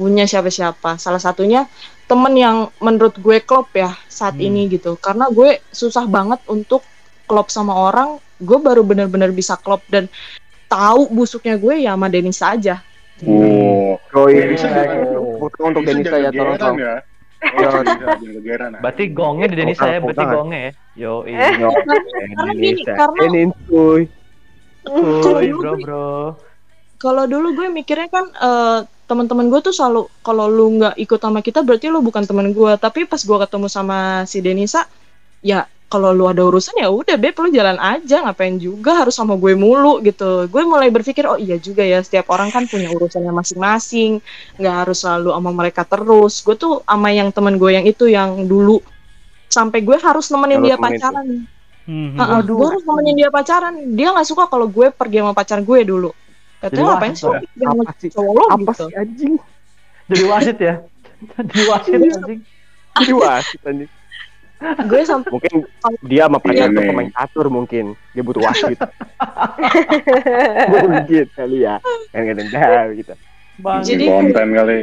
punya 0.00 0.24
siapa-siapa 0.24 0.96
salah 0.96 1.20
satunya 1.20 1.68
temen 2.06 2.32
yang 2.34 2.56
menurut 2.78 3.12
gue 3.14 3.36
klop 3.40 3.68
ya 3.70 3.92
saat 4.08 4.32
Hmm. 4.34 4.48
ini 4.48 4.72
gitu 4.72 4.96
karena 4.96 5.28
gue 5.28 5.60
susah 5.68 6.08
banget 6.08 6.40
untuk 6.46 6.80
klop 7.24 7.52
sama 7.52 7.76
orang 7.76 8.16
gue 8.38 8.56
baru 8.58 8.80
benar-benar 8.80 9.28
bisa 9.30 9.54
klop 9.54 9.84
dan 9.86 10.08
tahu 10.66 11.04
busuknya 11.06 11.54
gue 11.54 11.84
ya 11.84 11.92
sama 11.92 12.08
Denisa 12.08 12.46
aja 12.50 12.80
Wow. 13.20 14.00
Yoi, 14.16 14.32
Denisa 14.32 14.68
Foto 15.36 15.60
untuk 15.60 15.84
Denisa 15.84 16.08
Denisa 16.08 16.16
ya, 16.18 16.30
tolong 16.32 16.56
tolong. 16.56 16.78
ya. 16.80 16.94
Oh, 17.42 17.60
Denisa, 17.60 17.78
jangan 17.84 18.16
kegeeran, 18.16 18.70
ah. 18.72 18.80
Berarti 18.80 19.04
gongnya 19.10 19.46
di 19.46 19.56
Denisa 19.56 19.84
ya, 19.86 19.98
berarti 20.00 20.24
gongnya 20.24 20.58
ya. 20.58 20.72
Yo, 20.96 21.12
Karena 21.28 22.52
gini, 22.54 22.80
karena- 22.82 23.20
Ini 23.22 23.40
cuy. 23.62 24.02
Cuy, 25.20 25.46
bro, 25.52 25.72
bro. 25.76 26.08
kalau 26.96 27.24
dulu 27.24 27.52
gue 27.54 27.68
mikirnya 27.70 28.08
kan 28.08 28.24
eh, 28.30 28.78
teman-teman 29.10 29.50
gue 29.50 29.58
tuh 29.58 29.74
selalu 29.74 30.06
kalau 30.22 30.46
lu 30.46 30.78
nggak 30.78 30.94
ikut 30.94 31.18
sama 31.18 31.42
kita 31.42 31.66
berarti 31.66 31.90
lu 31.90 31.98
bukan 31.98 32.22
teman 32.22 32.54
gue 32.54 32.72
tapi 32.78 33.10
pas 33.10 33.18
gue 33.18 33.38
ketemu 33.42 33.66
sama 33.66 34.22
si 34.30 34.38
Denisa 34.38 34.86
ya 35.42 35.66
kalau 35.90 36.14
lu 36.14 36.30
ada 36.30 36.46
urusan 36.46 36.78
ya 36.78 36.86
udah 36.86 37.18
beb 37.18 37.34
lu 37.34 37.50
jalan 37.50 37.74
aja 37.82 38.22
ngapain 38.22 38.54
juga 38.62 39.02
harus 39.02 39.10
sama 39.10 39.34
gue 39.34 39.58
mulu 39.58 39.98
gitu. 40.06 40.46
Gue 40.46 40.62
mulai 40.62 40.86
berpikir 40.86 41.26
oh 41.26 41.34
iya 41.34 41.58
juga 41.58 41.82
ya 41.82 41.98
setiap 41.98 42.30
orang 42.30 42.54
kan 42.54 42.70
punya 42.70 42.94
urusannya 42.94 43.34
masing-masing 43.34 44.22
nggak 44.54 44.86
harus 44.86 45.02
selalu 45.02 45.34
sama 45.34 45.50
mereka 45.50 45.82
terus. 45.82 46.46
Gue 46.46 46.54
tuh 46.54 46.86
sama 46.86 47.10
yang 47.10 47.34
teman 47.34 47.58
gue 47.58 47.70
yang 47.74 47.82
itu 47.82 48.06
yang 48.06 48.46
dulu. 48.46 48.78
Sampai 49.50 49.82
gue 49.82 49.98
harus 49.98 50.30
nemenin 50.30 50.62
Harus 50.62 50.68
dia 50.70 50.76
pacaran. 50.78 51.26
Hmm, 51.90 52.14
Heeh, 52.14 52.40
gue 52.46 52.66
harus 52.70 52.84
nemenin 52.86 53.14
dia 53.18 53.30
pacaran. 53.34 53.74
Dia 53.98 54.14
nggak 54.14 54.28
suka 54.30 54.46
kalau 54.46 54.70
gue 54.70 54.94
pergi 54.94 55.26
sama 55.26 55.34
pacar 55.34 55.58
gue 55.58 55.78
dulu 55.82 56.14
Jadi 56.60 56.80
ngapain 56.84 57.14
sih 57.16 57.24
Apa 57.24 57.40
sih? 57.96 58.10
Apa 58.12 58.60
gitu 58.60 58.84
sih 58.88 58.94
anjing? 58.96 59.34
Jadi 60.10 60.24
wasit 60.28 60.58
ya. 60.60 60.74
Jadi 61.40 61.60
wasit 61.64 61.96
anjing. 61.96 62.40
Jadi 62.96 63.12
wasit 63.16 63.60
anjing. 63.64 63.90
gue 64.60 65.00
sampai 65.08 65.32
Mungkin 65.32 65.64
dia 66.04 66.28
sama 66.28 66.36
pacar 66.36 66.68
Iya, 66.68 66.76
tuh 66.76 66.84
pemain 66.84 67.08
catur 67.16 67.46
mungkin. 67.48 67.96
Dia 68.12 68.20
butuh 68.20 68.44
wasit. 68.44 68.76
mungkin 70.84 71.24
kali 71.32 71.64
ya. 71.64 71.80
Kan 72.12 72.28
kadang 72.28 72.48
tahu 72.52 72.92
gitu. 73.00 73.14
Bang. 73.60 73.80
Jadi- 73.80 74.08
konten 74.08 74.48
kali. 74.52 74.80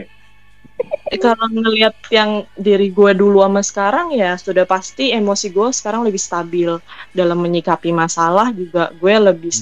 kalau 1.17 1.49
ngelihat 1.49 1.97
yang 2.13 2.45
diri 2.53 2.93
gue 2.93 3.09
dulu 3.17 3.41
sama 3.41 3.65
sekarang 3.65 4.13
ya 4.13 4.37
sudah 4.37 4.61
pasti 4.61 5.09
emosi 5.09 5.49
gue 5.49 5.73
sekarang 5.73 6.05
lebih 6.05 6.21
stabil 6.21 6.69
dalam 7.17 7.41
menyikapi 7.41 7.89
masalah 7.89 8.53
juga 8.53 8.93
gue 8.93 9.15
lebih 9.17 9.49
Hmm. 9.49 9.57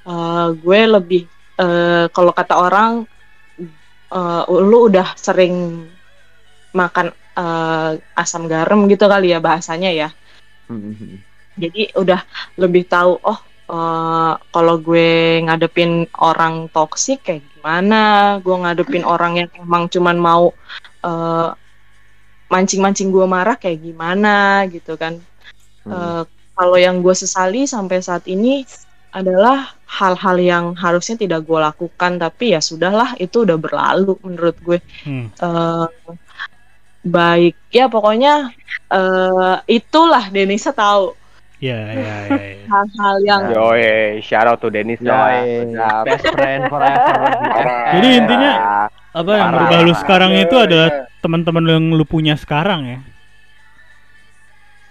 Eh, 0.00 0.46
gue 0.56 0.80
lebih 0.88 1.22
eh, 1.60 2.06
kalau 2.08 2.32
kata 2.32 2.54
orang 2.56 3.04
eh, 4.12 4.42
lu 4.48 4.78
udah 4.88 5.12
sering 5.16 5.54
makan 6.72 7.06
eh, 7.36 7.90
asam 8.16 8.46
garam 8.48 8.86
gitu 8.88 9.04
kali 9.06 9.34
ya 9.34 9.38
bahasanya 9.42 9.90
ya 9.92 10.08
Hmm. 10.70 11.18
jadi 11.58 11.90
udah 11.98 12.20
lebih 12.56 12.86
tahu 12.86 13.18
oh 13.20 13.40
eh, 13.68 14.32
kalau 14.54 14.74
gue 14.78 15.42
ngadepin 15.44 16.06
orang 16.16 16.70
toksik 16.70 17.26
kayak 17.26 17.44
gimana 17.52 18.38
gue 18.40 18.54
ngadepin 18.54 19.02
orang 19.14 19.32
yang 19.44 19.50
emang 19.58 19.90
cuman 19.90 20.16
mau 20.16 20.54
eh, 21.04 21.50
mancing-mancing 22.50 23.10
gue 23.14 23.26
marah 23.26 23.56
kayak 23.58 23.80
gimana 23.82 24.64
gitu 24.70 24.94
kan 24.96 25.20
Hmm. 25.80 25.96
Eh, 25.96 26.22
kalau 26.54 26.76
yang 26.76 27.00
gue 27.00 27.16
sesali 27.16 27.64
sampai 27.64 28.04
saat 28.04 28.28
ini 28.28 28.68
adalah 29.10 29.79
hal-hal 29.90 30.36
yang 30.38 30.64
harusnya 30.78 31.18
tidak 31.18 31.42
gue 31.42 31.58
lakukan 31.58 32.12
tapi 32.16 32.54
ya 32.54 32.62
sudahlah 32.62 33.18
itu 33.18 33.42
udah 33.42 33.58
berlalu 33.58 34.14
menurut 34.22 34.56
gue 34.62 34.78
hmm. 35.02 35.26
eh 35.34 35.86
baik 37.00 37.56
ya 37.74 37.90
pokoknya 37.90 38.54
eh 38.92 39.56
itulah 39.66 40.30
Denisa 40.30 40.70
tahu 40.70 41.18
Ya, 41.60 41.76
ya, 41.92 42.16
ya. 42.24 42.40
ya. 42.40 42.64
hal-hal 42.72 43.16
yang 43.20 43.42
Yoi, 43.52 44.24
shout 44.24 44.48
out 44.48 44.64
to 44.64 44.72
Dennis 44.72 44.96
Yoi, 44.96 45.68
best 46.08 46.24
friend 46.32 46.72
forever. 46.72 47.20
Jadi 48.00 48.08
intinya 48.16 48.52
apa 49.12 49.30
yang 49.36 49.52
Parah. 49.52 49.68
merubah 49.68 49.78
lu 49.84 49.92
sekarang 49.92 50.32
Iya, 50.32 50.48
itu 50.48 50.56
adalah 50.56 50.88
iya. 50.88 51.04
teman-teman 51.20 51.64
yang 51.68 51.84
lu 51.92 52.04
punya 52.08 52.32
sekarang 52.40 52.80
ya. 52.88 52.98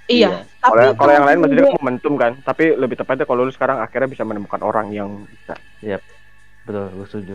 iya 0.05 0.31
Kalau 0.59 0.91
kalau 0.93 1.11
yang 1.13 1.23
lain 1.23 1.37
maksudnya 1.39 1.65
gue- 1.65 1.75
momentum 1.75 2.13
kan, 2.15 2.31
tapi 2.41 2.63
lebih 2.73 2.95
tepatnya 2.95 3.23
kalau 3.23 3.41
lu 3.41 3.51
sekarang 3.51 3.79
akhirnya 3.79 4.07
bisa 4.07 4.23
menemukan 4.23 4.59
orang 4.59 4.91
yang 4.91 5.09
bisa 5.25 5.55
Betul, 6.61 6.85
gue 6.93 7.07
setuju. 7.07 7.33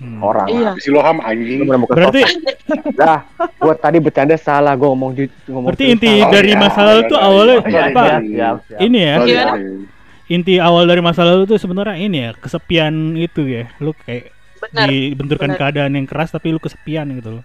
Hmm. 0.00 0.16
orang. 0.22 0.48
iya 0.48 0.72
Si 0.78 0.88
lo 0.88 1.04
ham 1.04 1.18
Lu 1.18 1.26
anjing. 1.26 1.60
menemukan 1.60 1.92
Berarti. 1.92 2.22
Dah, 2.94 3.20
gua 3.58 3.74
tadi 3.74 4.00
bercanda 4.00 4.32
salah, 4.34 4.72
gua 4.72 4.96
ngomong 4.96 5.12
ngomong 5.44 5.68
berarti 5.68 5.92
inti 5.92 6.08
salah. 6.08 6.32
dari 6.32 6.50
iya, 6.50 6.56
masa 6.56 6.80
lalu 6.80 7.00
iya, 7.00 7.10
tuh 7.10 7.18
iya, 7.18 7.26
awalnya 7.26 7.52
iya, 7.52 7.60
iya, 7.60 7.82
apa? 7.84 8.00
iya. 8.00 8.16
Siap, 8.16 8.56
siap. 8.64 8.80
Ini 8.80 8.98
ya, 8.98 9.14
Sorry, 9.14 9.34
sorry. 9.36 9.66
inti 10.30 10.54
awal 10.56 10.84
dari 10.86 11.02
masa 11.02 11.20
lalu 11.20 11.42
tuh 11.44 11.58
sebenarnya 11.58 11.96
ini 11.98 12.18
ya, 12.18 12.30
kesepian 12.32 12.94
itu 13.14 13.42
ya. 13.44 13.68
Lu 13.76 13.92
kayak 13.92 14.32
benar 14.56 14.86
dibenturkan 14.88 15.50
benar. 15.52 15.60
keadaan 15.60 15.92
yang 15.92 16.06
keras 16.06 16.30
tapi 16.30 16.48
lu 16.48 16.56
kesepian 16.56 17.04
gitu 17.12 17.30
loh. 17.36 17.44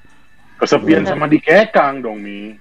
Kesepian 0.55 1.03
Benar. 1.03 1.11
sama 1.11 1.25
dikekang 1.27 1.99
dong, 1.99 2.23
Mi. 2.23 2.55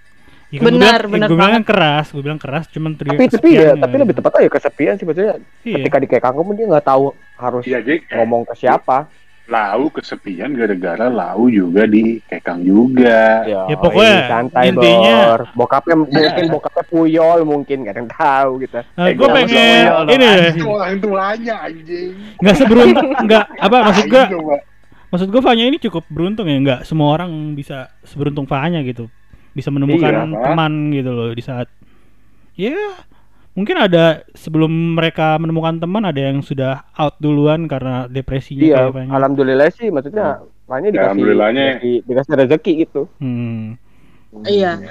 Ya 0.54 0.58
kan 0.58 0.62
gua 0.62 0.70
Benar, 0.70 1.00
bilang, 1.00 1.10
benar 1.10 1.26
gue 1.26 1.34
bilang 1.36 1.52
kan 1.52 1.64
keras, 1.66 2.06
gue 2.08 2.22
bilang 2.22 2.38
keras, 2.38 2.64
cuman 2.68 2.90
teriak 2.94 3.10
tapi 3.10 3.18
tapi 3.18 3.30
kesepian 3.34 3.58
ya 3.58 3.66
ya. 3.66 3.72
tapi 3.76 3.94
lebih 3.98 4.14
tepat 4.14 4.32
aja 4.36 4.48
kesepian 4.48 4.94
sih 4.94 5.04
maksudnya 5.04 5.34
Iya. 5.60 5.74
ketika 5.76 5.96
dikekang 5.98 6.34
kamu 6.36 6.50
dia 6.54 6.66
nggak 6.70 6.86
tahu 6.86 7.04
harus 7.34 7.62
Iya. 7.64 7.78
Eh, 7.82 7.98
ngomong 8.14 8.42
ke 8.44 8.54
siapa 8.56 8.98
Lau 9.44 9.90
kesepian 9.90 10.54
gara-gara 10.54 11.04
Lau 11.06 11.52
juga 11.52 11.84
dikekang 11.84 12.64
juga. 12.64 13.44
Ya, 13.44 13.76
pokoknya 13.76 14.08
ini 14.14 14.24
santai 14.26 14.64
intinya- 14.70 15.20
bor 15.28 15.40
bokapnya 15.54 15.94
mungkin 15.98 16.44
bokapnya 16.48 16.84
puyol 16.86 17.38
mungkin 17.44 17.76
gak 17.82 17.92
ada 17.92 18.00
yang 18.00 18.08
tahu 18.10 18.50
gitu 18.62 18.78
Nah, 18.90 19.04
Eh, 19.04 19.12
gue 19.12 19.20
gua 19.20 19.28
pengen 19.34 19.52
maksudnya- 19.52 20.06
ini 20.06 20.14
deh, 20.16 20.40
Itu 20.54 20.64
orang 20.66 20.96
tuanya 20.98 21.54
anjing. 21.60 22.08
nggak 22.38 22.54
seberuntung, 22.56 23.08
nggak 23.20 23.44
apa 23.58 23.76
maksud 23.84 24.04
gue, 24.06 24.22
maksud 25.10 25.28
gue 25.28 25.42
Fanya 25.42 25.64
ini 25.66 25.76
cukup 25.78 26.04
beruntung 26.08 26.46
ya, 26.46 26.56
nggak 26.56 26.80
semua 26.82 27.12
orang 27.12 27.28
bisa 27.52 27.76
seberuntung 28.02 28.46
Fanya 28.46 28.80
gitu, 28.80 29.12
bisa 29.54 29.70
menemukan 29.70 30.10
Iya, 30.10 30.42
teman 30.42 30.72
gitu 30.90 31.10
loh 31.10 31.30
di 31.30 31.40
saat, 31.40 31.70
ya 32.52 32.74
mungkin 33.50 33.78
ada 33.78 34.04
sebelum 34.32 34.68
mereka 34.94 35.38
menemukan 35.38 35.78
teman 35.78 36.02
ada 36.02 36.18
yang 36.18 36.38
sudah 36.38 36.82
out 36.92 37.14
duluan 37.16 37.64
karena 37.64 38.04
depresinya 38.04 38.60
iya 38.60 38.76
kayak 38.82 38.92
Fanya. 38.92 39.10
alhamdulillah 39.14 39.68
sih 39.70 39.88
maksudnya 39.88 40.42
Fanya 40.64 40.86
Ya, 40.86 40.92
dikasih 40.92 41.04
alhamdulillahnya. 41.04 41.64
dikasih, 41.72 41.94
dikasih 42.02 42.32
rezeki 42.36 42.72
gitu 42.80 43.02
Hmm. 43.16 43.78
Iya. 44.42 44.82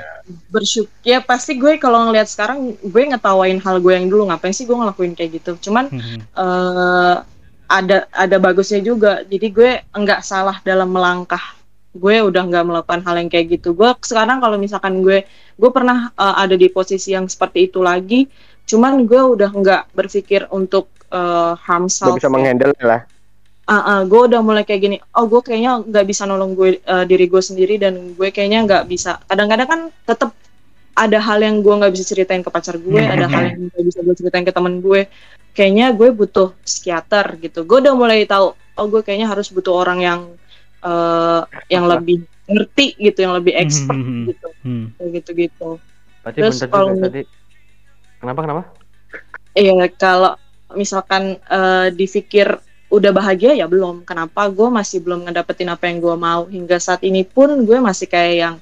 bersyukur 0.47 0.95
ya 1.03 1.19
pasti 1.19 1.53
gue 1.53 1.75
kalau 1.75 2.07
ngelihat 2.07 2.25
sekarang 2.25 2.79
gue 2.79 3.03
ngetawain 3.05 3.59
hal 3.59 3.75
gue 3.77 3.91
yang 3.91 4.07
dulu 4.07 4.31
ngapain 4.31 4.55
sih 4.55 4.63
gue 4.63 4.71
ngelakuin 4.71 5.11
kayak 5.11 5.31
gitu 5.35 5.59
cuman 5.61 5.91
Hmm. 5.91 6.19
eh 6.23 7.15
ada 7.65 8.07
ada 8.07 8.37
bagusnya 8.37 8.79
juga 8.79 9.19
jadi 9.23 9.47
gue 9.49 9.71
enggak 9.91 10.21
salah 10.21 10.63
dalam 10.63 10.87
melangkah 10.87 11.43
gue 11.93 12.15
udah 12.25 12.43
nggak 12.49 12.65
melakukan 12.65 13.01
hal 13.05 13.15
yang 13.21 13.29
kayak 13.29 13.61
gitu 13.61 13.77
gue 13.77 13.89
sekarang 14.01 14.41
kalau 14.41 14.57
misalkan 14.57 15.05
gue 15.05 15.23
gue 15.55 15.69
pernah 15.69 16.09
eh, 16.17 16.35
ada 16.41 16.57
di 16.57 16.67
posisi 16.73 17.13
yang 17.13 17.29
seperti 17.29 17.69
itu 17.69 17.79
lagi 17.85 18.25
cuman 18.65 19.05
gue 19.05 19.21
udah 19.21 19.49
nggak 19.53 19.83
berpikir 19.93 20.49
untuk 20.49 20.89
eh, 21.13 21.53
harm 21.53 21.85
self 21.85 22.17
bisa 22.17 22.33
menghandle 22.33 22.73
lah 22.81 23.05
Ah, 23.63 23.79
ah, 23.79 23.99
gue 24.03 24.21
udah 24.27 24.43
mulai 24.43 24.67
kayak 24.67 24.81
gini. 24.83 24.97
Oh, 25.15 25.23
gue 25.23 25.39
kayaknya 25.39 25.87
nggak 25.87 26.03
bisa 26.03 26.27
nolong 26.27 26.51
gue 26.51 26.83
eh, 26.83 27.05
diri 27.07 27.31
gue 27.31 27.39
sendiri 27.39 27.79
dan 27.79 28.11
gue 28.11 28.27
kayaknya 28.27 28.59
nggak 28.67 28.83
bisa. 28.91 29.23
Kadang-kadang 29.23 29.67
kan 29.71 29.81
tetap 30.03 30.35
ada 30.93 31.19
hal 31.23 31.39
yang 31.39 31.63
gue 31.63 31.71
nggak 31.71 31.93
bisa 31.95 32.03
ceritain 32.03 32.43
ke 32.43 32.51
pacar 32.51 32.75
gue, 32.75 32.99
ada 32.99 33.23
hal 33.31 33.43
yang 33.55 33.71
nggak 33.71 33.83
bisa 33.87 33.99
gue 34.03 34.15
ceritain 34.19 34.43
ke 34.43 34.51
teman 34.51 34.83
gue. 34.83 35.07
Kayaknya 35.55 35.95
gue 35.95 36.09
butuh 36.11 36.51
psikiater 36.59 37.39
gitu. 37.39 37.63
Gue 37.63 37.79
udah 37.79 37.95
mulai 37.95 38.27
tahu. 38.27 38.51
Oh, 38.75 38.85
gue 38.91 38.99
kayaknya 38.99 39.31
harus 39.31 39.47
butuh 39.47 39.79
orang 39.79 39.99
yang 40.03 40.19
eh, 40.83 41.41
yang 41.67 41.87
lebih 41.87 42.21
ngerti 42.43 42.99
gitu, 42.99 43.23
yang 43.23 43.33
lebih 43.33 43.55
expert 43.55 43.95
Hmm. 43.95 44.27
gitu, 44.27 44.47
Hmm. 44.61 44.85
kayak 44.95 45.09
gitu-gitu. 45.17 45.69
Berarti 46.21 46.39
Terus 46.39 46.59
kalau- 46.67 46.99
tadi. 46.99 47.23
Kenapa 48.19 48.39
kenapa? 48.43 48.61
Iya, 49.53 49.75
kalau 49.95 50.33
misalkan 50.73 51.37
eh, 51.39 51.87
dipikir 51.91 52.57
udah 52.89 53.11
bahagia 53.11 53.57
ya 53.57 53.65
belum. 53.65 54.05
Kenapa 54.05 54.47
gue 54.49 54.69
masih 54.69 55.01
belum 55.01 55.25
ngedapetin 55.25 55.67
apa 55.67 55.89
yang 55.89 55.97
gue 55.97 56.15
mau 56.15 56.45
hingga 56.45 56.77
saat 56.77 57.01
ini 57.01 57.25
pun 57.25 57.65
gue 57.65 57.77
masih 57.79 58.05
kayak 58.05 58.35
yang 58.37 58.55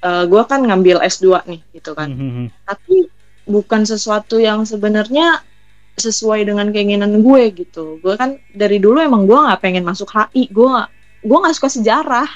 eh, 0.00 0.24
gue 0.24 0.42
kan 0.44 0.60
ngambil 0.60 1.00
S2 1.00 1.42
nih 1.48 1.60
gitu 1.72 1.92
kan. 1.92 2.12
Hmm, 2.12 2.20
hmm, 2.20 2.32
hmm. 2.36 2.48
Tapi 2.64 2.96
bukan 3.44 3.82
sesuatu 3.84 4.36
yang 4.36 4.64
sebenarnya 4.64 5.40
sesuai 5.94 6.42
dengan 6.44 6.68
keinginan 6.68 7.22
gue 7.22 7.42
gitu. 7.54 8.02
Gue 8.02 8.14
kan 8.18 8.34
dari 8.50 8.82
dulu 8.82 8.98
emang 8.98 9.24
gue 9.24 9.36
nggak 9.36 9.60
pengen 9.62 9.84
masuk 9.84 10.10
HI. 10.10 10.50
Gue 10.50 10.68
gue 11.24 11.38
nggak 11.40 11.56
suka 11.56 11.70
sejarah. 11.72 12.28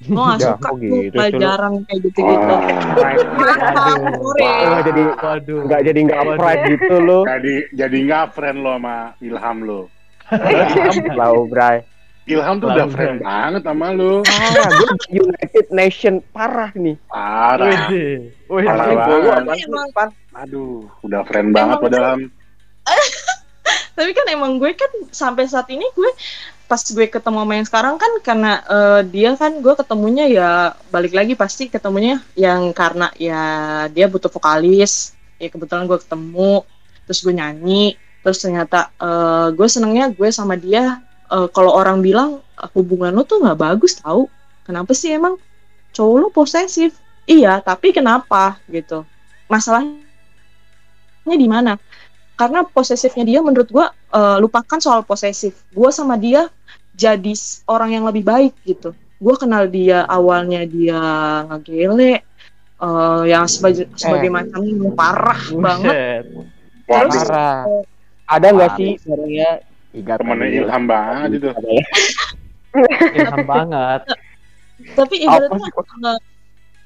Gue 0.00 0.18
nggak 0.18 0.36
Ya, 0.38 0.48
suka 0.50 0.68
gitu 0.76 0.90
lu? 0.90 1.12
pelajaran 1.12 1.72
kayak 1.86 2.00
gitu-gitu. 2.02 2.54
Wah, 2.54 3.94
Sorry. 3.94 4.44
nggak 4.44 4.82
jadi 4.82 5.02
Waduh. 5.14 5.60
nggak 5.64 5.80
jadi 5.82 5.98
nggak 6.02 6.20
upright 6.26 6.60
gitu 6.66 6.94
lo 6.98 7.18
jadi 7.24 7.54
jadi 7.72 7.96
nggak 8.02 8.24
friend 8.32 8.58
lo 8.58 8.72
sama 8.74 8.96
Ilham 9.18 9.56
lo. 9.62 9.80
lau 11.14 11.44
bray 11.46 11.84
Ilham 12.24 12.56
tuh 12.56 12.68
udah 12.70 12.88
friend 12.88 13.20
banget 13.20 13.62
sama 13.62 13.86
lo. 13.92 14.24
parah 14.24 14.68
gue 14.72 14.88
United 15.14 15.66
Nation 15.70 16.14
parah 16.32 16.72
nih 16.74 16.96
Parah. 17.06 17.88
Wih, 17.88 18.32
wih, 18.48 18.64
Parah 18.64 18.86
wih, 18.86 18.96
banget. 18.98 19.58
emang 19.62 19.88
Aduh, 20.34 20.88
udah 21.00 21.20
friend 21.22 21.52
banget 21.52 21.76
padahal. 21.78 22.18
tapi 23.96 24.10
kan 24.10 24.26
emang 24.26 24.58
gue 24.58 24.74
kan 24.74 24.90
sampai 25.08 25.46
saat 25.46 25.68
ini 25.68 25.86
gue 25.86 26.10
pas 26.64 26.80
gue 26.80 27.06
ketemu 27.06 27.38
sama 27.44 27.52
yang 27.58 27.68
sekarang 27.68 27.96
kan 28.00 28.12
karena 28.24 28.52
eh, 28.66 29.00
dia 29.12 29.30
kan 29.36 29.52
gue 29.60 29.74
ketemunya 29.76 30.24
ya 30.30 30.50
balik 30.88 31.12
lagi 31.12 31.34
pasti 31.36 31.68
ketemunya 31.68 32.22
yang 32.34 32.72
karena 32.72 33.12
ya 33.20 33.42
dia 33.92 34.06
butuh 34.08 34.30
vokalis. 34.32 35.14
Ya 35.40 35.48
kebetulan 35.52 35.84
gue 35.90 35.98
ketemu 36.00 36.64
terus 37.04 37.20
gue 37.24 37.34
nyanyi 37.36 37.98
terus 38.24 38.40
ternyata 38.40 38.88
eh, 38.96 39.48
gue 39.52 39.68
senengnya 39.68 40.08
gue 40.12 40.28
sama 40.32 40.54
dia 40.56 41.00
eh, 41.32 41.48
kalau 41.52 41.72
orang 41.76 42.00
bilang 42.00 42.40
"Eh, 42.60 42.68
hubungan 42.76 43.12
lo 43.12 43.22
tuh 43.28 43.42
nggak 43.44 43.58
bagus 43.60 44.00
tahu 44.00 44.28
kenapa 44.64 44.92
sih 44.96 45.12
emang 45.14 45.36
cowok 45.94 46.16
lo 46.22 46.28
posesif? 46.32 46.96
Iya 47.28 47.60
tapi 47.64 47.92
kenapa 47.92 48.60
gitu? 48.68 49.04
Masalahnya 49.48 50.00
di 51.24 51.48
mana 51.48 51.76
karena 52.34 52.66
posesifnya 52.66 53.24
dia 53.24 53.40
menurut 53.40 53.68
gue 53.68 53.86
eh, 54.10 54.36
lupakan 54.38 54.78
soal 54.78 55.02
posesif 55.02 55.54
gue 55.70 55.90
sama 55.90 56.14
dia 56.14 56.50
jadi 56.94 57.32
orang 57.66 57.90
yang 57.92 58.04
lebih 58.06 58.22
baik 58.22 58.54
gitu 58.64 58.90
gue 58.94 59.34
kenal 59.38 59.66
dia 59.66 60.02
awalnya 60.04 60.66
dia 60.66 61.00
ngegele 61.46 62.20
eh, 62.78 63.22
yang 63.26 63.46
sebagai 63.46 63.86
sebagai 63.94 64.30
Eh. 64.30 64.92
parah 64.92 65.42
banget 65.54 65.94
Buset. 65.94 66.24
Waduh, 66.84 67.00
Terus- 67.08 67.22
parah 67.24 67.62
ada 68.24 68.46
nggak 68.50 68.70
sih 68.76 68.90
orangnya 69.06 69.50
Iga 69.94 70.18
temennya. 70.18 70.66
Ilham 70.66 70.84
banget 70.90 71.38
itu. 71.38 71.48
Ilham 73.14 73.46
banget. 73.46 74.00
tapi 74.98 75.22
Apa 75.22 75.46
ibaratnya 75.46 75.70
eh, 75.70 76.20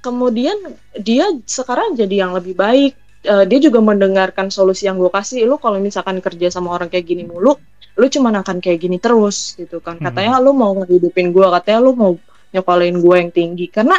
kemudian 0.05 0.57
dia 1.01 1.25
sekarang 1.49 1.97
jadi 1.97 2.29
yang 2.29 2.37
lebih 2.37 2.53
baik 2.53 2.93
Eh, 3.27 3.45
dia 3.51 3.59
juga 3.59 3.83
mendengarkan 3.83 4.47
solusi 4.47 4.87
yang 4.87 4.95
gue 4.95 5.11
kasih. 5.11 5.43
Lu 5.43 5.59
kalau 5.59 5.83
misalkan 5.83 6.23
kerja 6.23 6.55
sama 6.55 6.71
orang 6.79 6.87
kayak 6.87 7.07
gini 7.07 7.27
mulu 7.27 7.59
lu 7.99 8.07
cuman 8.07 8.31
akan 8.47 8.63
kayak 8.63 8.79
gini 8.79 9.03
terus 9.03 9.59
gitu 9.59 9.83
kan. 9.83 9.99
Katanya 9.99 10.39
lu 10.39 10.55
mau 10.55 10.71
ngehidupin 10.79 11.35
gue 11.35 11.47
katanya 11.51 11.81
lu 11.83 11.99
mau 11.99 12.15
nyokolin 12.55 12.95
gue 13.03 13.17
yang 13.19 13.31
tinggi. 13.35 13.67
Karena 13.75 13.99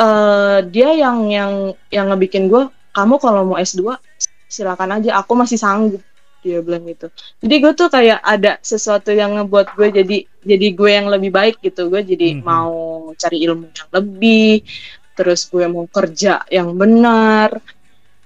eh, 0.00 0.58
dia 0.64 0.88
yang 0.96 1.28
yang 1.28 1.52
yang 1.92 2.06
ngebikin 2.08 2.48
gue 2.48 2.72
kamu 2.96 3.14
kalau 3.20 3.52
mau 3.52 3.56
S2 3.60 4.00
silakan 4.48 4.96
aja 4.96 5.20
aku 5.20 5.36
masih 5.36 5.60
sanggup 5.60 6.00
dia 6.40 6.64
bilang 6.64 6.88
gitu. 6.88 7.12
Jadi 7.44 7.54
gue 7.60 7.72
tuh 7.76 7.88
kayak 7.92 8.24
ada 8.24 8.56
sesuatu 8.64 9.12
yang 9.12 9.36
ngebuat 9.36 9.76
gue 9.76 9.88
jadi 9.92 10.16
jadi 10.40 10.66
gue 10.72 10.90
yang 10.90 11.06
lebih 11.12 11.28
baik 11.28 11.60
gitu. 11.60 11.92
Gue 11.92 12.00
jadi 12.00 12.32
Mhm. 12.32 12.42
mau 12.48 12.72
cari 13.12 13.44
ilmu 13.44 13.68
yang 13.76 13.90
lebih 13.92 14.64
terus 15.12 15.50
gue 15.50 15.66
mau 15.68 15.84
kerja 15.90 16.46
yang 16.48 16.72
benar 16.78 17.58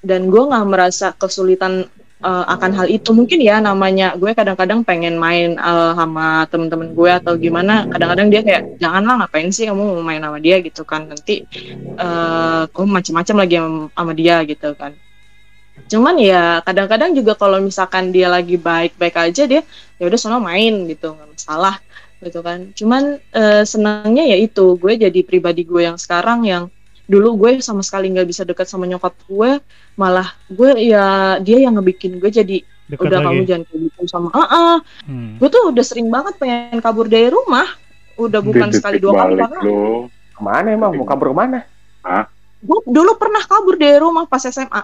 dan 0.02 0.28
gue 0.28 0.42
nggak 0.42 0.66
merasa 0.66 1.14
kesulitan 1.14 1.86
eh, 2.22 2.44
akan 2.50 2.70
hal 2.74 2.86
itu. 2.90 3.14
Mungkin 3.14 3.38
ya 3.38 3.62
namanya 3.62 4.18
gue 4.18 4.34
kadang-kadang 4.34 4.82
pengen 4.82 5.16
main 5.16 5.54
eh, 5.56 5.92
sama 5.94 6.44
temen-temen 6.50 6.92
gue 6.92 7.10
atau 7.10 7.32
gimana. 7.38 7.86
Kadang-kadang 7.88 8.28
dia 8.28 8.42
kayak 8.42 8.62
janganlah 8.82 9.24
ngapain 9.24 9.48
sih 9.54 9.70
kamu 9.70 9.82
mau 9.82 10.02
main 10.02 10.20
sama 10.22 10.38
dia? 10.42 10.58
gitu 10.58 10.82
kan. 10.82 11.06
Nanti 11.06 11.46
eh 11.96 12.62
kamu 12.68 12.88
macam-macam 12.98 13.36
lagi 13.46 13.56
sama, 13.94 14.12
dia 14.12 14.36
gitu 14.44 14.70
kan. 14.74 14.92
Cuman 15.88 16.14
ya 16.20 16.60
kadang-kadang 16.66 17.16
juga 17.16 17.32
kalau 17.38 17.58
misalkan 17.62 18.12
dia 18.12 18.28
lagi 18.28 18.60
baik-baik 18.60 19.16
aja 19.16 19.42
dia 19.48 19.62
ya 19.96 20.04
udah 20.04 20.18
sono 20.18 20.42
main 20.42 20.84
gitu. 20.90 21.14
Nggak 21.14 21.30
masalah 21.30 21.76
gitu 22.22 22.42
kan. 22.42 22.74
Cuman 22.74 23.22
eh, 23.34 23.62
senangnya 23.62 24.26
ya 24.26 24.36
itu. 24.38 24.74
Gue 24.82 24.98
jadi 24.98 25.20
pribadi 25.22 25.62
gue 25.62 25.86
yang 25.86 25.98
sekarang 25.98 26.42
yang 26.42 26.66
dulu 27.04 27.28
gue 27.36 27.58
sama 27.58 27.80
sekali 27.80 28.08
nggak 28.08 28.24
bisa 28.24 28.42
dekat 28.42 28.64
sama 28.64 28.84
nyokap 28.84 29.12
gue 29.22 29.58
malah 29.94 30.30
gue 30.46 30.70
ya 30.80 31.04
dia 31.38 31.58
yang 31.60 31.74
ngebikin 31.74 32.16
gue 32.16 32.28
jadi 32.28 32.58
Dekat 32.84 33.08
udah 33.08 33.18
lagi. 33.18 33.26
kamu 33.28 33.40
jangan 33.42 33.62
kayak 33.64 33.80
gitu 33.82 34.00
sama 34.06 34.28
ah 34.32 34.44
ah 34.44 34.76
Hmm. 35.02 35.36
gue 35.36 35.48
tuh 35.48 35.62
udah 35.68 35.80
sering 35.80 36.08
banget 36.08 36.34
pengen 36.36 36.78
kabur 36.78 37.06
dari 37.06 37.26
rumah. 37.26 37.64
Udah 38.14 38.38
bukan 38.38 38.68
Di 38.68 38.76
sekali 38.76 39.00
dua 39.00 39.16
kali 39.18 39.34
karena 39.34 39.58
lo. 39.58 40.06
ke 40.30 40.40
mana 40.40 40.68
emang? 40.70 40.92
Mau 40.92 41.02
kabur 41.02 41.32
ke 41.32 41.36
mana? 41.36 41.58
Gue 42.60 42.78
dulu 42.84 43.16
pernah 43.16 43.40
kabur 43.40 43.74
dari 43.74 43.96
rumah 43.96 44.28
pas 44.28 44.42
SMA 44.42 44.82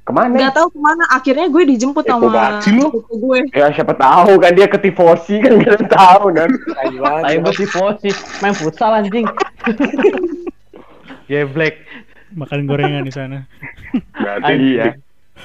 ke 0.00 0.10
mana? 0.10 0.34
Nggak 0.34 0.54
tahu 0.54 0.68
ke 0.74 0.78
mana. 0.78 1.04
Akhirnya 1.08 1.46
gue 1.46 1.62
dijemput 1.68 2.02
Eh, 2.02 2.10
kok 2.10 2.18
sama 2.26 2.58
sepupu 2.58 3.14
gue. 3.16 3.38
Ya 3.54 3.70
siapa 3.70 3.94
tahu 3.94 4.32
kan 4.36 4.50
dia 4.50 4.66
ketifosi 4.66 5.38
kan 5.38 5.52
kita 5.56 5.78
tahu 5.86 6.34
kan 6.34 6.48
Tapi 6.50 7.36
gue 7.38 7.54
tifosi 7.54 8.10
main 8.40 8.52
futsal 8.52 8.98
anjing. 8.98 9.24
Geblek. 11.30 11.74
Makan 12.30 12.66
gorengan 12.66 13.02
di 13.02 13.14
sana. 13.14 13.46
Berarti 14.12 14.52
Iya. 14.52 14.84
titik, 14.90 14.94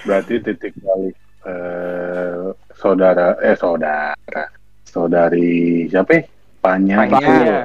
berarti 0.01 0.33
titik 0.41 0.73
balik 0.81 1.15
eh, 1.45 2.45
saudara 2.73 3.37
eh 3.39 3.53
saudara 3.53 4.43
saudari 4.83 5.85
siapa? 5.85 6.11
ya? 6.11 6.21
Panya. 6.57 6.95
Panya. 7.05 7.59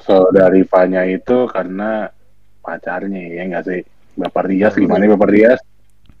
Saudari 0.00 0.62
Fanya 0.64 1.02
itu 1.04 1.46
karena 1.46 2.10
pacarnya 2.58 3.22
ya 3.30 3.42
nggak 3.46 3.64
sih? 3.64 3.80
Bapak 4.14 4.46
Rias 4.46 4.74
gimana 4.74 5.10
Bapak 5.10 5.30
Rias? 5.30 5.58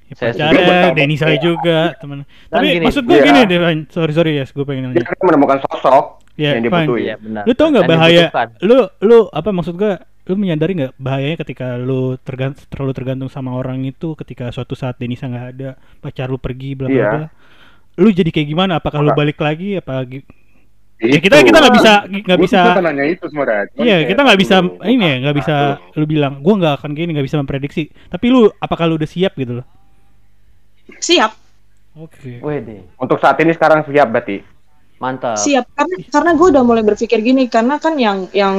Ya, 0.04 0.14
Saya 0.14 0.30
pacarnya. 0.34 0.94
Denny 0.94 1.16
saya 1.16 1.36
juga 1.38 1.94
teman. 1.96 2.22
Dan 2.22 2.26
Tapi 2.52 2.66
gini, 2.68 2.84
maksud 2.84 3.02
gue 3.02 3.16
iya. 3.16 3.24
gini 3.24 3.40
deh, 3.46 3.58
sorry 3.88 4.12
sorry 4.12 4.32
ya, 4.36 4.44
gue 4.44 4.64
pengen 4.64 4.90
Dia 4.90 5.02
nanya. 5.02 5.10
kan 5.10 5.24
menemukan 5.24 5.58
sosok 5.64 6.04
Ya, 6.34 6.58
yang 6.58 6.66
dibutuhin. 6.66 7.06
Iya 7.06 7.16
benar. 7.22 7.42
Lu 7.46 7.52
tau 7.54 7.68
nggak 7.70 7.86
bahaya? 7.86 8.26
Lu 8.60 8.78
lu 9.00 9.18
apa 9.30 9.50
maksud 9.50 9.74
gue? 9.74 9.94
Lu 10.24 10.40
menyadari 10.40 10.72
nggak 10.72 10.92
bahayanya 10.96 11.36
ketika 11.44 11.76
lu 11.76 12.16
tergan- 12.24 12.56
terlalu 12.72 12.92
tergantung 12.96 13.28
sama 13.28 13.52
orang 13.52 13.84
itu 13.84 14.16
ketika 14.16 14.48
suatu 14.48 14.72
saat 14.72 14.96
Denisa 14.96 15.28
nggak 15.28 15.46
ada, 15.52 15.70
pacar 16.00 16.32
lu 16.32 16.40
pergi, 16.40 16.72
bla 16.72 16.88
bla 16.88 16.96
Iya. 16.96 17.10
bla. 17.12 17.28
Lu 18.00 18.08
jadi 18.08 18.30
kayak 18.32 18.48
gimana? 18.48 18.80
Apakah 18.80 19.04
lu 19.04 19.12
Apa? 19.12 19.20
balik 19.20 19.36
lagi? 19.38 19.76
Apa 19.76 20.08
ya 21.04 21.18
kita 21.20 21.42
kita 21.44 21.58
nggak 21.60 21.74
bisa 21.76 21.92
nggak 22.08 22.40
bisa 22.40 22.60
nanya 22.80 23.04
itu 23.04 23.24
sebenarnya. 23.28 23.68
Cuman 23.76 23.84
Iya, 23.84 23.96
kita 24.08 24.20
nggak 24.24 24.40
bisa 24.40 24.56
aduh, 24.62 24.88
ini 24.88 25.04
ya, 25.04 25.16
nggak 25.20 25.36
bisa 25.36 25.56
aduh. 25.76 25.98
lu 26.00 26.04
bilang 26.08 26.34
gua 26.40 26.54
nggak 26.56 26.74
akan 26.80 26.90
gini, 26.96 27.10
nggak 27.12 27.26
bisa 27.28 27.36
memprediksi. 27.36 27.82
Tapi 28.08 28.26
lu 28.32 28.48
apakah 28.56 28.88
lu 28.88 28.96
udah 28.96 29.10
siap 29.10 29.36
gitu 29.36 29.60
loh? 29.60 29.66
siap 31.00 31.32
Oke. 31.94 32.42
Wede, 32.42 32.82
Untuk 32.98 33.22
saat 33.22 33.38
ini 33.38 33.54
sekarang 33.54 33.86
siap 33.86 34.10
berarti. 34.10 34.42
Mantap. 34.98 35.36
siap 35.36 35.66
karena 35.74 35.96
karena 36.08 36.30
gue 36.34 36.46
udah 36.54 36.64
mulai 36.64 36.82
berpikir 36.82 37.18
gini 37.20 37.46
karena 37.46 37.76
kan 37.78 37.94
yang 37.98 38.26
yang 38.32 38.56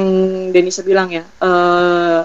Denisa 0.52 0.82
bilang 0.82 1.08
ya 1.10 1.24
eh, 1.42 2.20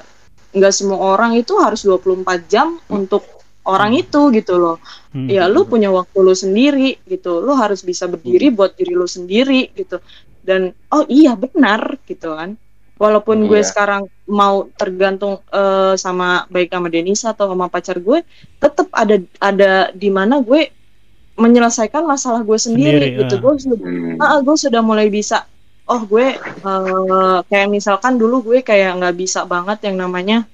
nggak 0.51 0.73
semua 0.75 0.99
orang 1.15 1.39
itu 1.39 1.55
harus 1.57 1.81
24 1.83 2.27
jam 2.51 2.75
untuk 2.91 3.23
orang 3.63 3.93
itu 3.95 4.33
gitu 4.33 4.57
loh. 4.57 4.77
Hmm. 5.13 5.27
ya 5.29 5.45
lu 5.47 5.63
punya 5.63 5.87
waktu 5.93 6.17
lu 6.19 6.33
sendiri 6.35 6.99
gitu. 7.07 7.39
Lu 7.39 7.53
harus 7.55 7.85
bisa 7.85 8.09
berdiri 8.09 8.51
buat 8.51 8.75
diri 8.75 8.91
lu 8.91 9.05
sendiri 9.07 9.71
gitu. 9.71 10.01
Dan 10.43 10.73
oh 10.91 11.05
iya 11.07 11.37
benar 11.37 11.95
gitu 12.03 12.33
kan. 12.35 12.57
Walaupun 12.99 13.47
gue 13.47 13.61
Iya. 13.61 13.69
sekarang 13.69 14.01
mau 14.27 14.67
tergantung 14.75 15.39
eh, 15.53 15.95
sama 15.95 16.43
baik 16.49 16.69
sama 16.73 16.89
Denisa 16.91 17.31
atau 17.31 17.47
sama 17.53 17.71
pacar 17.71 17.97
gue 17.97 18.19
tetap 18.57 18.87
ada 18.91 19.15
ada 19.39 19.71
di 19.93 20.09
mana 20.11 20.41
gue 20.41 20.67
menyelesaikan 21.39 22.03
masalah 22.03 22.43
gue 22.43 22.59
sendiri, 22.59 22.99
Sendiri, 23.15 23.19
gitu. 23.25 23.35
ah. 23.37 23.41
gue 23.41 23.53
sudah 23.57 23.77
Hmm. 23.81 24.15
ah, 24.19 24.39
gue 24.43 24.55
sudah 24.57 24.81
mulai 24.83 25.07
bisa 25.07 25.47
oh 25.87 26.01
gue 26.05 26.35
eh, 26.39 27.37
kayak 27.47 27.67
misalkan 27.67 28.15
dulu 28.15 28.41
gue 28.51 28.59
kayak 28.61 28.99
nggak 29.01 29.15
bisa 29.17 29.43
banget 29.43 29.83
yang 29.91 29.97
namanya 29.99 30.47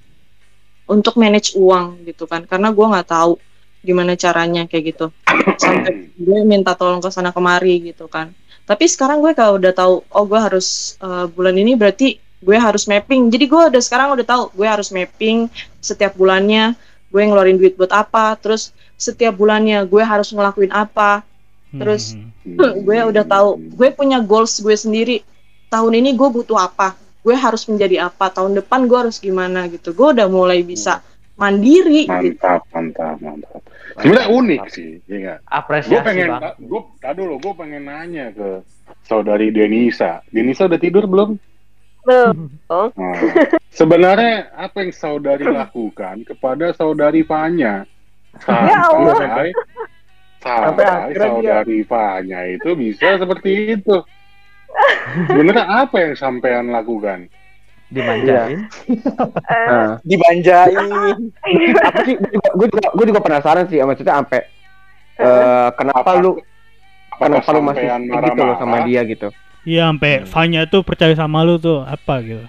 untuk 0.87 1.19
manage 1.19 1.53
uang 1.59 2.07
gitu 2.07 2.23
kan 2.25 2.47
karena 2.47 2.71
gue 2.71 2.85
nggak 2.85 3.09
tahu 3.09 3.35
gimana 3.83 4.17
caranya 4.19 4.67
kayak 4.67 4.83
gitu. 4.95 5.05
Sampai 5.55 6.11
gue 6.11 6.39
minta 6.43 6.75
tolong 6.75 6.99
ke 6.99 7.07
sana 7.07 7.31
kemari 7.31 7.93
gitu 7.93 8.09
kan. 8.11 8.33
Tapi 8.67 8.83
sekarang 8.83 9.23
gue 9.23 9.31
kalau 9.31 9.55
udah 9.61 9.71
tahu 9.71 10.03
oh 10.03 10.25
gue 10.27 10.39
harus 10.39 10.97
eh, 10.99 11.25
bulan 11.31 11.55
ini 11.55 11.77
berarti 11.77 12.17
gue 12.19 12.57
harus 12.57 12.83
mapping. 12.89 13.31
Jadi 13.31 13.45
gue 13.47 13.61
udah 13.71 13.81
sekarang 13.83 14.11
udah 14.17 14.25
tahu 14.27 14.43
gue 14.51 14.67
harus 14.67 14.91
mapping 14.91 15.47
setiap 15.79 16.17
bulannya 16.19 16.75
gue 17.07 17.21
ngeluarin 17.21 17.55
duit 17.55 17.73
buat 17.73 17.89
apa 17.89 18.35
terus 18.35 18.69
setiap 18.95 19.33
bulannya 19.33 19.83
gue 19.83 20.03
harus 20.03 20.29
ngelakuin 20.29 20.69
apa 20.69 21.23
terus- 21.71 22.15
hmm, 22.43 22.83
gue 22.87 22.97
udah 23.05 23.23
tahu 23.23 23.49
gue 23.73 23.89
punya 23.91 24.19
goals 24.19 24.59
gue 24.59 24.73
sendiri 24.73 25.23
tahun 25.67 25.99
ini 25.99 26.15
gue 26.15 26.27
butuh 26.27 26.57
apa 26.57 26.95
gue 27.21 27.35
harus 27.35 27.67
menjadi 27.67 28.07
apa 28.07 28.31
tahun 28.31 28.55
depan 28.55 28.87
gue 28.87 28.97
harus 28.97 29.19
gimana 29.19 29.67
gitu 29.67 29.91
gue 29.91 30.07
udah 30.15 30.27
mulai 30.27 30.63
bisa 30.63 31.03
mandiri 31.35 32.07
gitu 32.07 32.39
Mantap, 32.39 32.65
mantap, 32.71 33.15
mantap. 33.19 33.61
Sebenarnya 33.97 34.29
unik 34.29 34.61
sih, 34.69 34.89
iya 35.05 35.17
nggak? 35.17 35.37
Gue 35.39 35.53
Apresiasi 35.53 36.05
pengen, 36.05 36.29
gue, 36.59 36.81
tadi 36.97 37.17
dulu 37.17 37.33
gue 37.37 37.53
pengen 37.53 37.83
nanya 37.85 38.25
ke 38.29 38.61
saudari 39.03 39.49
Denisa. 39.49 40.21
Denisa 40.29 40.65
udah 40.65 40.77
tidur 40.77 41.05
belum? 41.05 41.37
Belum. 42.07 42.47
Nah, 42.65 42.87
sebenarnya 43.77 44.33
apa 44.55 44.77
yang 44.79 44.91
saudari 44.91 45.43
lakukan 45.43 46.23
kepada 46.23 46.71
saudari 46.71 47.21
Fanya 47.21 47.83
Ya 48.47 48.79
Allah. 48.87 49.15
sampai 49.17 49.49
Sampai 50.37 50.63
sampai 50.79 50.85
akhirnya 50.85 51.11
dia- 51.11 51.27
saudari 51.27 51.79
Fanya 51.83 52.39
itu 52.47 52.69
bisa 52.73 53.07
seperti 53.17 53.51
itu? 53.75 53.95
Sebenarnya 55.27 55.65
apa 55.67 55.95
yang 55.99 56.13
sampean 56.15 56.69
lakukan? 56.69 57.27
Dimanjain. 57.87 58.67
Eh, 59.47 59.67
Nah, 59.67 59.95
Dibanjain. 60.03 60.75
apa 61.79 61.99
sih? 62.03 62.15
Gue 62.53 62.67
juga, 62.67 62.87
gue 62.93 63.05
juga 63.07 63.21
penasaran 63.21 63.65
sih, 63.65 63.79
maksudnya 63.79 64.15
sampai 64.15 64.41
eh, 65.17 65.69
kenapa 65.73 66.03
Apa- 66.05 66.19
lu 66.19 66.31
Apakah 67.09 67.41
kenapa 67.41 67.49
lu 67.49 67.61
masih 67.65 67.85
stick 67.89 68.21
gitu 68.29 68.41
loh 68.43 68.55
sama 68.55 68.77
dia 68.85 69.01
gitu? 69.03 69.27
Iya, 69.67 69.91
sampai 69.91 70.23
Vanya 70.23 70.61
tuh 70.63 70.79
percaya 70.79 71.11
sama 71.11 71.43
lu 71.43 71.59
tuh 71.59 71.83
apa 71.83 72.23
gitu. 72.23 72.45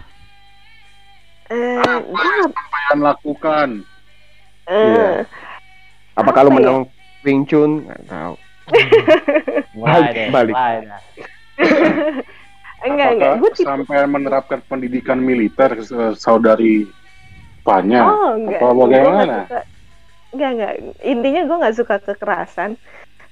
eh, 1.51 1.83
Apa 1.83 1.99
yang 2.14 2.51
sampean 2.55 2.99
lakukan? 3.03 3.69
eh, 4.71 4.75
Iya. 4.87 5.09
Apakah 6.14 6.47
lu 6.47 6.51
Apa 6.51 6.55
ya? 6.55 6.59
menang 6.62 6.79
Wing 7.27 7.43
Chun? 7.45 7.71
Nggak 7.83 8.03
tahu. 8.07 8.35
Balik. 10.31 10.55
dah. 10.55 11.03
enggak 12.87 13.09
enggak 13.11 13.33
gue 13.43 13.51
tipe 13.51 13.66
sampai 13.66 14.07
menerapkan 14.07 14.62
pendidikan 14.62 15.19
militer 15.19 15.83
saudari 16.14 16.87
Fanya? 17.66 18.07
oh 18.07 18.39
enggak 18.39 18.62
nggak 18.62 18.75
bagaimana? 18.79 19.37
suka 19.43 19.61
enggak 20.31 20.51
enggak 20.55 20.73
intinya 21.03 21.41
gue 21.43 21.57
nggak 21.59 21.77
suka 21.77 21.97
kekerasan 21.99 22.71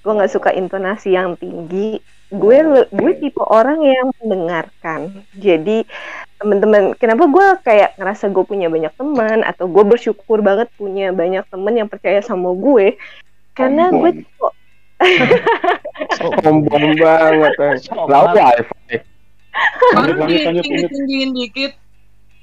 gue 0.02 0.12
nggak 0.12 0.32
suka 0.34 0.50
intonasi 0.50 1.14
yang 1.14 1.38
tinggi 1.38 2.02
gue 2.32 2.58
le- 2.58 2.90
gue 2.90 3.12
tipe 3.22 3.42
orang 3.42 3.78
yang 3.82 4.10
mendengarkan. 4.22 5.22
Jadi 5.38 5.86
teman-teman 6.36 6.92
kenapa 6.98 7.24
gue 7.30 7.46
kayak 7.64 7.96
ngerasa 7.96 8.28
gue 8.34 8.44
punya 8.44 8.68
banyak 8.68 8.92
teman 8.98 9.46
atau 9.46 9.70
gue 9.70 9.84
bersyukur 9.86 10.42
banget 10.42 10.68
punya 10.74 11.14
banyak 11.14 11.46
teman 11.48 11.74
yang 11.78 11.88
percaya 11.88 12.18
sama 12.20 12.50
gue? 12.52 12.98
Karena 13.54 13.88
gue 13.94 14.10
Sombong. 14.20 14.54
tipe 16.10 16.16
Sombong 16.18 16.86
banget. 16.98 17.52
Lah 18.10 18.34
wifi. 18.34 18.96
Lanjut. 19.96 20.64
tinggiin 20.92 21.30
dikit. 21.32 21.72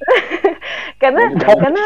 Karena 1.01 1.31
karena 1.35 1.81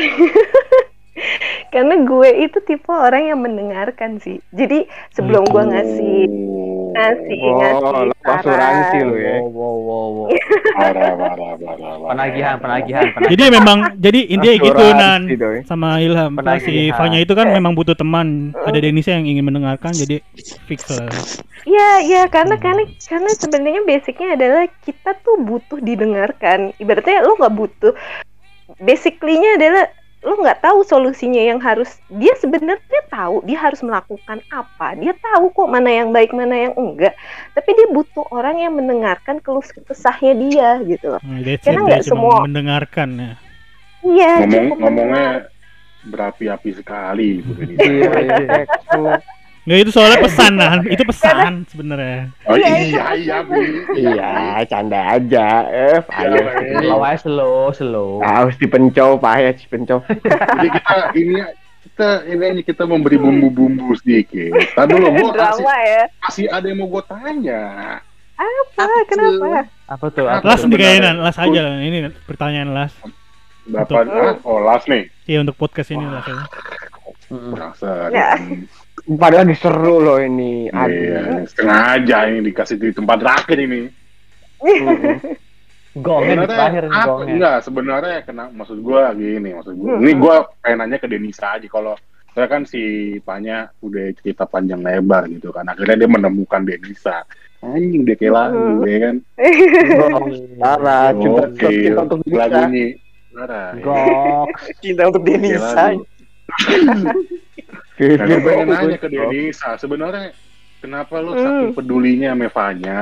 karena 1.74 1.94
gue 2.06 2.30
itu 2.48 2.58
tipe 2.64 2.90
orang 2.90 3.28
yang 3.30 3.40
mendengarkan 3.42 4.18
sih. 4.22 4.40
Jadi 4.54 4.86
sebelum 5.12 5.44
gue 5.46 5.62
ngasih 5.62 6.20
ngasih 7.00 7.40
Oh, 7.40 8.04
ngasih 8.04 8.28
asuransi 8.28 8.98
lu 9.08 9.16
ya. 9.16 9.36
Wow, 9.40 9.48
wow, 9.48 9.76
wow, 9.80 10.08
wow. 10.12 10.28
Parah, 10.76 11.12
parah. 11.16 11.52
Penagihan, 12.12 12.56
penagihan, 12.60 13.06
penagihan. 13.16 13.32
Jadi 13.32 13.44
memang 13.48 13.78
jadi 13.96 14.20
intinya 14.28 14.56
gitu 14.60 14.84
nan 14.92 15.20
sama 15.64 15.98
Ilham 16.04 16.36
si. 16.60 16.92
Vanya 16.92 17.18
itu 17.24 17.32
kan 17.32 17.48
memang 17.48 17.72
butuh 17.72 17.96
teman. 17.96 18.52
Ada 18.68 18.78
Denisa 18.84 19.16
yang 19.16 19.24
ingin 19.24 19.48
mendengarkan 19.48 19.96
jadi 19.96 20.20
fix 20.68 20.84
lah. 20.92 21.08
ya 21.68 22.00
ya 22.00 22.24
karena 22.32 22.56
karena 22.56 22.88
karena 23.04 23.30
sebenarnya 23.36 23.84
basicnya 23.84 24.32
adalah 24.32 24.64
kita 24.80 25.12
tuh 25.20 25.44
butuh 25.44 25.76
didengarkan 25.84 26.72
ibaratnya 26.80 27.20
lo 27.20 27.36
nggak 27.36 27.52
butuh 27.52 27.92
basically-nya 28.80 29.60
adalah 29.60 29.84
lo 30.20 30.36
nggak 30.36 30.60
tahu 30.60 30.84
solusinya 30.84 31.40
yang 31.40 31.56
harus 31.58 31.96
dia 32.10 32.36
sebenarnya 32.36 33.00
tahu 33.08 33.40
dia 33.40 33.56
harus 33.56 33.80
melakukan 33.80 34.44
apa 34.48 34.92
dia 34.94 35.16
tahu 35.16 35.48
kok 35.48 35.64
mana 35.66 35.88
yang 35.88 36.12
baik 36.12 36.30
mana 36.30 36.68
yang 36.68 36.74
enggak 36.76 37.16
tapi 37.52 37.72
dia 37.72 37.88
butuh 37.88 38.28
orang 38.28 38.60
yang 38.60 38.76
mendengarkan 38.76 39.40
keluh 39.40 39.64
kesahnya 39.64 40.36
dia 40.36 40.68
gitu 40.84 41.16
loh 41.16 41.20
Nah, 41.20 41.40
Karena 41.56 41.80
nggak 41.82 42.04
semua- 42.04 42.44
mendengarkan 42.44 43.08
ya. 43.16 43.32
iya 44.02 44.32
Ngomong, 44.40 44.52
cukup 44.52 44.78
ngomongnya 44.78 45.28
berapi-api 46.02 46.70
sekali 46.72 47.40
Bu 47.40 47.52
Denisa. 47.56 47.80
Iya, 47.82 48.10
iya. 48.20 48.62
Nggak 49.70 49.86
itu 49.86 49.90
soalnya 49.94 50.18
pesan 50.26 50.52
nan, 50.58 50.78
itu 50.90 51.02
pesan 51.06 51.62
sebenarnya. 51.70 52.26
Oh 52.50 52.58
Iya, 52.58 52.74
iya, 52.82 53.04
iya, 53.14 53.36
Bu. 53.46 53.54
Iya, 53.94 54.66
canda 54.66 55.14
aja. 55.14 55.46
Eh, 55.70 55.98
ayo. 56.02 56.42
Iya, 56.42 56.82
Slow 56.82 57.00
aja, 57.06 57.18
slow, 57.22 57.58
slow. 57.70 58.10
Harus 58.18 58.58
dipencau, 58.58 59.14
Pak 59.22 59.34
ya, 59.38 59.50
dipencau. 59.54 60.02
Jadi 60.58 60.68
kita 60.74 60.96
ini 61.14 61.38
kita 61.86 62.08
ini 62.26 62.44
ini 62.50 62.62
kita 62.66 62.82
memberi 62.82 63.14
bumbu-bumbu 63.14 63.94
sedikit. 64.02 64.58
Tadi 64.74 64.90
dulu 64.90 65.06
gua 65.30 65.38
kasih, 65.38 65.62
ya 65.62 66.02
kasih 66.26 66.46
ada 66.50 66.66
yang 66.66 66.82
mau 66.82 66.90
gue 66.90 67.02
tanya. 67.06 67.62
apa 68.34 68.82
Apa 68.82 69.00
kenapa 69.06 69.70
Apa 69.86 70.06
tuh? 70.10 70.26
Apa 70.26 70.42
Las 70.50 70.66
tuh? 70.66 70.74
las 70.74 71.36
aja 71.38 71.60
lah. 71.62 71.78
Ini 71.78 72.10
pertanyaan 72.26 72.74
las. 72.74 72.90
Bapak, 73.70 74.02
ah, 74.10 74.34
oh 74.42 74.58
las 74.66 74.82
nih. 74.90 75.06
Iya 75.30 75.46
untuk 75.46 75.54
podcast 75.54 75.94
ini 75.94 76.02
las 76.10 76.26
aja. 76.26 76.42
Mm-mm. 77.30 77.54
Kurang 77.54 77.72
seru. 77.78 78.10
Padahal 79.18 79.46
diseru 79.50 79.96
loh 79.98 80.18
ini. 80.22 80.70
Aduh. 80.70 80.94
Iya, 80.94 81.22
sengaja 81.50 82.30
ini 82.30 82.46
dikasih 82.52 82.76
di 82.78 82.94
tempat 82.94 83.16
terakhir 83.18 83.58
ini. 83.58 83.80
Gongnya 85.90 86.46
di 86.46 86.46
terakhir 86.46 86.86
nih, 86.86 87.02
gongnya. 87.02 87.32
enggak 87.34 87.56
sebenarnya 87.66 88.18
kena 88.22 88.46
maksud 88.54 88.78
gua 88.78 89.10
gini 89.10 89.50
maksud 89.50 89.74
gua. 89.74 89.98
Ini 89.98 90.12
gua 90.22 90.46
pengen 90.62 90.86
nanya 90.86 91.02
ke 91.02 91.10
Denisa 91.10 91.58
aja 91.58 91.66
kalau 91.66 91.98
saya 92.30 92.46
kan 92.46 92.62
si 92.62 93.18
Panya 93.26 93.66
udah 93.82 94.14
cerita 94.22 94.46
panjang 94.46 94.86
lebar 94.86 95.26
gitu 95.26 95.50
kan. 95.50 95.66
Akhirnya 95.66 96.06
dia 96.06 96.10
menemukan 96.14 96.62
Denisa. 96.62 97.26
Anjing 97.58 98.06
dia 98.06 98.14
kayak 98.14 98.34
lagu 98.38 98.86
ya 98.86 98.98
kan. 99.02 99.16
Parah, 100.62 101.10
cinta 101.18 101.42
Oke, 101.50 101.66
cinta 101.74 102.00
untuk. 102.06 102.18
Parah. 102.30 102.68
ya. 102.70 103.82
Gok. 103.82 104.46
Cinta 104.78 105.02
untuk 105.10 105.22
Denisa. 105.26 105.84
Nah, 108.00 108.24
gue 108.24 108.40
pengen 108.40 108.66
nanya 108.66 108.96
ke 108.96 109.08
Denisa, 109.08 109.76
sebenarnya 109.76 110.32
kenapa 110.80 111.20
lo 111.20 111.32
Hmm. 111.32 111.42
saking 111.42 111.72
pedulinya 111.74 112.32
sama 112.32 112.48
Vanya? 112.48 112.98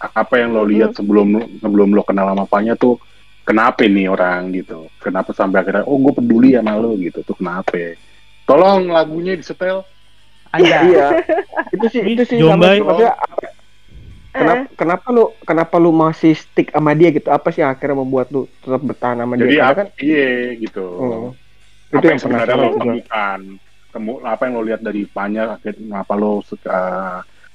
Apa 0.00 0.34
yang 0.36 0.50
lo 0.50 0.64
lihat 0.64 0.90
sebelum 0.92 1.28
sebelum 1.56 1.88
lo 1.90 2.02
kenal 2.02 2.26
sama 2.26 2.44
Vanya 2.44 2.74
tuh 2.74 2.98
kenapa 3.42 3.84
nih 3.84 4.08
orang 4.08 4.50
gitu? 4.50 4.90
Kenapa 4.98 5.30
sampai 5.30 5.62
akhirnya 5.62 5.84
oh 5.84 5.96
gue 5.96 6.12
peduli 6.12 6.52
sama 6.52 6.74
lo 6.74 6.96
gitu 6.96 7.22
tuh 7.22 7.36
kenapa? 7.36 7.94
Tolong 8.42 8.90
lagunya 8.90 9.32
disetel. 9.32 9.86
Anda. 10.50 10.66
Iya. 10.88 11.06
Itu 11.70 11.86
sih 11.86 12.02
itu 12.02 12.22
sih 12.24 12.36
sama 12.36 12.58
Jombay. 12.58 12.74
sih, 12.74 12.82
maksudnya 12.82 13.14
apa- 13.14 13.58
Kenapa, 14.30 14.62
kenapa 14.76 15.06
lu 15.10 15.24
kenapa 15.40 15.74
lu 15.76 15.90
masih 15.90 16.32
stick 16.32 16.70
sama 16.70 16.90
dia 16.92 17.10
gitu? 17.10 17.26
Apa 17.28 17.50
sih 17.50 17.62
yang 17.62 17.70
akhirnya 17.70 17.98
membuat 17.98 18.30
lu 18.30 18.46
tetap 18.56 18.78
bertahan 18.80 19.18
sama 19.18 19.34
Jadi 19.34 19.46
dia? 19.48 19.62
Apa? 19.64 19.74
kan 19.76 19.86
Iya 19.96 20.30
gitu. 20.56 20.86
Hmm. 20.86 21.10
apa 21.30 21.34
itu 21.92 21.98
yang 22.00 22.06
yang 22.08 22.18
sebenarnya 22.20 22.54
lo 22.54 22.66
juga. 22.68 22.78
temukan? 22.80 23.40
Temu, 23.90 24.22
apa 24.22 24.46
yang 24.46 24.54
lo 24.56 24.62
lihat 24.62 24.80
dari 24.80 25.02
Vanya? 25.06 25.54
akhirnya 25.54 26.02
Apa 26.02 26.14
lo 26.14 26.40
suka? 26.40 26.80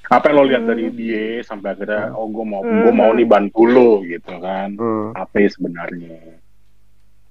Apa 0.06 0.24
yang 0.30 0.36
lo 0.38 0.46
lihat 0.46 0.64
Hmm. 0.64 0.72
dari 0.72 0.86
dia 0.94 1.26
sampai 1.42 1.74
akhirnya 1.74 2.14
oh 2.14 2.28
gue 2.30 2.46
mau 2.46 2.62
Hmm. 2.62 2.82
gue 2.84 2.94
mau 2.94 3.12
nih 3.12 3.26
bantu 3.26 3.62
lo 3.66 3.92
gitu 4.04 4.34
kan? 4.38 4.76
Hmm. 4.76 5.16
Apa 5.16 5.36
ya 5.40 5.50
sebenarnya? 5.50 6.18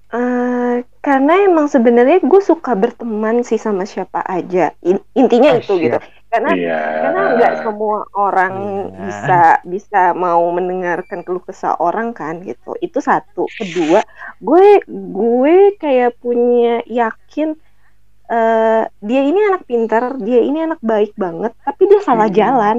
Eh, 0.05 0.75
karena 1.01 1.33
emang 1.43 1.67
sebenarnya 1.67 2.21
gue 2.21 2.41
suka 2.41 2.71
berteman 2.73 3.41
sih 3.41 3.57
sama 3.57 3.83
siapa 3.83 4.21
aja. 4.21 4.71
In- 4.81 5.03
intinya 5.13 5.55
Ah, 5.55 5.59
itu 5.59 5.73
siap. 5.75 5.81
gitu. 5.81 5.97
Karena 6.25 6.51
Iya. 6.51 6.81
karena 7.01 7.21
nggak 7.35 7.53
semua 7.63 7.97
orang 8.13 8.53
Iya. 8.55 9.01
bisa 9.07 9.39
bisa 9.65 10.01
mau 10.13 10.43
mendengarkan 10.51 11.23
keluh 11.23 11.41
kesah 11.41 11.79
orang 11.79 12.11
kan 12.11 12.43
gitu. 12.43 12.75
Itu 12.79 12.99
satu. 12.99 13.47
Kedua, 13.49 14.03
gue 14.39 14.83
gue 14.87 15.55
kayak 15.79 16.19
punya 16.19 16.83
yakin 16.85 17.55
eh 18.27 18.83
dia 18.99 19.21
ini 19.21 19.39
anak 19.45 19.63
pintar, 19.63 20.17
dia 20.17 20.41
ini 20.41 20.59
anak 20.61 20.81
baik 20.81 21.13
banget, 21.15 21.53
tapi 21.61 21.81
dia 21.85 22.01
salah 22.01 22.25
Hmm. 22.25 22.35
jalan. 22.35 22.77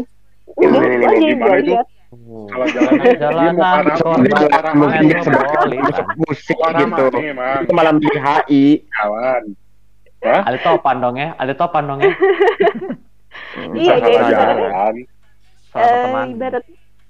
Udah, 0.57 0.67
Ini, 0.67 0.79
ini, 0.79 0.95
itu 0.97 1.07
ini, 1.07 1.43
aja 1.43 1.59
itu? 1.59 1.69
lihat. 1.71 1.87
Salah 2.47 2.69
jalan 2.71 2.95
dia 2.97 3.15
Jalanan, 3.19 3.83
dia 5.03 5.19
sebagai 5.21 5.77
musik, 6.19 6.57
gitu. 6.57 7.05
Itu 7.63 7.73
malam 7.73 7.97
di 7.99 8.09
HI. 8.09 8.65
Kawan. 8.89 9.43
Ada 10.23 10.59
topan 10.59 10.97
dong 10.99 11.17
ya, 11.17 11.29
ada 11.37 11.53
topan 11.53 11.85
dong 11.87 12.01
ya. 12.01 12.11
Iya, 13.77 14.01
Salah 14.01 14.09
iya, 14.09 14.17
iya. 14.17 14.31
jalan. 14.33 14.95
Salah 15.69 16.25
Eh, 16.25 16.33
ibarat 16.33 16.65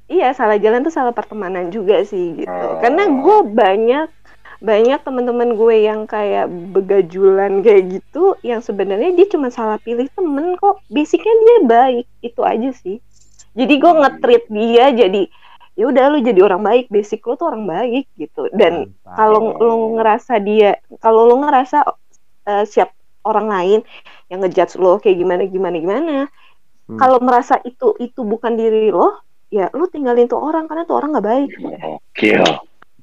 iya 0.07 0.29
salah 0.31 0.59
jalan 0.59 0.83
tuh 0.83 0.91
salah 0.91 1.11
pertemanan 1.11 1.71
juga 1.71 2.03
sih 2.03 2.35
gitu 2.35 2.51
Oh. 2.51 2.79
karena 2.79 3.07
gue 3.07 3.39
banyak 3.47 4.07
banyak 4.67 4.99
teman-teman 5.07 5.55
gue 5.55 5.77
yang 5.87 6.11
kayak 6.11 6.51
begajulan 6.75 7.63
kayak 7.63 8.03
gitu 8.03 8.35
yang 8.43 8.59
sebenarnya 8.59 9.15
dia 9.15 9.27
cuma 9.31 9.55
salah 9.55 9.79
pilih 9.79 10.11
temen 10.11 10.59
kok. 10.59 10.83
Basicnya 10.91 11.31
dia 11.31 11.59
baik 11.71 12.07
itu 12.27 12.41
aja 12.43 12.71
sih. 12.75 12.99
Jadi 13.55 13.75
gue 13.79 13.93
nge-treat 14.03 14.45
dia 14.51 14.91
jadi 14.91 15.23
ya 15.79 15.85
udah 15.93 16.05
lu 16.11 16.19
jadi 16.25 16.41
orang 16.43 16.67
baik 16.67 16.87
basic 16.91 17.23
lu 17.23 17.39
tuh 17.39 17.47
orang 17.55 17.65
baik 17.71 18.11
gitu. 18.19 18.51
Dan 18.51 18.91
kalau 19.07 19.55
lu 19.63 20.03
ngerasa 20.03 20.43
dia 20.43 20.83
kalau 20.99 21.31
lu 21.31 21.39
ngerasa 21.47 21.87
eh, 22.51 22.65
siap 22.67 22.91
orang 23.23 23.47
lain 23.47 23.81
yang 24.27 24.43
ngejudge 24.43 24.75
lo 24.83 24.99
kayak 24.99 25.23
gimana 25.23 25.47
gimana 25.47 25.77
gimana 25.79 26.17
Hmm. 26.87 27.03
kalau 27.03 27.19
merasa 27.19 27.59
itu 27.67 27.99
itu 27.99 28.23
bukan 28.23 28.55
diri 28.55 28.95
lo 28.95 29.19
ya 29.51 29.67
lu 29.75 29.91
tinggalin 29.91 30.31
tuh 30.31 30.39
orang 30.39 30.71
karena 30.71 30.87
tuh 30.87 31.03
orang 31.03 31.19
nggak 31.19 31.27
baik. 31.27 31.51
Gokil. 31.59 32.43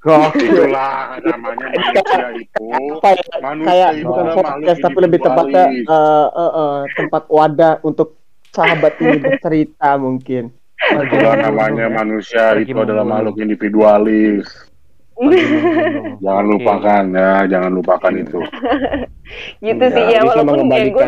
Gokil. 0.03 0.51
Itulah 0.51 1.15
namanya 1.23 1.67
manusia 1.71 2.27
itu. 2.35 2.65
Kayak 2.99 3.23
Manusia 3.39 3.67
kayak 3.71 3.89
itu 3.95 4.03
bukan 4.07 4.27
podcast 4.35 4.79
makhluk 4.79 4.83
tapi 4.83 4.97
lebih 4.99 5.19
tepatnya 5.23 5.65
eh, 5.71 6.27
eh, 6.27 6.51
eh, 6.59 6.77
tempat 6.99 7.23
wadah 7.31 7.73
untuk 7.87 8.19
sahabat 8.51 8.93
ini 8.99 9.17
bercerita 9.23 9.89
mungkin. 9.95 10.43
Itulah 10.83 11.35
namanya 11.39 11.87
manusia 11.87 12.59
itu 12.59 12.75
adalah 12.75 13.07
makhluk 13.07 13.39
individualis. 13.39 14.51
Jangan 16.19 16.45
lupakan 16.51 17.03
ya, 17.15 17.47
jangan 17.47 17.71
lupakan 17.71 18.13
itu. 18.17 18.39
gitu 19.63 19.85
sih 19.87 20.03
ya 20.11 20.27
walaupun 20.27 20.67
ya 20.67 20.91
gue. 20.91 21.07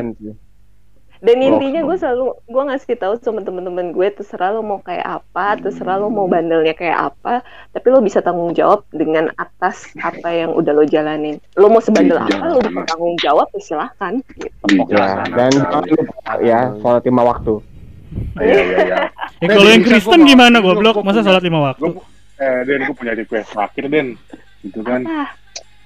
Dan 1.18 1.38
intinya 1.38 1.82
gue 1.82 1.95
selalu 1.95 2.26
gue 2.43 2.63
ngasih 2.66 2.95
tahu 2.95 3.13
sama 3.18 3.39
temen-temen 3.39 3.91
gue 3.91 4.07
terserah 4.09 4.49
lo 4.49 4.59
mau 4.59 4.80
kayak 4.80 5.03
apa 5.22 5.55
terserah 5.57 5.95
lo 5.95 6.07
mau 6.07 6.26
bandelnya 6.26 6.72
kayak 6.72 7.13
apa 7.13 7.39
tapi 7.70 7.88
lo 7.88 7.99
bisa 7.99 8.20
tanggung 8.20 8.51
jawab 8.51 8.84
dengan 8.89 9.32
atas 9.34 9.88
apa 9.97 10.28
yang 10.30 10.51
udah 10.51 10.72
lo 10.72 10.84
jalanin 10.84 11.38
lo 11.53 11.68
mau 11.68 11.80
sebandel 11.80 12.18
Iya, 12.18 12.36
apa 12.36 12.45
lo 12.47 12.59
bisa 12.59 12.82
tanggung 12.86 13.16
jawab 13.18 13.47
ya 13.49 13.61
silahkan 13.61 14.13
gitu. 14.34 14.63
Ya, 14.88 15.07
dan 15.30 15.51
ya 16.41 16.59
sholat 16.78 17.03
lima 17.03 17.24
waktu. 17.24 17.53
Iya, 18.36 18.55
iya, 18.55 18.78
iya. 18.82 18.97
Ya, 19.36 19.45
Eh, 19.45 19.47
kalau 19.51 19.68
yang 19.68 19.84
Kristen 19.84 20.22
gimana 20.24 20.57
gua- 20.57 20.74
goblok? 20.74 21.03
Masa 21.03 21.20
sholat 21.20 21.41
lima 21.41 21.59
waktu? 21.61 21.91
Gua- 21.91 22.07
Eh, 22.36 22.59
Den, 22.63 22.84
gue 22.84 22.91
punya 22.93 23.11
request 23.11 23.47
terakhir, 23.49 23.88
Den. 23.88 24.07
Gitu 24.59 24.80
kan. 24.82 25.03
Hmm. 25.03 25.28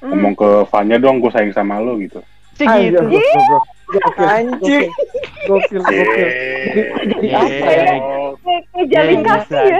Ngomong 0.04 0.34
ke 0.34 0.50
Vanya 0.66 0.98
dong, 0.98 1.20
gue 1.20 1.30
sayang 1.30 1.52
sama 1.52 1.78
lo 1.78 1.98
gitu. 1.98 2.22
Anjir, 2.66 2.92
gitu. 2.92 3.04
goblok. 3.32 3.64
Gokil, 3.90 4.26
Anjir. 4.28 4.82
Gokil, 5.48 5.80
gokil. 5.80 6.30
Jadi 7.10 7.28
apa 7.32 7.70
ya? 7.72 7.86
Kayak 8.40 8.62
kayak 8.70 8.88
jalin 8.90 9.16
Iya, 9.16 9.26
kasih 9.26 9.64
ya 9.64 9.80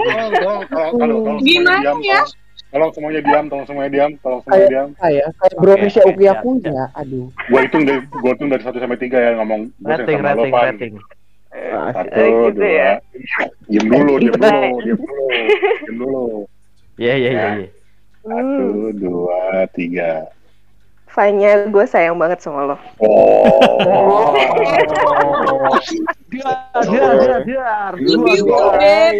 Gimana 1.40 1.90
ya? 2.00 2.20
tolong. 2.70 2.90
Semuanya 2.94 3.20
diam, 3.20 3.44
tolong 3.50 3.66
semuanya 3.66 3.90
diam, 3.90 4.10
tolong 4.18 4.40
semuanya 4.42 4.66
diam. 4.68 4.88
kayak 4.94 5.24
kayak 5.34 5.54
Bro 5.58 5.72
Ukiya 5.74 5.90
siap, 5.90 6.38
punya. 6.40 6.84
Aduh. 6.94 7.26
Gue 7.50 7.60
hitung 7.66 7.82
dari 7.82 7.98
gue 8.02 8.30
hitung 8.30 8.48
dari 8.48 8.62
1 8.62 8.78
sampai 8.78 8.98
3 8.98 9.10
ya 9.18 9.30
ngomong 9.42 9.60
Rating, 9.82 10.18
rating, 10.20 10.52
rating. 10.54 10.94
Satu, 11.90 12.14
Eh, 12.14 12.30
gitu 12.30 12.50
dua. 12.56 12.70
ya. 12.70 12.92
Diam 13.66 13.86
dulu, 13.90 14.12
diam 14.18 14.34
dulu, 14.38 14.70
diam 14.80 14.98
dulu, 14.98 15.24
diam 15.82 15.96
dulu. 15.98 16.24
Iya, 17.00 17.14
iya, 17.16 17.30
iya. 17.32 17.48
iya. 17.58 17.68
Satu, 18.20 18.66
dua, 18.92 19.40
tiga. 19.72 20.28
Fanya 21.10 21.66
gue 21.66 21.84
sayang 21.90 22.14
banget 22.14 22.38
sama 22.38 22.70
lo 22.70 22.76
Oh. 23.02 24.30
Dar, 26.30 26.70
dar, 26.86 27.14
dar, 27.18 27.42
dar. 27.42 27.92
Lebih 27.98 28.46
dong, 28.46 28.70
kan, 28.78 29.12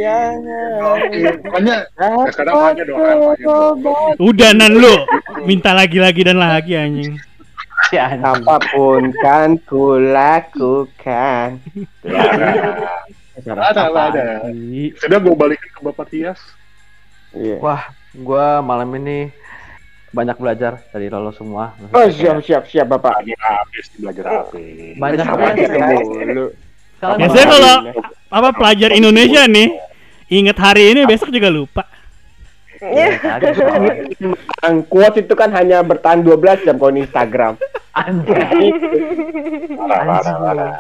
Vanya 1.51 2.83
dong. 2.87 3.83
Udah 4.23 4.51
nan 4.55 4.79
lu 4.79 4.95
minta 5.43 5.75
lagi-lagi 5.75 6.23
dan 6.23 6.39
lagi 6.39 6.79
anjing. 6.79 7.19
Si 7.91 7.99
anjing. 7.99 8.23
Apa 8.23 8.63
pun 8.71 9.11
kan 9.19 9.59
ku 9.67 9.99
lakukan. 9.99 11.59
Ada, 13.41 13.63
ada, 13.75 13.83
ada. 13.91 14.25
Sudah 15.03 15.19
gue 15.19 15.35
balikin 15.35 15.71
ke 15.75 15.81
Bapak 15.83 16.07
Tias. 16.15 16.39
Iya. 17.35 17.63
Wah, 17.63 17.95
gua 18.15 18.59
malam 18.59 18.91
ini 18.99 19.31
banyak 20.11 20.37
belajar 20.39 20.83
dari 20.91 21.07
lo 21.07 21.31
semua. 21.31 21.79
Oh 21.95 22.07
siap 22.11 22.43
siap 22.43 22.67
siap 22.67 22.87
bapak. 22.91 23.23
Lagi 23.23 23.35
habis 23.39 23.87
belajar 23.99 24.25
habis. 24.27 24.99
Banyak 24.99 25.23
Sama 25.23 25.37
belajar. 25.39 25.71
Biasanya 27.01 27.47
kalau 27.49 27.75
apa 28.31 28.49
pelajar 28.53 28.91
Indonesia 28.93 29.47
nih 29.47 29.73
inget 30.31 30.59
hari 30.59 30.93
ini 30.95 31.07
besok 31.07 31.31
juga 31.31 31.49
lupa. 31.49 31.87
Iya. 32.81 33.39
Yang 34.65 34.77
kuat 34.89 35.15
itu 35.21 35.35
kan 35.37 35.53
hanya 35.53 35.85
bertahan 35.85 36.25
12 36.25 36.65
jam 36.65 36.77
kalau 36.81 36.93
di 36.97 37.05
Instagram. 37.05 37.55
Parah, 39.77 40.23
parah. 40.25 40.73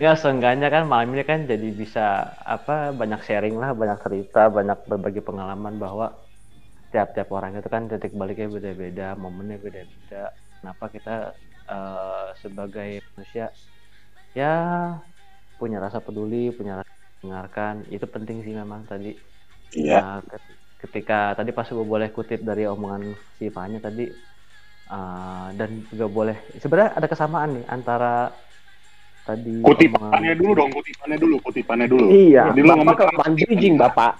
Ya 0.00 0.16
seenggaknya 0.18 0.72
kan 0.72 0.88
malam 0.88 1.14
ini 1.14 1.22
kan 1.22 1.46
jadi 1.46 1.68
bisa 1.70 2.34
apa 2.42 2.90
banyak 2.90 3.22
sharing 3.22 3.60
lah, 3.60 3.70
banyak 3.76 4.00
cerita, 4.02 4.50
banyak 4.50 4.78
berbagi 4.88 5.20
pengalaman 5.22 5.78
bahwa 5.78 6.16
tiap-tiap 6.92 7.28
orang 7.36 7.52
itu 7.58 7.68
kan 7.74 7.82
titik 7.90 8.12
baliknya 8.20 8.48
beda-beda, 8.56 9.04
momennya 9.22 9.56
beda-beda. 9.64 10.16
Kenapa 10.58 10.84
kita 10.94 11.10
eh, 11.70 12.26
sebagai 12.42 12.88
manusia 13.14 13.44
ya 14.38 14.46
punya 15.60 15.78
rasa 15.84 15.98
peduli, 16.06 16.36
punya 16.58 16.72
rasa 16.80 16.92
mendengarkan, 17.22 17.74
itu 17.94 18.06
penting 18.14 18.36
sih 18.44 18.54
memang 18.60 18.82
tadi. 18.90 19.08
Iya. 19.76 20.02
Nah, 20.02 20.22
ket- 20.30 20.56
ketika 20.82 21.14
tadi 21.38 21.50
pas 21.56 21.68
gue 21.76 21.86
boleh 21.94 22.08
kutip 22.16 22.40
dari 22.50 22.62
omongan 22.74 23.02
si 23.38 23.46
Fanya 23.56 23.78
tadi 23.86 24.02
eh, 24.92 25.46
dan 25.58 25.70
juga 25.90 26.06
boleh 26.16 26.36
sebenarnya 26.62 26.92
ada 26.98 27.08
kesamaan 27.12 27.50
nih 27.56 27.64
antara 27.76 28.12
tadi 29.22 29.60
Kutipannya 29.60 30.02
omongan- 30.28 30.38
dulu 30.38 30.52
dong, 30.52 30.70
kutipannya 30.70 31.16
dulu, 31.16 31.36
kutipannya 31.40 31.86
dulu. 31.86 32.06
Iya. 32.08 32.42
Jadi 32.48 32.60
lu 32.60 32.66
ngomong 32.68 32.86
Bapak 32.88 32.98
kelamaan 33.00 33.32
bridging 33.34 33.74
bapak. 33.76 34.12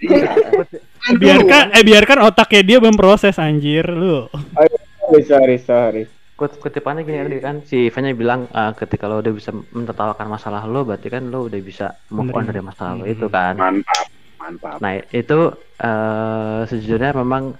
Iya. 0.00 0.30
Biarkan 1.20 1.64
eh 1.70 1.82
biarkan 1.82 2.18
otaknya 2.24 2.62
dia 2.64 2.78
memproses 2.80 3.36
anjir 3.36 3.86
lu. 3.86 4.26
Sorry 4.98 5.22
sorry 5.22 5.56
sorry. 5.60 6.02
Kut- 6.34 6.58
kutipannya 6.58 7.00
gini 7.00 7.16
tadi 7.18 7.38
kan 7.38 7.56
si 7.62 7.88
Fanya 7.88 8.12
bilang 8.12 8.44
eh, 8.46 8.72
ketika 8.74 9.06
lo 9.06 9.18
udah 9.18 9.32
bisa 9.32 9.50
mentertawakan 9.70 10.26
masalah 10.28 10.62
lo 10.62 10.82
berarti 10.82 11.08
kan 11.08 11.24
lo 11.24 11.46
udah 11.46 11.60
bisa 11.60 11.86
move 12.08 12.28
on 12.30 12.44
dari 12.44 12.60
masalah 12.60 12.92
lo 12.94 13.04
Hmm. 13.04 13.14
itu 13.14 13.26
kan 13.26 13.54
Mantap. 13.54 14.06
Mantap. 14.36 14.76
Nah 14.78 14.92
itu 15.08 15.38
eh 15.78 16.60
sejujurnya 16.66 17.14
memang 17.14 17.54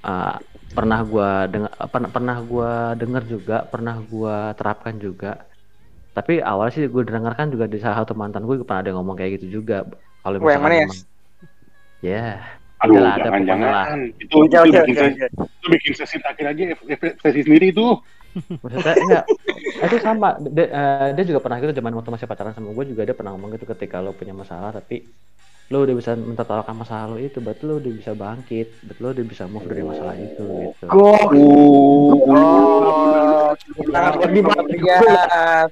eh, 0.00 0.36
pernah 0.70 1.00
gua 1.02 1.44
dengar 1.44 1.72
pernah 1.84 2.08
pernah 2.08 2.36
gua 2.40 2.70
dengar 2.94 3.22
juga 3.24 3.56
pernah 3.64 3.98
gua 4.00 4.36
terapkan 4.54 4.94
juga. 4.94 5.44
Tapi 6.10 6.42
awal 6.42 6.74
sih 6.74 6.90
gue 6.90 7.02
dengarkan 7.06 7.54
juga 7.54 7.70
di 7.70 7.78
salah 7.78 8.02
satu 8.02 8.18
mantan 8.18 8.42
gue 8.42 8.60
pernah 8.66 8.82
ada 8.82 8.90
ngomong 8.98 9.14
kayak 9.14 9.40
gitu 9.40 9.62
juga. 9.62 9.86
Kalau 10.20 10.36
yang 10.42 10.62
mana 10.62 10.74
ya? 10.84 10.88
ya 12.02 12.24
Aduh, 12.80 12.96
Udah 12.96 13.02
lah, 13.04 13.12
ada 13.12 13.24
jangan-jangan 13.28 13.60
pokoknya 13.60 13.76
lah. 13.76 13.86
itu, 14.16 14.36
itu, 14.40 14.56
oke, 14.56 14.68
bikin 14.72 14.94
sesi, 14.96 15.20
oke. 15.20 15.26
itu 15.60 15.66
bikin 15.68 15.92
sesi 15.92 16.16
terakhir 16.16 16.46
aja 16.48 16.62
sesi 17.20 17.40
sendiri 17.44 17.68
tuh. 17.76 17.94
maksudnya 18.62 18.94
enggak 18.94 19.24
itu 19.90 19.96
sama 19.98 20.38
dia, 20.38 20.66
eh, 20.70 21.08
dia 21.18 21.24
juga 21.26 21.42
pernah 21.42 21.58
gitu 21.58 21.74
zaman 21.74 21.98
waktu 21.98 22.14
masih 22.14 22.30
pacaran 22.30 22.54
sama 22.54 22.70
gue 22.70 22.94
juga 22.94 23.02
dia 23.02 23.10
pernah 23.10 23.34
ngomong 23.34 23.58
gitu 23.58 23.66
ketika 23.74 23.98
lo 23.98 24.14
punya 24.14 24.30
masalah 24.30 24.70
tapi 24.70 25.02
lo 25.74 25.82
udah 25.82 25.94
bisa 25.98 26.14
tolong 26.46 26.78
masalah 26.78 27.10
lo 27.10 27.18
itu 27.18 27.42
berarti 27.42 27.62
lo 27.66 27.82
udah 27.82 27.90
bisa 27.90 28.14
bangkit 28.14 28.70
berarti 28.86 29.00
lo 29.02 29.08
udah 29.10 29.26
bisa 29.26 29.44
move 29.50 29.66
dari 29.66 29.82
masalah 29.82 30.14
itu 30.14 30.44
gitu 30.46 30.84
Oh, 32.30 33.50
sangat 33.90 34.14
lebih 34.30 34.46
banget. 34.46 35.70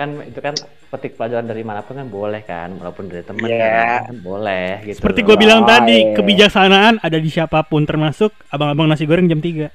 Kan 0.00 0.16
itu 0.22 0.40
kan 0.40 0.56
petik 0.88 1.12
pelajaran 1.14 1.44
dari 1.44 1.60
mana 1.60 1.80
pun 1.80 1.92
kan 1.92 2.08
boleh 2.08 2.40
kan 2.40 2.72
walaupun 2.72 3.04
dari 3.06 3.20
teman 3.20 3.44
Iya. 3.44 4.08
kan 4.08 4.16
boleh 4.18 4.80
gitu 4.82 4.96
Seperti 4.96 5.20
gue 5.20 5.36
bilang 5.36 5.62
tadi, 5.62 5.98
Baik. 6.02 6.16
kebijaksanaan 6.16 6.94
ada 6.98 7.14
di 7.14 7.28
siapa 7.28 7.60
pun 7.62 7.84
termasuk 7.84 8.32
abang-abang 8.48 8.88
nasi 8.88 9.04
goreng 9.04 9.26
jam 9.26 9.38
3. 9.38 9.68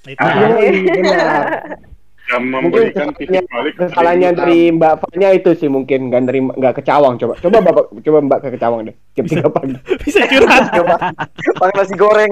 Nah, 0.00 0.10
itu 0.10 0.18
Ah. 0.18 0.34
benar. 0.90 1.44
Yang 2.26 2.42
Mungkin 2.42 2.62
memberikan 2.62 3.08
kesalahannya, 3.10 3.18
titik 3.20 3.44
balik 3.48 3.72
ke 3.72 3.84
kesalahannya 3.84 4.30
dari 4.32 4.58
Mbak 4.70 4.94
Fanya 5.00 5.28
itu 5.32 5.50
sih 5.52 5.66
mungkin 5.66 6.00
nggak 6.08 6.22
dari 6.24 6.40
nggak 6.40 6.74
ke 6.74 6.82
Cawang 6.84 7.14
coba 7.16 7.34
coba 7.36 7.58
bapak 7.60 7.84
coba 8.00 8.18
Mbak 8.22 8.38
ke 8.44 8.58
Cawang 8.60 8.80
deh 8.84 8.94
jam 9.12 9.24
tiga 9.26 9.46
pagi 9.46 9.74
Bisa 10.02 10.22
curhat. 10.24 10.62
Pakai 11.58 11.74
nasi 11.74 11.94
goreng. 11.94 12.30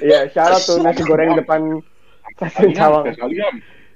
Iya 0.00 0.26
syarat 0.28 0.60
tuh 0.60 0.78
nasi 0.78 1.02
goreng 1.02 1.34
depan 1.34 1.78
stasiun 2.34 2.70
Cawang 2.72 3.04
sekali 3.10 3.38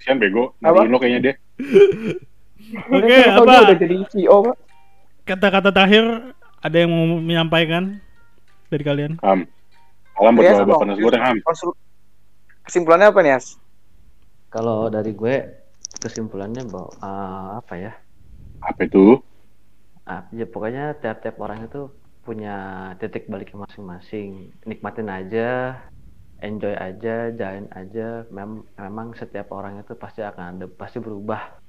Sian 0.04 0.20
bego, 0.20 0.52
Apa? 0.60 0.84
nariin 0.84 0.92
lo 0.92 0.98
kayaknya 1.00 1.20
deh. 1.32 1.36
Oke, 2.92 3.16
tahu 3.24 3.44
apa? 3.48 3.56
udah 3.72 3.76
jadi 3.80 3.96
CEO 4.12 4.36
Pak. 4.44 4.56
Kata-kata 5.24 5.68
terakhir 5.72 6.04
ada 6.60 6.76
yang 6.76 6.92
mau 6.92 7.16
menyampaikan 7.16 7.96
dari 8.68 8.84
kalian? 8.84 9.16
Ham. 9.24 9.48
Malam 10.14 10.34
Yes, 10.38 10.60
berdua 10.60 10.64
bapak 10.68 10.76
Bang. 10.78 10.88
nasi 10.92 11.00
goreng. 11.00 11.22
Konsul- 11.40 11.78
Kesimpulannya 12.64 13.08
apa 13.12 13.20
nih, 13.20 13.32
As? 13.36 13.56
kalau 14.48 14.86
dari 14.86 15.10
gue 15.10 15.34
kesimpulannya 15.98 16.62
bahwa 16.70 16.94
eh, 16.94 17.48
apa 17.58 17.74
ya 17.74 17.92
Apa 18.62 18.86
itu? 18.86 19.18
Ah, 20.04 20.24
ya 20.30 20.44
pokoknya 20.44 20.94
tiap-tiap 21.00 21.36
orang 21.40 21.64
itu 21.66 21.88
punya 22.22 22.54
titik 22.96 23.28
baliknya 23.28 23.64
masing-masing. 23.64 24.52
Nikmatin 24.64 25.08
aja, 25.08 25.80
enjoy 26.38 26.72
aja, 26.72 27.30
jalanin 27.30 27.68
aja. 27.70 28.26
Mem- 28.28 28.66
memang 28.74 29.12
setiap 29.12 29.50
orang 29.50 29.78
itu 29.78 29.94
pasti 29.94 30.20
akan 30.20 30.44
ada, 30.54 30.66
pasti 30.66 30.98
berubah. 30.98 31.60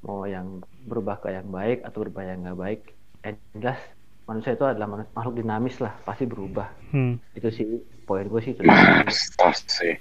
Mau 0.00 0.24
yang 0.24 0.58
berubah 0.82 1.18
ke 1.18 1.28
yang 1.30 1.48
baik 1.48 1.82
atau 1.82 2.00
berubah 2.00 2.22
yang 2.22 2.38
nggak 2.42 2.56
baik. 2.56 2.80
And 3.20 3.36
jelas 3.52 3.80
manusia 4.22 4.52
itu 4.52 4.62
adalah 4.62 4.86
makhluk 5.08 5.34
dinamis 5.34 5.76
lah, 5.78 5.94
pasti 6.00 6.24
berubah. 6.24 6.70
Hmm. 6.88 7.18
Itu 7.32 7.50
sih 7.50 7.66
poin 8.02 8.24
gue 8.24 8.40
sih 8.40 8.52
itu. 8.52 8.62
Astaga. 8.62 9.98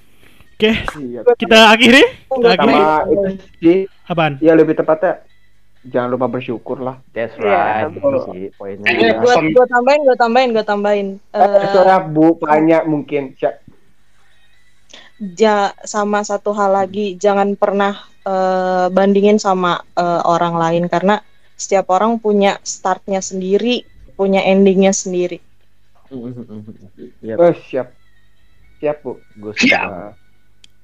Oke, 0.56 0.72
Iya. 0.96 1.20
kita 1.36 1.58
akhiri. 1.68 2.04
Kita 2.26 2.48
akhiri. 2.50 2.74
sama 2.74 3.04
itu 3.06 3.28
sih 3.60 3.78
Apaan? 4.06 4.40
ya 4.40 4.56
lebih 4.56 4.72
tepatnya 4.74 5.20
jangan 5.84 6.10
lupa 6.10 6.26
bersyukur 6.26 6.80
lah 6.80 6.98
That's 7.12 7.36
Iya, 7.36 7.84
right, 7.84 7.92
itu 7.92 8.10
sih 8.26 8.44
poinnya. 8.56 9.20
Gue 9.20 9.36
tambahin, 9.68 10.02
gue 10.02 10.16
tambahin, 10.16 10.50
gue 10.54 10.64
tambahin. 10.64 11.08
eh, 11.30 11.44
Eh, 11.44 11.68
soalnya 11.70 12.08
Bu 12.08 12.40
Fanya 12.40 12.82
mungkin 12.82 13.36
Sya- 13.36 13.60
ja, 15.20 15.72
sama 15.84 16.22
satu 16.26 16.52
hal 16.52 16.76
lagi, 16.76 17.16
jangan 17.16 17.56
pernah 17.56 17.96
eh, 18.26 18.88
bandingin 18.92 19.40
sama 19.40 19.80
eh, 19.96 20.22
orang 20.26 20.56
lain 20.60 20.84
karena 20.92 21.22
setiap 21.56 21.88
orang 21.92 22.20
punya 22.20 22.60
startnya 22.62 23.24
sendiri, 23.24 23.88
punya 24.20 24.44
endingnya 24.44 24.92
sendiri. 24.92 25.40
Yap, 27.24 27.38
eh, 27.40 27.56
siap 27.68 27.88
siap 28.80 28.98
Bu 29.02 29.18
gue. 29.40 29.54
Nah, 29.72 30.14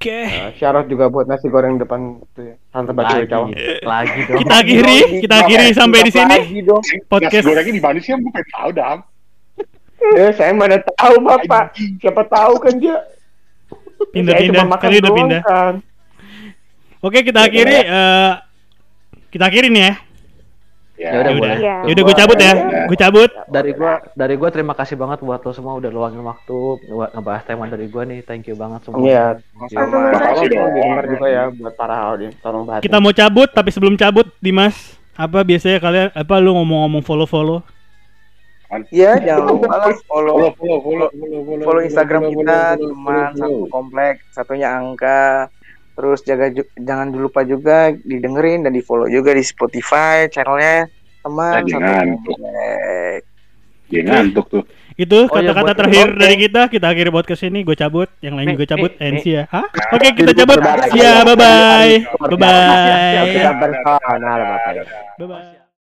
Oke, 0.01 0.25
nah, 0.25 0.49
syarat 0.57 0.89
juga 0.89 1.13
buat 1.13 1.29
nasi 1.29 1.45
goreng 1.45 1.77
depan 1.77 2.17
itu 2.25 2.41
ya 2.41 2.55
Tante 2.73 2.89
Batu 2.89 3.21
Lagi, 3.21 3.29
Cawang 3.29 3.49
lagi 3.86 4.19
dong. 4.25 4.41
kita 4.41 4.55
akhiri, 4.57 4.97
kita 5.21 5.36
akhiri 5.45 5.67
sampai 5.77 5.99
di 6.01 6.11
sini. 6.11 6.36
Lagi 6.41 6.59
dong. 6.65 6.84
Podcast. 7.05 7.45
Nasi 7.45 7.45
gorengnya 7.45 7.73
di 7.77 7.84
mana 7.86 7.99
sih? 8.01 8.11
Gue 8.17 8.32
pengen 8.34 8.49
tahu 8.49 8.69
dah. 8.73 8.97
eh 10.17 10.34
saya 10.34 10.57
mana 10.57 10.82
tahu 10.82 11.21
Bapak 11.21 11.77
siapa 12.01 12.25
tahu 12.25 12.57
kan 12.57 12.73
dia 12.82 12.97
Pindah-pindah, 14.09 14.65
makan 14.65 14.81
kali 14.81 14.95
udah 14.97 15.11
pindah. 15.13 15.41
kan. 15.41 15.73
Oke, 16.99 17.21
kita 17.21 17.39
akhiri. 17.43 17.77
eh, 17.81 18.31
kita 19.29 19.43
akhiri 19.45 19.69
nih 19.69 19.83
ya. 19.83 19.93
Ya 21.01 21.17
udah 21.17 21.33
Ya 21.33 21.39
boleh. 21.39 21.57
Iya. 21.57 21.75
Yaudah 21.89 22.03
gue 22.03 22.15
cabut 22.15 22.37
ya. 22.37 22.53
Gue 22.85 22.93
cabut. 22.95 23.29
Dari 23.49 23.71
gua 23.73 23.93
dari 24.13 24.35
gua 24.37 24.49
terima 24.49 24.77
kasih 24.77 24.93
banget 24.93 25.17
buat 25.19 25.41
lo 25.41 25.49
semua 25.49 25.73
udah 25.73 25.89
luangin 25.89 26.21
waktu 26.21 26.57
buat 26.85 27.09
ngebahas 27.11 27.41
tema 27.41 27.65
dari 27.65 27.89
gua 27.89 28.05
nih. 28.05 28.21
Thank 28.21 28.45
you 28.45 28.55
banget 28.55 28.85
semua. 28.85 29.01
Iya, 29.01 29.41
Tolong 29.65 30.45
dong. 30.45 30.45
didengar 30.45 31.05
juga 31.09 31.25
ya 31.25 31.43
buat 31.49 31.73
para 31.73 31.95
audiens 32.05 32.37
tolong 32.37 32.69
bantu 32.69 32.85
Kita 32.85 33.01
mau 33.01 33.09
cabut, 33.09 33.49
tapi 33.49 33.73
sebelum 33.73 33.97
cabut, 33.97 34.29
Dimas, 34.37 34.77
apa 35.17 35.41
biasanya 35.41 35.81
kalian 35.81 36.07
apa 36.13 36.33
lu 36.37 36.53
ngomong-ngomong 36.53 37.01
follow-follow? 37.01 37.65
Iya, 38.88 39.11
jangan 39.19 39.43
lupa 39.49 39.67
lah 39.69 39.91
follow 40.01 40.32
Follow, 40.32 40.51
follow, 40.55 40.78
follow, 40.80 41.07
follow, 41.11 41.39
follow, 41.43 41.59
follow 41.61 41.82
Instagram 41.82 42.22
follow, 42.24 42.36
kita 42.38 42.59
follow, 42.72 42.88
teman 42.88 43.03
follow, 43.03 43.32
satu 43.34 43.51
follow. 43.51 43.67
komplek, 43.67 44.13
satunya 44.32 44.67
angka. 44.72 45.22
Terus 45.91 46.19
jaga 46.24 46.45
ju- 46.49 46.72
jangan 46.76 47.07
lupa 47.11 47.43
juga 47.43 47.78
didengerin 47.93 48.63
dan 48.63 48.72
di 48.72 48.80
follow 48.80 49.05
juga 49.05 49.32
di 49.32 49.43
Spotify 49.43 50.26
channelnya 50.26 50.88
teman 51.19 51.51
Eh, 51.51 51.57
satu 51.57 51.67
jangan. 51.69 52.05
komplek. 52.15 53.19
Dia 53.91 54.01
ngantuk 54.01 54.45
tuh. 54.47 54.63
Itu 54.95 55.28
Oh 55.28 55.36
iya, 55.36 55.51
kata-kata 55.51 55.63
buat- 55.65 55.78
terakhir 55.78 56.07
oke. 56.07 56.19
dari 56.19 56.36
kita. 56.38 56.61
Kita 56.67 56.86
akhiri 56.88 57.11
podcast 57.11 57.43
ini. 57.43 57.59
Gue 57.61 57.76
cabut. 57.76 58.07
Yang 58.19 58.34
lain 58.39 58.47
juga 58.55 58.65
cabut. 58.69 58.91
nih, 58.93 59.11
NC 59.11 59.26
ya. 59.28 59.43
Hah? 59.51 59.67
Oke, 59.91 60.07
kita 60.15 60.32
cabut. 60.32 60.57
Ya, 60.95 61.13
bye-bye. 61.28 61.95
Nah, 62.39 63.19
ya. 63.19 63.51
Bye-bye. 65.19 65.59